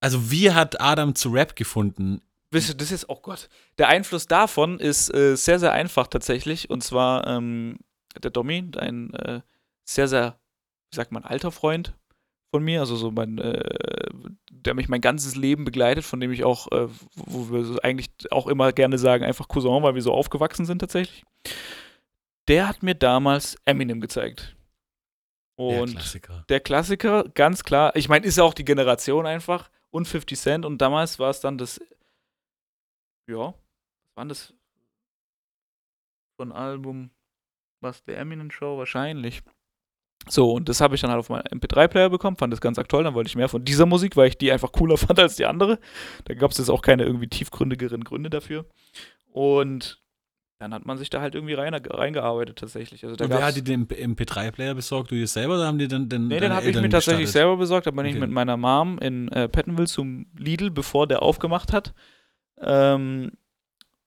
[0.00, 2.20] also wie hat Adam zu Rap gefunden?
[2.50, 3.48] Wisst ihr, das ist, oh Gott.
[3.78, 6.68] Der Einfluss davon ist äh, sehr, sehr einfach tatsächlich.
[6.68, 7.78] Und zwar ähm,
[8.20, 9.40] der Domi, ein äh,
[9.84, 10.40] sehr, sehr,
[10.90, 11.94] wie sagt man, alter Freund
[12.52, 13.62] von mir, also so mein, äh,
[14.50, 18.10] der mich mein ganzes Leben begleitet, von dem ich auch, äh, wo wir so eigentlich
[18.32, 21.24] auch immer gerne sagen, einfach Cousin, weil wir so aufgewachsen sind tatsächlich.
[22.48, 24.56] Der hat mir damals Eminem gezeigt.
[25.56, 26.44] Der Und Klassiker.
[26.48, 27.94] der Klassiker, ganz klar.
[27.94, 29.70] Ich meine, ist ja auch die Generation einfach.
[29.90, 30.64] Und 50 Cent.
[30.64, 31.80] Und damals war es dann das.
[33.28, 34.54] Ja, was war das?
[36.36, 37.10] Von Album.
[37.80, 38.02] Was?
[38.04, 38.78] Der Eminem Show?
[38.78, 39.42] Wahrscheinlich.
[40.28, 43.04] So, und das habe ich dann halt auf meinen MP3-Player bekommen, fand das ganz toll.
[43.04, 45.46] Dann wollte ich mehr von dieser Musik, weil ich die einfach cooler fand als die
[45.46, 45.78] andere.
[46.24, 48.66] Da gab es jetzt auch keine irgendwie tiefgründigeren Gründe dafür.
[49.32, 50.02] Und
[50.60, 53.02] dann hat man sich da halt irgendwie rein, reingearbeitet tatsächlich.
[53.04, 55.10] Also wer hat dir den MP3-Player besorgt?
[55.10, 57.28] Du dir selber oder haben die dann den Nee, den habe ich mir tatsächlich gestattet?
[57.32, 57.86] selber besorgt.
[57.86, 58.20] Da bin ich Okay.
[58.20, 61.94] mit meiner Mom in äh, Pettenville zum Lidl, bevor der aufgemacht hat.
[62.58, 63.32] Ähm,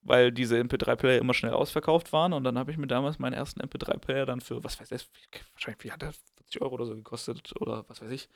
[0.03, 2.33] weil diese MP3-Player immer schnell ausverkauft waren.
[2.33, 5.07] Und dann habe ich mir damals meinen ersten MP3-Player dann für, was weiß ich,
[5.53, 8.29] wahrscheinlich, wie hat der 40 Euro oder so gekostet oder was weiß ich.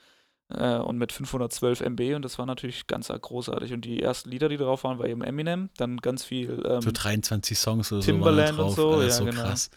[0.50, 3.72] Äh, und mit 512 MB und das war natürlich ganz großartig.
[3.72, 6.62] Und die ersten Lieder, die drauf waren, war eben Eminem, dann ganz viel.
[6.66, 9.42] Ähm, So 23 Songs oder Timbaland so waren und so, Alter, ja, so genau.
[9.42, 9.70] krass.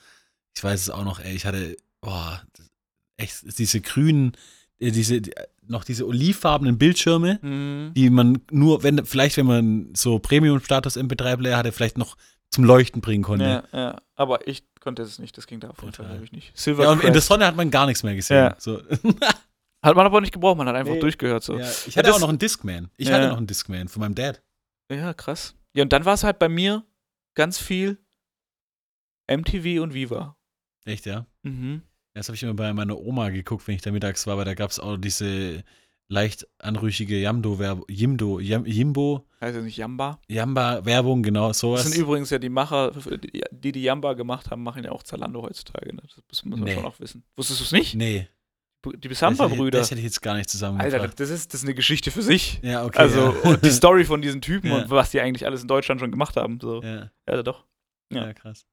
[0.55, 1.35] Ich weiß es auch noch, ey.
[1.35, 2.41] Ich hatte, boah,
[3.17, 4.31] echt, diese grünen,
[4.79, 5.33] äh, diese, die,
[5.67, 7.91] noch diese olivfarbenen Bildschirme, mhm.
[7.93, 12.15] die man nur, wenn, vielleicht wenn man so Premium-Status MP3-Player hatte, vielleicht noch
[12.49, 13.45] zum Leuchten bringen konnte.
[13.45, 16.57] Ja, ja, aber ich konnte es nicht, das ging da auf jeden Fall natürlich nicht.
[16.57, 17.21] Silver Ja, und in der.
[17.21, 18.37] Sonne hat man gar nichts mehr gesehen.
[18.37, 18.55] Ja.
[18.57, 18.81] So.
[19.83, 20.99] Hat man aber nicht gebraucht, man hat einfach Nee.
[20.99, 21.57] durchgehört so.
[21.57, 22.89] Ja, ich Ja, hatte das- auch noch einen Discman.
[22.97, 23.15] Ich Ja.
[23.15, 24.41] hatte noch einen Discman von meinem Dad.
[24.91, 25.55] Ja, krass.
[25.73, 26.85] Ja, und dann war es halt bei mir
[27.33, 27.97] ganz viel
[29.27, 30.35] MTV und Viva.
[30.85, 31.25] Echt, ja?
[31.43, 31.81] Mhm.
[32.13, 34.53] Das habe ich immer bei meiner Oma geguckt, wenn ich da mittags war, weil da
[34.53, 35.63] gab es auch diese
[36.09, 40.19] leicht anrüchige Jamdo-Werbung, Jimdo, Jam, Jimbo, Heißt ja nicht Jamba.
[40.27, 41.83] Jamba-Werbung, genau, Das sowas.
[41.83, 42.91] sind übrigens ja die Macher,
[43.51, 45.95] die die Jamba gemacht haben, machen ja auch Zalando heutzutage.
[45.95, 46.01] Ne?
[46.27, 46.73] Das muss man Nee.
[46.75, 47.23] schon auch wissen.
[47.37, 47.95] Wusstest du es nicht?
[47.95, 48.27] nee.
[48.85, 49.79] Die Das Samba-Brüder.
[49.81, 51.19] hätte ich jetzt gar nicht Alter, zusammengefasst.
[51.19, 52.59] das ist, das ist eine Geschichte für sich.
[52.63, 52.97] Ja, okay.
[52.99, 53.49] Also, ja.
[53.51, 54.77] und die Story von diesen Typen Ja.
[54.77, 56.59] und was die eigentlich alles in Deutschland schon gemacht haben.
[56.61, 56.81] So.
[56.81, 57.65] ja, Ja, doch.
[58.11, 58.25] ja.
[58.27, 58.33] Ja.
[58.33, 58.65] krass.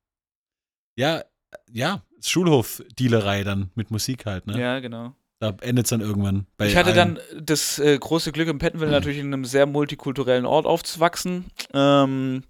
[0.97, 1.23] Ja,
[1.71, 4.59] ja, Schulhof-Dealerei dann mit Musik halt, ne?
[4.61, 5.15] Ja, genau.
[5.41, 6.47] Da endet es dann irgendwann.
[6.57, 10.45] Bei ich hatte dann das äh, große Glück, in Pettenville natürlich in einem sehr multikulturellen
[10.47, 11.45] Ort aufzuwachsen.
[11.73, 12.43] Ähm,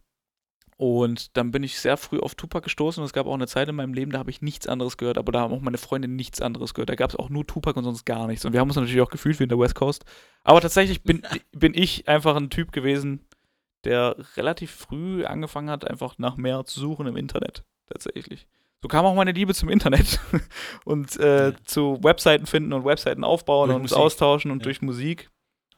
[0.78, 3.68] und dann bin ich sehr früh auf Tupac gestoßen und es gab auch eine Zeit
[3.68, 6.08] in meinem Leben, da habe ich nichts anderes gehört, aber da haben auch meine Freunde
[6.08, 6.88] nichts anderes gehört.
[6.88, 8.44] Da gab es auch nur Tupac und sonst gar nichts.
[8.46, 10.04] Und wir haben uns natürlich auch gefühlt wie in der West Coast.
[10.44, 11.22] Aber tatsächlich bin,
[11.52, 13.26] bin ich einfach ein Typ gewesen,
[13.84, 18.46] der relativ früh angefangen hat, einfach nach mehr zu suchen im Internet, tatsächlich.
[18.80, 20.20] So kam auch meine Liebe zum Internet
[20.84, 21.56] und äh, Ja.
[21.64, 23.98] zu Webseiten finden und Webseiten aufbauen Durch und Musik.
[23.98, 24.64] austauschen und Ja.
[24.64, 25.28] durch Musik.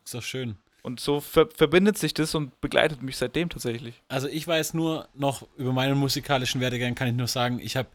[0.05, 0.59] Ist doch schön.
[0.83, 4.03] Und so ver verbindet sich das und begleitet mich seitdem tatsächlich.
[4.09, 7.89] Also ich weiß nur noch über meinen musikalischen Werdegang kann ich nur sagen, ich habe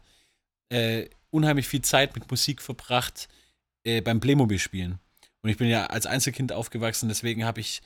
[0.68, 3.28] äh, unheimlich viel Zeit mit Musik verbracht
[3.84, 4.98] äh, beim Playmobil-Spielen.
[5.42, 7.82] Und ich bin ja als Einzelkind aufgewachsen, deswegen habe ich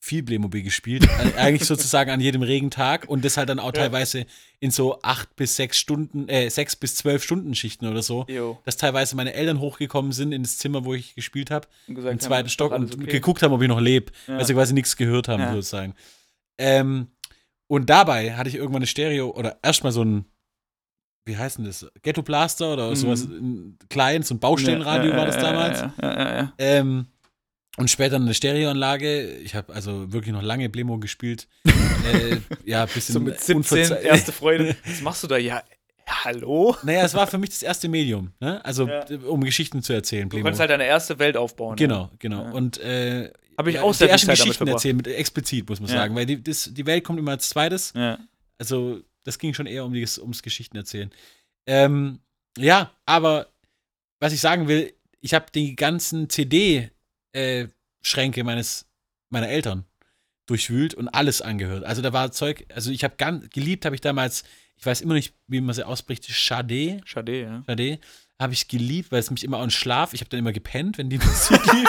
[0.00, 1.04] viel Playmobil gespielt.
[1.04, 3.82] äh, eigentlich sozusagen an jedem Regentag und das halt dann auch Ja.
[3.82, 4.26] teilweise
[4.60, 8.24] in so acht bis sechs Stunden, äh, sechs bis zwölf Stunden Schichten oder so.
[8.28, 8.58] Jo.
[8.64, 12.48] Dass teilweise meine Eltern hochgekommen sind in das Zimmer, wo ich gespielt habe, im zweiten
[12.48, 13.06] Stock und okay.
[13.06, 14.38] geguckt haben, ob ich noch lebe Ja.
[14.38, 15.52] weil sie quasi nichts gehört haben, Ja.
[15.52, 15.94] sozusagen.
[16.58, 17.08] Ähm,
[17.66, 20.24] und dabei hatte ich irgendwann eine Stereo oder erstmal so ein,
[21.26, 21.86] wie heißt denn das?
[22.02, 22.94] Ghetto Blaster oder Mhm.
[22.96, 25.80] sowas, ein kleines, so ein Baustellenradio war das damals.
[25.80, 26.52] Ja, ja, ja, ja.
[26.58, 27.06] Ähm,
[27.78, 29.36] und später eine Stereoanlage.
[29.38, 31.48] Ich habe also wirklich noch lange Blemo gespielt.
[31.64, 34.76] äh, ja, bisschen So mit 17, unverze- erste Freude.
[34.84, 35.36] Was machst du da?
[35.38, 35.62] Ja,
[36.06, 36.76] hallo?
[36.82, 38.64] Naja, es war für mich das erste Medium, ne?
[38.64, 39.04] Also, Ja.
[39.26, 40.24] um Geschichten zu erzählen.
[40.24, 40.44] Du Blemo.
[40.44, 41.76] konntest halt deine erste Welt aufbauen.
[41.76, 42.44] Genau, genau.
[42.44, 42.50] Ja.
[42.50, 45.80] Und äh, Habe ich ja, auch sehr die ersten Zeit Geschichten erzählen, mit, explizit, muss
[45.80, 47.92] man sagen, weil die, das, die Welt kommt immer als zweites.
[48.58, 51.10] Also, das ging schon eher um das, ums Geschichten erzählen.
[51.66, 52.20] Ähm,
[52.56, 53.48] ja, aber
[54.20, 56.28] was ich sagen will, ich habe die ganzen
[57.32, 58.86] CD-Schränke meines
[59.30, 59.84] meiner Eltern
[60.46, 61.84] durchwühlt und alles angehört.
[61.84, 64.44] Also da war Zeug, also ich habe ganz geliebt, habe ich damals,
[64.76, 67.62] ich weiß immer nicht, wie man sie ausspricht, Schade, Schade, ja.
[67.66, 67.98] Schade,
[68.40, 70.96] habe ich geliebt, weil es mich immer auch in Schlaf, ich habe dann immer gepennt,
[70.98, 71.88] wenn die Musik lief.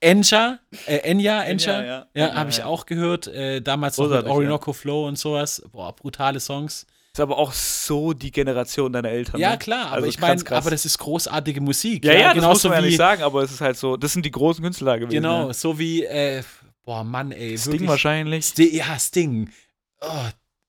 [0.00, 2.06] Enja, äh, Enya, Enja, ja.
[2.14, 3.26] ja, habe ich auch gehört.
[3.26, 4.34] Äh, damals noch mit Großartig, ja.
[4.34, 5.62] Orinoco Flow und sowas.
[5.72, 6.86] Boah, brutale Songs.
[7.18, 9.40] Ist aber auch so die Generation deiner Eltern.
[9.40, 9.58] Ja, ne?
[9.58, 12.04] klar, aber Also ich meine, aber das ist großartige Musik.
[12.04, 14.24] Ja, ja, das muss man ja nicht sagen, aber es ist halt so, das sind
[14.24, 15.16] die großen Künstler gewesen.
[15.16, 15.52] Genau, Ja.
[15.52, 16.44] so wie, äh,
[16.84, 17.58] boah, Mann, ey.
[17.58, 17.88] Sting wirklich.
[17.88, 18.44] wahrscheinlich.
[18.46, 19.50] Sti ja, Sting.
[20.00, 20.06] Oh,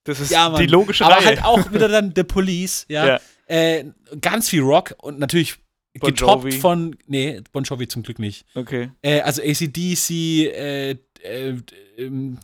[0.06, 1.26] Das ist ja, die logische Aber Reihe.
[1.28, 3.06] halt auch wieder dann The Police, ja.
[3.06, 3.20] Ja.
[3.46, 3.86] Äh,
[4.20, 5.56] ganz viel Rock und natürlich
[6.00, 6.52] Bon getoppt Jovi.
[6.54, 8.44] von, nee, Bon Jovi zum Glück nicht.
[8.56, 8.90] Okay.
[9.04, 10.10] Äh, also ACDC,
[10.48, 11.58] äh, äh,
[11.98, 12.40] ähm,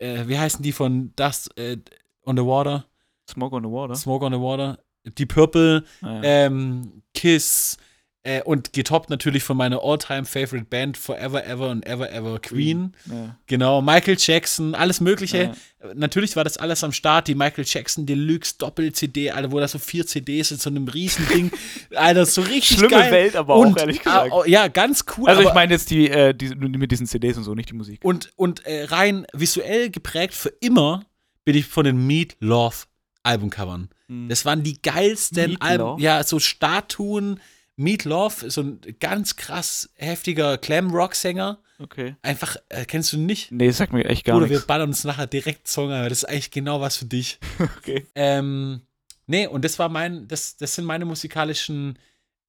[0.00, 1.78] äh, wie heißen die von Dust äh,
[2.26, 2.84] on the Water?
[3.28, 3.94] Smoke on the Water.
[3.94, 4.78] Smoke on the Water.
[5.16, 6.20] Die Purple, Ah, ja.
[6.22, 7.76] ähm, Kiss
[8.24, 12.94] äh, und getoppt natürlich von meiner all-time favorite Band Forever Ever and Ever Ever Queen.
[13.06, 13.38] ja.
[13.46, 15.54] Genau, Michael Jackson, alles Mögliche.
[15.82, 15.94] Ja.
[15.94, 19.78] Natürlich war das alles am Start, die Michael Jackson Deluxe Doppel-CD, Alter, wo da so
[19.78, 21.52] vier CDs in so einem Riesending,
[21.94, 23.12] Alter, so richtig Schlimme geil.
[23.12, 24.32] Welt, aber und, auch, ehrlich gesagt.
[24.32, 25.28] ah, oh, ja, ganz cool.
[25.28, 28.00] also ich meine jetzt die, äh, die, mit diesen CDs und so, nicht die Musik.
[28.02, 31.04] und und äh, rein visuell geprägt für immer
[31.44, 32.76] bin ich von den Meat Love
[33.22, 33.88] Albumcovern.
[34.08, 34.28] Hm.
[34.28, 35.98] Das waren die geilsten Alben.
[36.00, 37.40] Ja, so Statuen.
[37.78, 41.60] Meat Love, so ein ganz krass heftiger Glam-Rock-Sänger.
[41.78, 42.16] Okay.
[42.22, 43.52] Einfach, äh, kennst du nicht?
[43.52, 44.66] Nee, sag mir echt gar Oder wir nichts.
[44.66, 47.38] ballern uns nachher direkt Song an, weil das ist eigentlich genau was für dich.
[47.78, 48.04] Okay.
[48.16, 48.82] Ähm,
[49.28, 52.00] nee, und das war mein, das, das sind meine musikalischen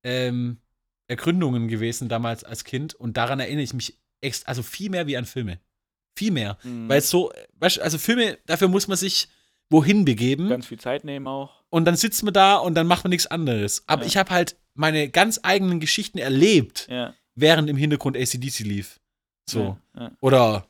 [0.03, 0.57] ähm,
[1.07, 5.15] Ergründungen gewesen damals als Kind und daran erinnere ich mich ex also viel mehr wie
[5.15, 5.59] an Filme.
[6.15, 6.57] Viel mehr.
[6.63, 6.89] Mhm.
[6.89, 9.27] Weil es so, weißt, du, also Filme, dafür muss man sich
[9.69, 11.51] wohin begeben Ganz viel Zeit nehmen auch.
[11.69, 13.83] und dann sitzt man da und dann macht man nichts anderes.
[13.87, 14.07] Aber Ja.
[14.07, 17.13] ich habe halt meine ganz eigenen Geschichten erlebt, Ja.
[17.35, 18.99] während im Hintergrund ACDC lief.
[19.49, 19.77] So.
[19.97, 20.11] Ja.
[20.21, 20.65] Oder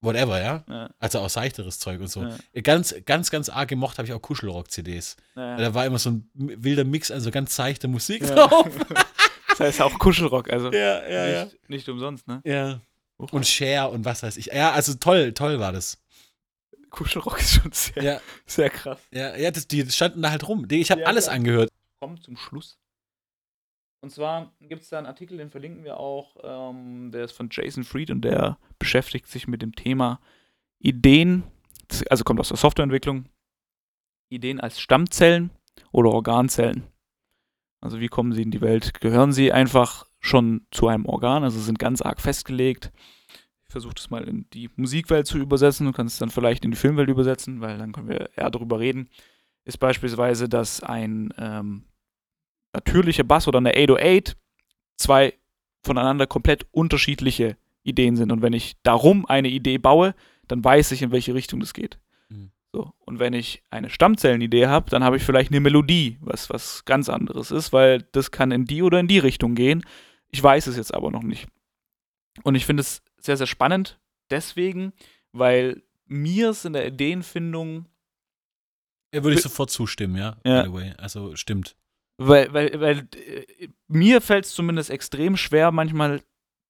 [0.00, 0.90] whatever, ja.
[0.98, 2.26] Also auch seichteres Zeug und so.
[2.62, 5.16] Ganz, ganz, ganz arg gemocht habe ich auch Kuschelrock-CDs.
[5.34, 8.68] Da war immer so ein wilder Mix, also ganz seichte Musik drauf.
[9.48, 12.40] Das heißt auch Kuschelrock, also ja, ja, nicht, nicht umsonst, ne?
[12.42, 12.80] ja.
[13.18, 14.46] Und Share und was weiß ich.
[14.46, 15.98] Ja, also toll, toll war das.
[16.92, 19.00] Kuschelrock ist schon sehr, Ja, sehr krass.
[19.10, 20.66] ja, ja das, die standen da halt rum.
[20.70, 21.36] Ich habe Ja, alles klar.
[21.36, 21.70] angehört.
[22.00, 22.78] Kommen zum Schluss.
[24.00, 27.48] Und zwar gibt es da einen Artikel, den verlinken wir auch, ähm, der ist von
[27.50, 30.20] Jason Fried und der beschäftigt sich mit dem Thema
[30.80, 31.44] Ideen,
[32.10, 33.26] also kommt aus der Softwareentwicklung,
[34.28, 35.50] Ideen als Stammzellen
[35.92, 36.88] oder Organzellen.
[37.80, 39.00] Also wie kommen sie in die Welt?
[39.00, 42.90] Gehören sie einfach schon zu einem Organ, also sind ganz arg festgelegt?
[43.72, 46.76] Versuche das mal in die Musikwelt zu übersetzen, du kannst es dann vielleicht in die
[46.76, 49.08] Filmwelt übersetzen, weil dann können wir eher darüber reden.
[49.64, 51.84] Ist beispielsweise, dass ein ähm,
[52.72, 54.36] natürlicher Bass oder eine 808
[54.96, 55.34] zwei
[55.82, 58.30] voneinander komplett unterschiedliche Ideen sind.
[58.30, 60.14] Und wenn ich darum eine Idee baue,
[60.48, 61.98] dann weiß ich, in welche Richtung das geht.
[62.28, 62.50] Mhm.
[62.72, 62.92] So.
[63.00, 67.08] Und wenn ich eine Stammzellenidee habe, dann habe ich vielleicht eine Melodie, was was ganz
[67.08, 69.84] anderes ist, weil das kann in die oder in die Richtung gehen.
[70.28, 71.46] Ich weiß es jetzt aber noch nicht.
[72.44, 74.00] Und ich finde es sehr, sehr spannend,
[74.30, 74.92] deswegen,
[75.32, 77.86] weil mir es in der Ideenfindung
[79.14, 80.36] Ja, Würde ich sofort zustimmen, ja.
[80.44, 80.62] Ja.
[80.62, 80.92] By the way.
[80.98, 81.76] Also stimmt.
[82.18, 86.22] Weil, weil, weil äh, mir fällt es zumindest extrem schwer, manchmal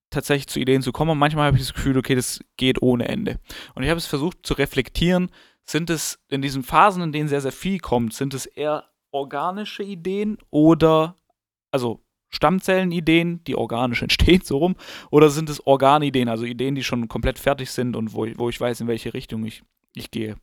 [0.09, 1.11] tatsächlich zu Ideen zu kommen.
[1.11, 3.39] Und manchmal habe ich das Gefühl, okay, das geht ohne Ende.
[3.75, 5.29] Und ich habe es versucht zu reflektieren,
[5.65, 9.83] sind es in diesen Phasen, in denen sehr, sehr viel kommt, sind es eher organische
[9.83, 11.15] Ideen oder,
[11.71, 12.02] also
[12.33, 14.75] Stammzellenideen, die organisch entstehen, so rum,
[15.11, 18.59] oder sind es Organideen, also Ideen, die schon komplett fertig sind und wo, wo ich
[18.59, 19.63] weiß, in welche Richtung ich,
[19.95, 20.35] ich gehe.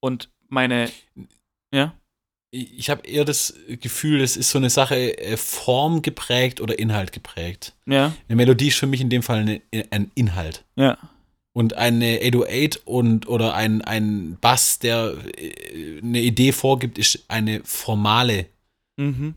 [0.00, 0.90] Und meine,
[1.72, 1.94] ja?
[2.50, 7.10] Ich habe eher das Gefühl, es ist so eine Sache, äh, Form geprägt oder Inhalt
[7.10, 7.74] geprägt.
[7.86, 8.14] Ja.
[8.28, 10.64] Eine Melodie ist für mich in dem Fall eine, ein Inhalt.
[10.76, 10.96] Ja.
[11.52, 17.60] Und eine 808 und oder ein, ein Bass, der äh, eine Idee vorgibt, ist eine
[17.64, 18.46] formale
[18.96, 19.34] Mhm.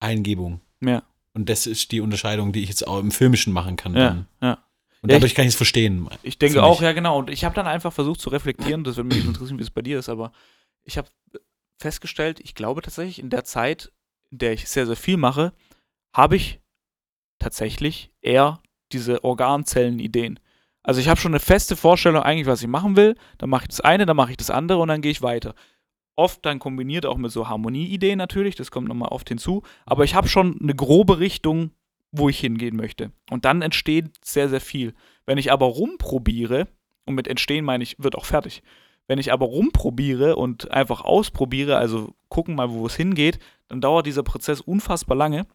[0.00, 0.60] Eingebung.
[0.80, 1.02] Ja.
[1.32, 3.94] Und das ist die Unterscheidung, die ich jetzt auch im Filmischen machen kann.
[3.94, 4.08] Ja.
[4.08, 4.26] dann.
[4.40, 4.58] Ja.
[5.02, 6.08] Und Ja, dadurch kann ich es verstehen.
[6.22, 7.18] Ich denke auch, ja, genau.
[7.18, 9.82] Und ich habe dann einfach versucht zu reflektieren, das würde mich interessieren, wie es bei
[9.82, 10.32] dir ist, aber
[10.84, 11.08] ich habe
[11.78, 13.92] festgestellt, ich glaube tatsächlich, in der Zeit,
[14.30, 15.52] in der ich sehr, sehr viel mache,
[16.14, 16.60] habe ich
[17.38, 18.60] tatsächlich eher
[18.92, 20.38] diese Organzellen-Ideen.
[20.82, 23.16] Also ich habe schon eine feste Vorstellung eigentlich, was ich machen will.
[23.38, 25.54] Dann mache ich das eine, dann mache ich das andere und dann gehe ich weiter.
[26.20, 29.62] Oft dann kombiniert auch mit so Harmonieideen natürlich, das kommt nochmal oft hinzu.
[29.86, 31.70] Aber ich habe schon eine grobe Richtung,
[32.12, 33.10] wo ich hingehen möchte.
[33.30, 34.92] Und dann entsteht sehr, sehr viel.
[35.24, 36.68] Wenn ich aber rumprobiere,
[37.06, 38.62] und mit entstehen meine ich, wird auch fertig.
[39.06, 43.38] Wenn ich aber rumprobiere und einfach ausprobiere, also gucken mal, wo es hingeht,
[43.68, 45.46] dann dauert dieser Prozess unfassbar lange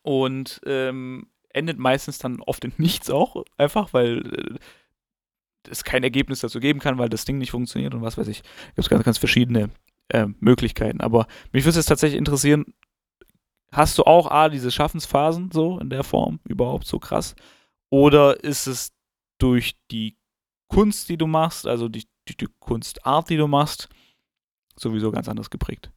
[0.00, 4.58] und ähm, endet meistens dann oft in nichts auch, einfach, weil äh,
[5.68, 8.42] es kein Ergebnis dazu geben kann, weil das Ding nicht funktioniert und was weiß ich.
[8.74, 9.70] Es gibt ganz, ganz verschiedene
[10.08, 11.00] äh, Möglichkeiten.
[11.00, 12.66] Aber mich würde es jetzt tatsächlich interessieren,
[13.72, 17.34] hast du auch A, diese Schaffensphasen so in der Form überhaupt so krass?
[17.90, 18.92] Oder ist es
[19.38, 20.16] durch die
[20.68, 23.88] Kunst, die du machst, also die, die, die Kunstart, die du machst,
[24.76, 25.90] sowieso ganz anders geprägt?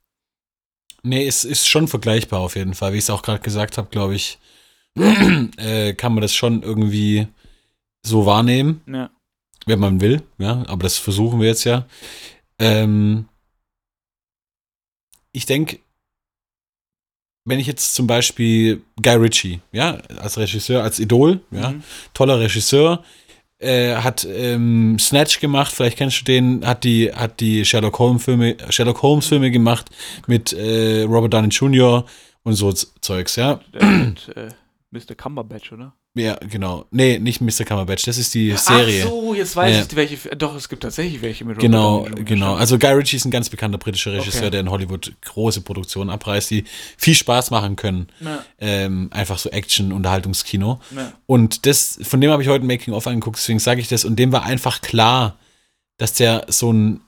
[1.02, 2.94] Nee, es ist schon vergleichbar auf jeden Fall.
[2.94, 4.38] Wie ich es auch gerade gesagt habe, glaube ich,
[4.96, 7.28] äh, kann man das schon irgendwie
[8.04, 9.10] so wahrnehmen, Ja.
[9.70, 10.22] Wenn man will.
[10.38, 11.88] Ja, aber das versuchen wir jetzt ja.
[12.60, 13.30] Ähm,
[15.32, 15.80] ich denke,
[17.46, 21.84] wenn ich jetzt zum Beispiel Guy Ritchie, ja, als Regisseur, als Idol, ja, Mhm.
[22.14, 23.04] toller Regisseur,
[23.60, 28.24] äh, hat ähm, Snatch gemacht, vielleicht kennst du den, hat die, hat die Sherlock Holmes
[28.24, 29.90] Filme, Sherlock Holmes Filme gemacht
[30.28, 32.06] mit äh, Robert Downey Jr.
[32.44, 33.60] und so Zeugs, ja.
[33.74, 34.50] Der mit, äh,
[34.92, 35.16] Mr.
[35.16, 35.94] Cumberbatch, oder?
[36.16, 36.86] Ja, genau.
[36.90, 37.64] Nee, nicht Mr.
[37.66, 39.04] Cumberbatch, das ist die Serie.
[39.06, 39.82] Ach so, jetzt weiß Ja.
[39.84, 40.36] ich, welche.
[40.36, 42.56] Doch, es gibt tatsächlich welche mit Robert Genau, genau.
[42.56, 44.50] Also Guy Ritchie ist ein ganz bekannter britischer Regisseur, Okay.
[44.52, 46.64] der in Hollywood große Produktionen abreißt, die
[46.98, 48.08] viel Spaß machen können.
[48.22, 50.80] Ja, Ähm, einfach so Action, Unterhaltungskino.
[50.96, 51.14] ja.
[51.28, 54.04] Und das, von dem habe ich heute ein Making-of angeguckt, deswegen sage ich das.
[54.04, 55.38] Und dem war einfach klar,
[55.98, 57.02] dass der so einen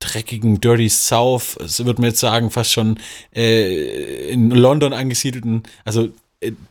[0.00, 2.98] dreckigen Dirty South, so würde man jetzt sagen, fast schon
[3.34, 6.08] äh, in London angesiedelten, also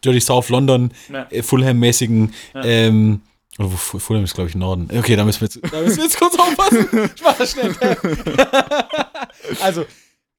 [0.04, 1.28] Dirty South London, Ja.
[1.30, 2.64] äh, Fulham-mäßigen, Ja.
[2.64, 3.22] ähm,
[3.60, 4.88] oder wo- Fulham ist, glaube ich, Norden.
[4.98, 6.88] Okay, da müssen wir jetzt, da müssen wir jetzt kurz aufpassen.
[7.16, 7.76] Ich mach das schnell.
[9.62, 9.86] also,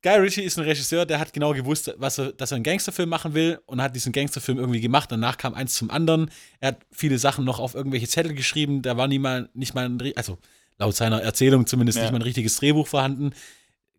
[0.02, 3.08] Guy Ritchie ist ein Regisseur, der hat genau gewusst, was er, dass er einen Gangsterfilm
[3.08, 5.10] machen will und hat diesen Gangsterfilm irgendwie gemacht.
[5.10, 6.30] Danach kam eins zum anderen.
[6.60, 8.80] Er hat viele Sachen noch auf irgendwelche Zettel geschrieben.
[8.82, 10.38] Da war nie mal, nicht mal ein, also
[10.78, 12.04] laut seiner Erzählung zumindest Ja.
[12.04, 13.32] nicht mal ein richtiges Drehbuch vorhanden.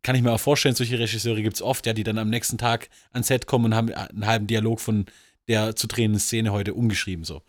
[0.01, 2.57] Kann ich mir auch vorstellen, solche Regisseure gibt es oft, ja, die dann am nächsten
[2.57, 5.05] Tag ans Set kommen und haben einen halben Dialog von
[5.47, 7.25] der zu drehenden Szene heute umgeschrieben.
[7.25, 7.41] So.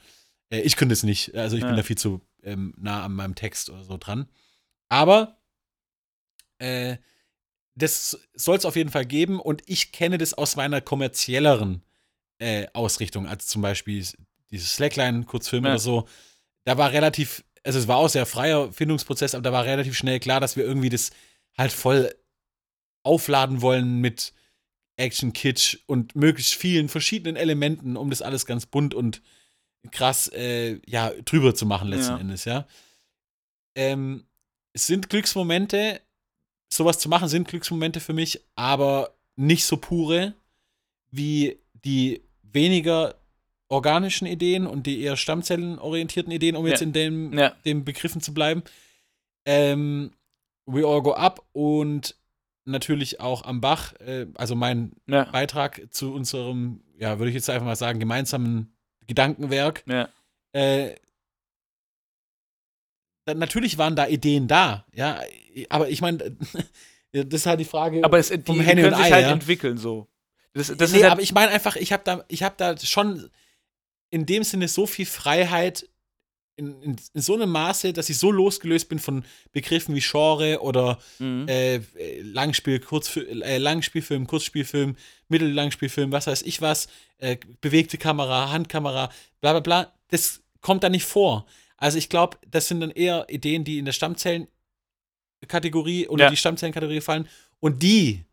[0.51, 1.35] Äh, ich könnte es nicht.
[1.35, 1.69] Also ich Ja.
[1.69, 4.27] bin da viel zu ähm, nah an meinem Text oder so dran.
[4.89, 5.39] Aber
[6.59, 6.97] äh,
[7.77, 11.83] das soll es auf jeden Fall geben und ich kenne das aus meiner kommerzielleren
[12.39, 14.05] äh, Ausrichtung, als zum Beispiel
[14.51, 15.71] dieses Slackline-Kurzfilm Ja.
[15.73, 16.09] oder so.
[16.65, 20.19] Da war relativ, also es war auch sehr freier Findungsprozess, aber da war relativ schnell
[20.21, 21.11] klar, dass wir irgendwie das
[21.57, 22.13] halt voll
[23.03, 24.33] aufladen wollen mit
[24.97, 29.23] Action, Kitsch und möglichst vielen verschiedenen Elementen, um das alles ganz bunt und
[29.93, 32.19] krass, äh, ja, drüber zu machen letzten Ja.
[32.19, 32.67] Endes, ja.
[33.75, 34.27] Ähm,
[34.73, 36.01] es sind Glücksmomente,
[36.73, 40.35] sowas zu machen sind Glücksmomente für mich, aber nicht so pure
[41.11, 43.15] wie die weniger
[43.69, 46.87] organischen Ideen und die eher stammzellenorientierten Ideen, um jetzt Ja.
[46.87, 47.51] in dem, Ja.
[47.65, 48.63] den Begriffen zu bleiben.
[49.47, 50.13] Ähm,
[50.67, 52.17] We All Go Up und
[52.65, 55.25] natürlich auch am Bach, äh, also mein Ja.
[55.25, 58.73] Beitrag zu unserem, ja, würde ich jetzt einfach mal sagen, gemeinsamen
[59.07, 59.83] Gedankenwerk.
[59.87, 60.09] Ja.
[60.53, 60.95] Äh,
[63.25, 65.21] dann, natürlich waren da Ideen da, ja,
[65.69, 66.19] aber ich meine,
[67.13, 68.03] das ist halt die Frage.
[68.05, 69.33] Aber es, die, vom die Henne können und sich Ei, halt ja.
[69.33, 70.09] entwickeln so.
[70.53, 73.31] Das, das nee, halt, aber ich meine einfach, ich habe da, ich habe da schon
[74.11, 75.89] in dem Sinne so viel Freiheit
[76.57, 80.61] in, in, in so einem Maße, dass ich so losgelöst bin von Begriffen wie Genre
[80.61, 81.47] oder Mhm.
[81.49, 84.97] äh, äh, Langspiel, Kurzfilm, äh, Langspielfilm, Kurzspielfilm,
[85.29, 89.11] Mittellangspielfilm, was weiß ich was, äh, bewegte Kamera, Handkamera,
[89.41, 89.93] bla bla bla.
[90.09, 91.47] das kommt da nicht vor.
[91.79, 96.31] Also ich glaube, das sind dann eher Ideen, die in der Stammzellenkategorie oder Ja.
[96.31, 97.29] die Stammzellenkategorie fallen.
[97.61, 98.25] Und die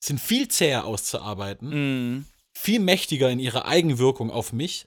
[0.00, 1.68] sind viel zäher auszuarbeiten,
[2.14, 2.24] Mhm.
[2.52, 4.86] viel mächtiger in ihrer Eigenwirkung auf mich.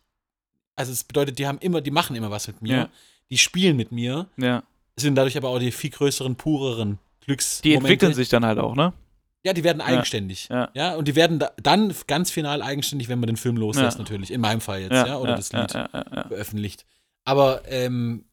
[0.76, 2.89] Also es bedeutet, die haben immer, die machen immer was mit mir, Ja.
[3.30, 4.64] die spielen mit mir, Ja.
[4.95, 7.61] sind dadurch aber auch die viel größeren, pureren Glücks.
[7.61, 8.93] Die entwickeln sich dann halt auch, ne?
[9.43, 10.49] Ja, die werden eigenständig.
[10.49, 10.69] Ja.
[10.76, 14.30] Ja, und die werden da, dann ganz final eigenständig, wenn man den Film loslässt, natürlich.
[14.31, 16.27] In meinem Fall jetzt, ja, oder das Lied Ja, ja, ja.
[16.27, 16.85] veröffentlicht.
[17.26, 18.26] Aber ähm,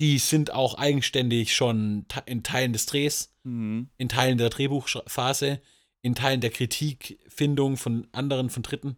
[0.00, 3.90] die sind auch eigenständig schon in Teilen des Drehs, Mhm.
[3.96, 5.60] in Teilen der Drehbuchphase,
[6.02, 8.96] in Teilen der Kritikfindung von anderen, von Dritten.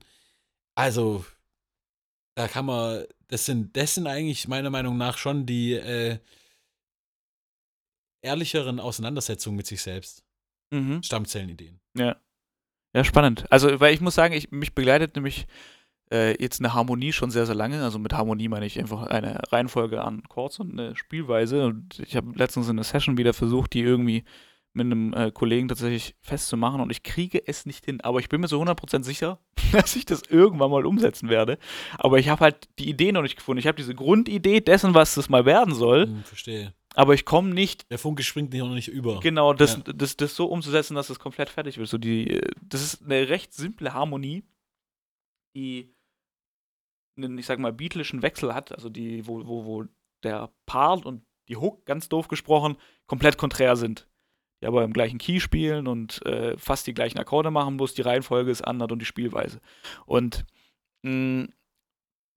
[0.75, 1.25] Also,
[2.39, 6.19] da kann man, das sind, das sind eigentlich meiner Meinung nach schon die äh,
[8.23, 10.23] ehrlicheren Auseinandersetzungen mit sich selbst.
[10.71, 11.03] Mhm.
[11.03, 11.81] Stammzellenideen.
[11.97, 12.17] Ja.
[12.95, 13.51] Ja, spannend.
[13.51, 15.49] Also, weil ich muss sagen, ich, mich begleitet nämlich
[16.13, 17.83] äh, jetzt eine Harmonie schon sehr, sehr lange.
[17.83, 21.67] Also mit Harmonie meine ich einfach eine Reihenfolge an Chords und eine Spielweise.
[21.67, 24.23] Und ich habe letztens in einer Session wieder versucht, die irgendwie
[24.79, 28.01] mit einem äh, Kollegen tatsächlich festzumachen und ich kriege es nicht hin.
[28.01, 29.39] Aber ich bin mir so 100% sicher,
[29.73, 31.59] dass ich das irgendwann mal umsetzen werde.
[31.99, 33.59] Aber ich habe halt die Idee noch nicht gefunden.
[33.59, 36.73] Ich habe diese Grundidee dessen, was das mal werden soll, Hm, verstehe.
[36.95, 39.21] aber ich komme nicht Der Funke springt nicht noch nicht über.
[39.21, 39.93] Genau, das, Ja.
[39.93, 41.89] das, das so umzusetzen, dass es komplett fertig wird.
[41.89, 44.45] So die, das ist eine recht simple Harmonie,
[45.55, 45.95] die
[47.17, 49.85] einen, ich sag mal, beatlischen Wechsel hat, also die, wo, wo, wo
[50.23, 52.77] der Part und die Hook, ganz doof gesprochen,
[53.07, 54.07] komplett konträr sind.
[54.61, 58.03] Die aber im gleichen Key spielen und äh, fast die gleichen Akkorde machen, bloß die
[58.03, 59.61] Reihenfolge ist anders und die Spielweise.
[60.05, 60.45] Und
[61.03, 61.49] mh,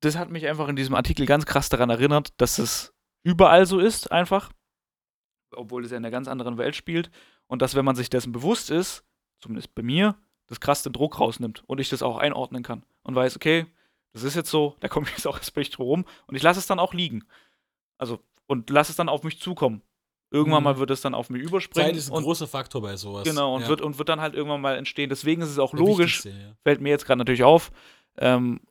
[0.02, 2.94] das hat mich einfach in diesem Artikel ganz krass daran erinnert, dass es
[3.24, 4.52] überall so ist, einfach
[5.56, 7.12] obwohl es ja in einer ganz anderen Welt spielt.
[7.48, 9.04] Und dass, wenn man sich dessen bewusst ist,
[9.40, 10.16] zumindest bei mir,
[10.48, 13.66] das krass den Druck rausnimmt und ich das auch einordnen kann und weiß, okay,
[14.14, 16.44] das ist jetzt so, da komme ich jetzt auch erstmal nicht drum rum und ich
[16.44, 17.24] lasse es dann auch liegen.
[17.98, 19.82] Also, und lasse es dann auf mich zukommen.
[20.34, 20.64] Irgendwann Mhm.
[20.64, 21.88] mal wird es dann auf mich überspringen.
[21.90, 23.24] Zeit ist ein und, großer Faktor bei sowas.
[23.26, 23.68] genau, und, Ja.
[23.68, 25.10] wird, und wird dann halt irgendwann mal entstehen.
[25.10, 26.32] Deswegen ist es auch logisch, ja.
[26.64, 27.70] fällt mir jetzt gerade natürlich auf,
[28.18, 28.62] ähm,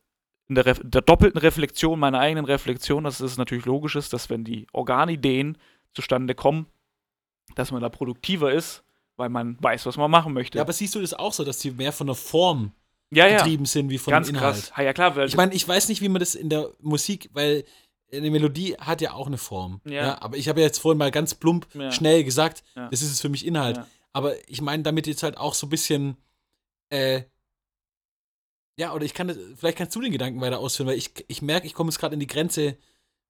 [0.49, 4.43] in der, der doppelten Reflexion, meiner eigenen Reflexion, dass es natürlich logisch ist, dass wenn
[4.43, 5.57] die Organideen
[5.93, 6.65] zustande kommen,
[7.55, 8.83] dass man da produktiver ist,
[9.17, 10.57] weil man weiß, was man machen möchte.
[10.57, 12.71] Ja, aber siehst du das auch so, dass die mehr von der Form
[13.11, 14.55] ja, ja, getrieben sind wie von ganz dem Inhalt?
[14.55, 14.73] krass.
[14.77, 17.29] Ja, ja, klar, weil Ich meine, ich weiß nicht, wie man das in der Musik,
[17.33, 17.63] weil
[18.13, 19.81] eine Melodie hat ja auch eine Form.
[19.85, 20.21] Ja.
[20.21, 21.91] aber ich habe ja jetzt vorhin mal ganz plump Ja.
[21.91, 22.89] schnell gesagt, Ja.
[22.89, 23.77] das ist es für mich Inhalt.
[23.77, 23.87] Ja.
[24.13, 26.17] Aber ich meine damit jetzt halt auch so ein bisschen,
[26.89, 27.23] äh,
[28.77, 31.41] ja, oder ich kann das, vielleicht kannst du den Gedanken weiter ausführen, weil ich, ich
[31.41, 32.77] merke, ich komme jetzt gerade in die Grenze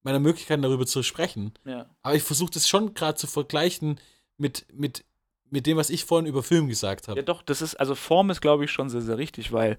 [0.04, 1.54] meiner Möglichkeiten darüber zu sprechen.
[1.66, 1.88] ja.
[2.02, 4.00] Aber ich versuche das schon gerade zu vergleichen
[4.38, 5.04] mit, mit,
[5.50, 7.20] mit dem, was ich vorhin über Film gesagt habe.
[7.20, 9.78] ja, doch, das ist, also Form ist, glaube ich, schon sehr, sehr richtig, weil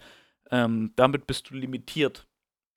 [0.50, 2.26] ähm, damit bist du limitiert.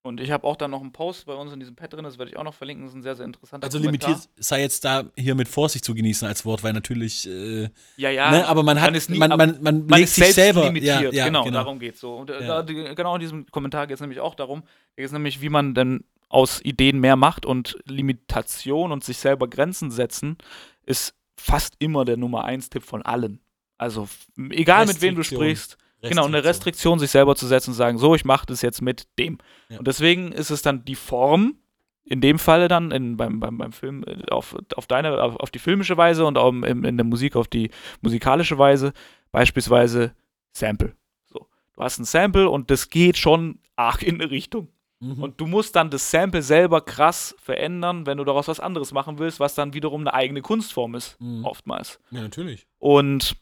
[0.05, 2.19] Und ich habe auch da noch einen Post bei uns in diesem Pad drin, das
[2.19, 4.09] werde ich auch noch verlinken, das ist ein sehr, sehr interessanter Also Kommentar.
[4.11, 8.11] limitiert sei jetzt da hier mit Vorsicht zu genießen als Wort, weil natürlich, äh, Ja,
[8.11, 8.29] ja.
[8.29, 11.01] ne, aber man hat, ist nie- man, man, man, man legt sich selber, limitiert.
[11.01, 12.15] ja, ja, genau, darum geht es so.
[12.15, 12.61] Und äh, Ja.
[12.61, 14.67] da, genau in diesem Kommentar geht es nämlich auch darum, da
[15.01, 19.47] geht es nämlich, wie man denn aus Ideen mehr macht und Limitation und sich selber
[19.47, 20.37] Grenzen setzen,
[20.85, 23.39] ist fast immer der Nummer eins Tipp von allen.
[23.79, 24.07] Also
[24.51, 25.77] egal mit wem du sprichst,
[26.09, 29.07] genau, eine Restriktion sich selber zu setzen und sagen, so, ich mache das jetzt mit
[29.19, 29.37] dem.
[29.69, 29.79] Ja.
[29.79, 31.55] Und deswegen ist es dann die Form,
[32.03, 35.51] in dem Falle dann in, beim, beim, beim Film äh, auf, auf deine, auf, auf
[35.51, 37.71] die filmische Weise und auch im, in der Musik auf die
[38.01, 38.93] musikalische Weise,
[39.31, 40.13] beispielsweise
[40.51, 40.95] Sample.
[41.25, 44.69] So, du hast ein Sample und das geht schon arg in eine Richtung.
[44.99, 45.21] Mhm.
[45.21, 49.19] Und du musst dann das Sample selber krass verändern, wenn du daraus was anderes machen
[49.19, 51.43] willst, was dann wiederum eine eigene Kunstform ist, Mhm.
[51.43, 51.99] oftmals.
[52.11, 52.65] Ja, natürlich.
[52.77, 53.35] Und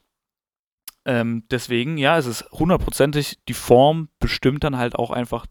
[1.04, 5.46] ähm, deswegen, ja, es ist hundertprozentig, die Form bestimmt dann halt auch einfach,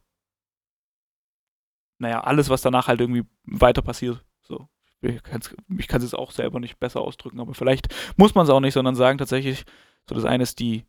[2.00, 4.24] naja, alles, was danach halt irgendwie weiter passiert.
[4.42, 4.68] So.
[5.02, 8.60] Ich kann es jetzt auch selber nicht besser ausdrücken, aber vielleicht muss man es auch
[8.60, 9.64] nicht, sondern sagen tatsächlich,
[10.08, 10.86] so das eine ist die,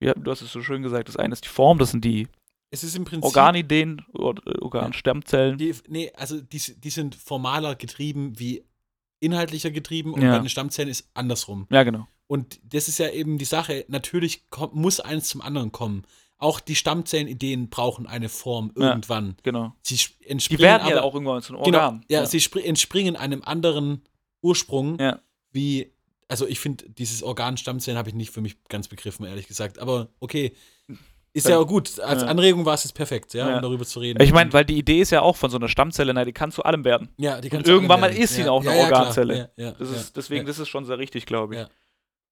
[0.00, 2.28] ja, du hast es so schön gesagt, das eine ist die Form, das sind die
[2.70, 3.24] Es ist im Prinzip.
[3.24, 5.58] Organideen oder äh, Organstammzellen.
[5.58, 8.64] Die, nee, also die, die sind formaler getrieben wie
[9.20, 10.32] inhaltlicher getrieben und Ja.
[10.32, 11.66] bei den Stammzellen ist andersrum.
[11.70, 12.06] Ja, genau.
[12.28, 16.04] Und das ist ja eben die Sache, natürlich komm, muss eins zum anderen kommen.
[16.36, 18.90] Auch die Stammzellenideen brauchen eine Form Ja.
[18.90, 19.34] irgendwann.
[19.42, 19.74] Genau.
[19.82, 22.04] Sie sp- Die entspringen werden aber, ja auch irgendwann zu einem genau, Organ.
[22.08, 24.02] ja, sie spr- entspringen einem anderen
[24.42, 25.18] Ursprung, Ja.
[25.50, 25.92] wie,
[26.28, 29.78] also ich finde, dieses Organstammzellen habe ich nicht für mich ganz begriffen, ehrlich gesagt.
[29.80, 30.52] Aber okay,
[31.32, 31.98] ist ja auch gut.
[32.00, 32.28] Als Ja.
[32.28, 33.56] Anregung war es jetzt perfekt, ja, Ja.
[33.56, 34.22] um darüber zu reden.
[34.22, 36.52] Ich meine, weil die Idee ist ja auch von so einer Stammzelle, na, die kann
[36.52, 37.08] zu allem werden.
[37.16, 38.50] ja, die und kannst du irgendwann alle mal ist sie werden.
[38.50, 38.84] auch eine ja, ja.
[38.84, 39.50] Organzelle.
[39.56, 40.46] Ja, ja, Das ja, ist, deswegen, ja.
[40.46, 41.66] das ist schon sehr richtig, glaube ich.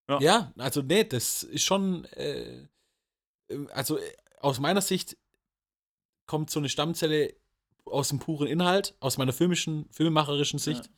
[0.08, 0.20] Ja.
[0.20, 0.52] Ja.
[0.56, 2.66] Also nee, das ist schon, äh,
[3.72, 3.98] also
[4.40, 5.16] aus meiner Sicht
[6.26, 7.34] kommt so eine Stammzelle
[7.84, 10.86] aus dem puren Inhalt, aus meiner filmischen, filmemacherischen Sicht.
[10.86, 10.90] Ja.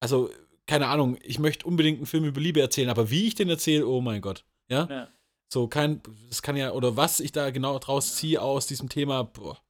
[0.00, 0.30] Also,
[0.66, 3.86] keine Ahnung, ich möchte unbedingt einen Film über Liebe erzählen, aber wie ich den erzähle,
[3.86, 4.44] oh mein Gott.
[4.68, 4.86] Ja?
[4.88, 5.08] ja.
[5.48, 9.24] So, kein, das kann ja, oder was ich da genau draus ziehe aus diesem Thema,
[9.24, 9.60] boah,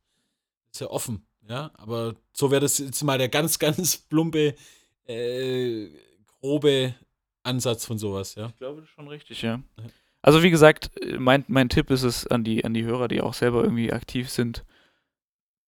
[0.70, 1.27] ist ja offen.
[1.48, 4.55] Ja, aber so wäre das jetzt mal der ganz, ganz plumpe,
[5.07, 5.89] äh,
[6.40, 6.94] grobe
[7.51, 8.47] Ansatz von sowas, ja.
[8.47, 9.60] Ich glaube, das ist schon richtig, ja.
[10.22, 13.35] Also wie gesagt, mein, mein Tipp ist es an die, an die Hörer, die auch
[13.35, 14.64] selber irgendwie aktiv sind,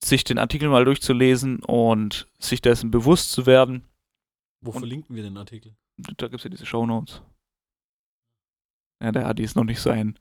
[0.05, 3.85] sich den Artikel mal durchzulesen und sich dessen bewusst zu werden.
[4.61, 5.75] Wo und verlinken wir den Artikel?
[5.97, 7.23] Da gibt es ja diese Shownotes.
[9.03, 10.19] Ja, der Adi ist noch nicht so ein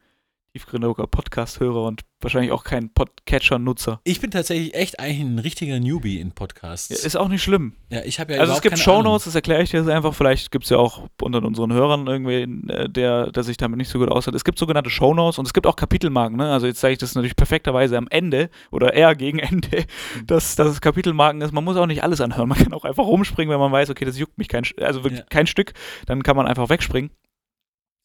[0.54, 4.02] tiefgründiger Podcast-Hörer und wahrscheinlich auch kein Podcatcher-Nutzer.
[4.04, 6.90] Ich bin tatsächlich echt eigentlich ein richtiger Newbie in Podcasts.
[6.90, 7.74] Ja, ist auch nicht schlimm.
[7.90, 10.14] Ja, ich habe ja Also es gibt Shownotes, das erkläre ich dir jetzt einfach.
[10.14, 13.88] Vielleicht gibt es ja auch unter unseren Hörern irgendwie, äh, der, der sich damit nicht
[13.88, 14.36] so gut auskennt.
[14.36, 16.38] Es gibt sogenannte Shownotes und es gibt auch Kapitelmarken.
[16.38, 16.52] Ne?
[16.52, 19.86] Also jetzt zeige ich das natürlich perfekterweise am Ende oder eher gegen Ende,
[20.28, 21.54] dass, dass es Kapitelmarken ist.
[21.54, 22.50] Man muss auch nicht alles anhören.
[22.50, 25.22] Man kann auch einfach rumspringen, wenn man weiß, okay, das juckt mich kein, also wirklich
[25.22, 25.26] ja.
[25.30, 25.72] kein Stück.
[26.08, 27.12] Dann kann man einfach wegspringen.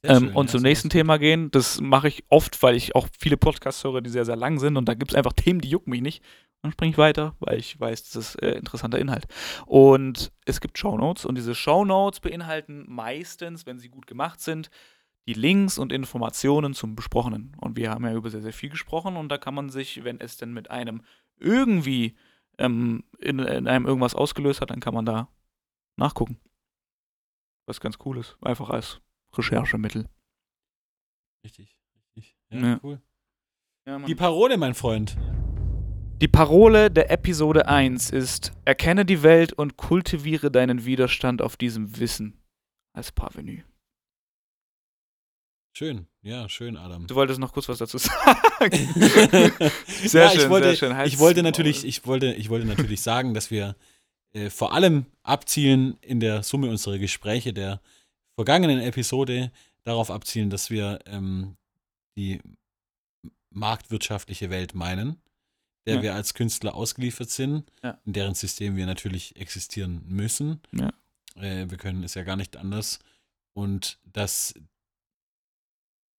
[0.03, 1.51] Ähm, und zum nächsten Thema gehen.
[1.51, 4.77] Das mache ich oft, weil ich auch viele Podcasts höre, die sehr, sehr lang sind.
[4.77, 6.23] Und da gibt es einfach Themen, die jucken mich nicht.
[6.63, 9.27] Dann springe ich weiter, weil ich weiß, das ist äh, interessanter Inhalt.
[9.67, 11.25] Und es gibt Shownotes.
[11.25, 14.71] Und diese Shownotes beinhalten meistens, wenn sie gut gemacht sind,
[15.27, 17.57] die Links und Informationen zum Besprochenen.
[17.61, 19.17] Und wir haben ja über sehr, sehr viel gesprochen.
[19.17, 21.03] Und da kann man sich, wenn es denn mit einem
[21.39, 22.17] irgendwie
[22.59, 25.29] ähm, in, in einem irgendwas ausgelöst hat, dann kann man da
[25.97, 26.39] nachgucken.
[27.67, 28.37] Was ganz cool ist.
[28.41, 29.01] Einfach als
[29.37, 30.09] Recherchemittel.
[31.45, 32.37] Richtig, richtig.
[32.51, 32.81] Ja, ja.
[32.83, 33.01] cool.
[33.87, 35.17] Ja, die Parole, mein Freund.
[36.21, 41.99] Die Parole der Episode 1 ist: Erkenne die Welt und kultiviere deinen Widerstand auf diesem
[41.99, 42.43] Wissen
[42.93, 43.63] als Parvenu.
[45.77, 47.07] Schön, ja, schön, Adam.
[47.07, 48.71] Du wolltest noch kurz was dazu sagen.
[49.87, 51.07] sehr ja, schön, wollte, sehr schön.
[51.07, 53.77] ich wollte natürlich, ich wollte, ich wollte natürlich sagen, dass wir
[54.33, 57.83] äh, vor allem abzielen in der Summe unserer Gespräche der
[58.37, 59.51] vergangenen Episode
[59.83, 61.57] darauf abzielen, dass wir ähm,
[62.17, 62.41] die
[63.51, 65.21] marktwirtschaftliche Welt meinen,
[65.87, 66.03] der ja.
[66.03, 67.99] wir als Künstler ausgeliefert sind, ja.
[68.05, 70.61] in deren System wir natürlich existieren müssen.
[70.73, 70.93] Ja.
[71.37, 72.99] Äh, wir können es ja gar nicht anders.
[73.55, 74.55] Und dass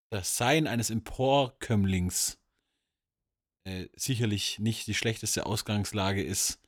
[0.10, 2.39] das Sein eines Emporkömmlings
[3.65, 6.60] äh, sicherlich nicht die schlechteste Ausgangslage ist,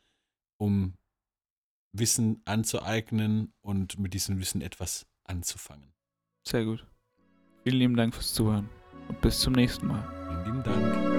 [0.57, 0.93] um
[1.91, 5.93] Wissen anzueignen und mit diesem Wissen etwas anzufangen.
[6.47, 6.85] Sehr gut.
[7.63, 8.69] Vielen lieben Dank fürs Zuhören
[9.07, 10.05] und bis zum nächsten Mal.
[10.27, 11.09] Vielen lieben Dank.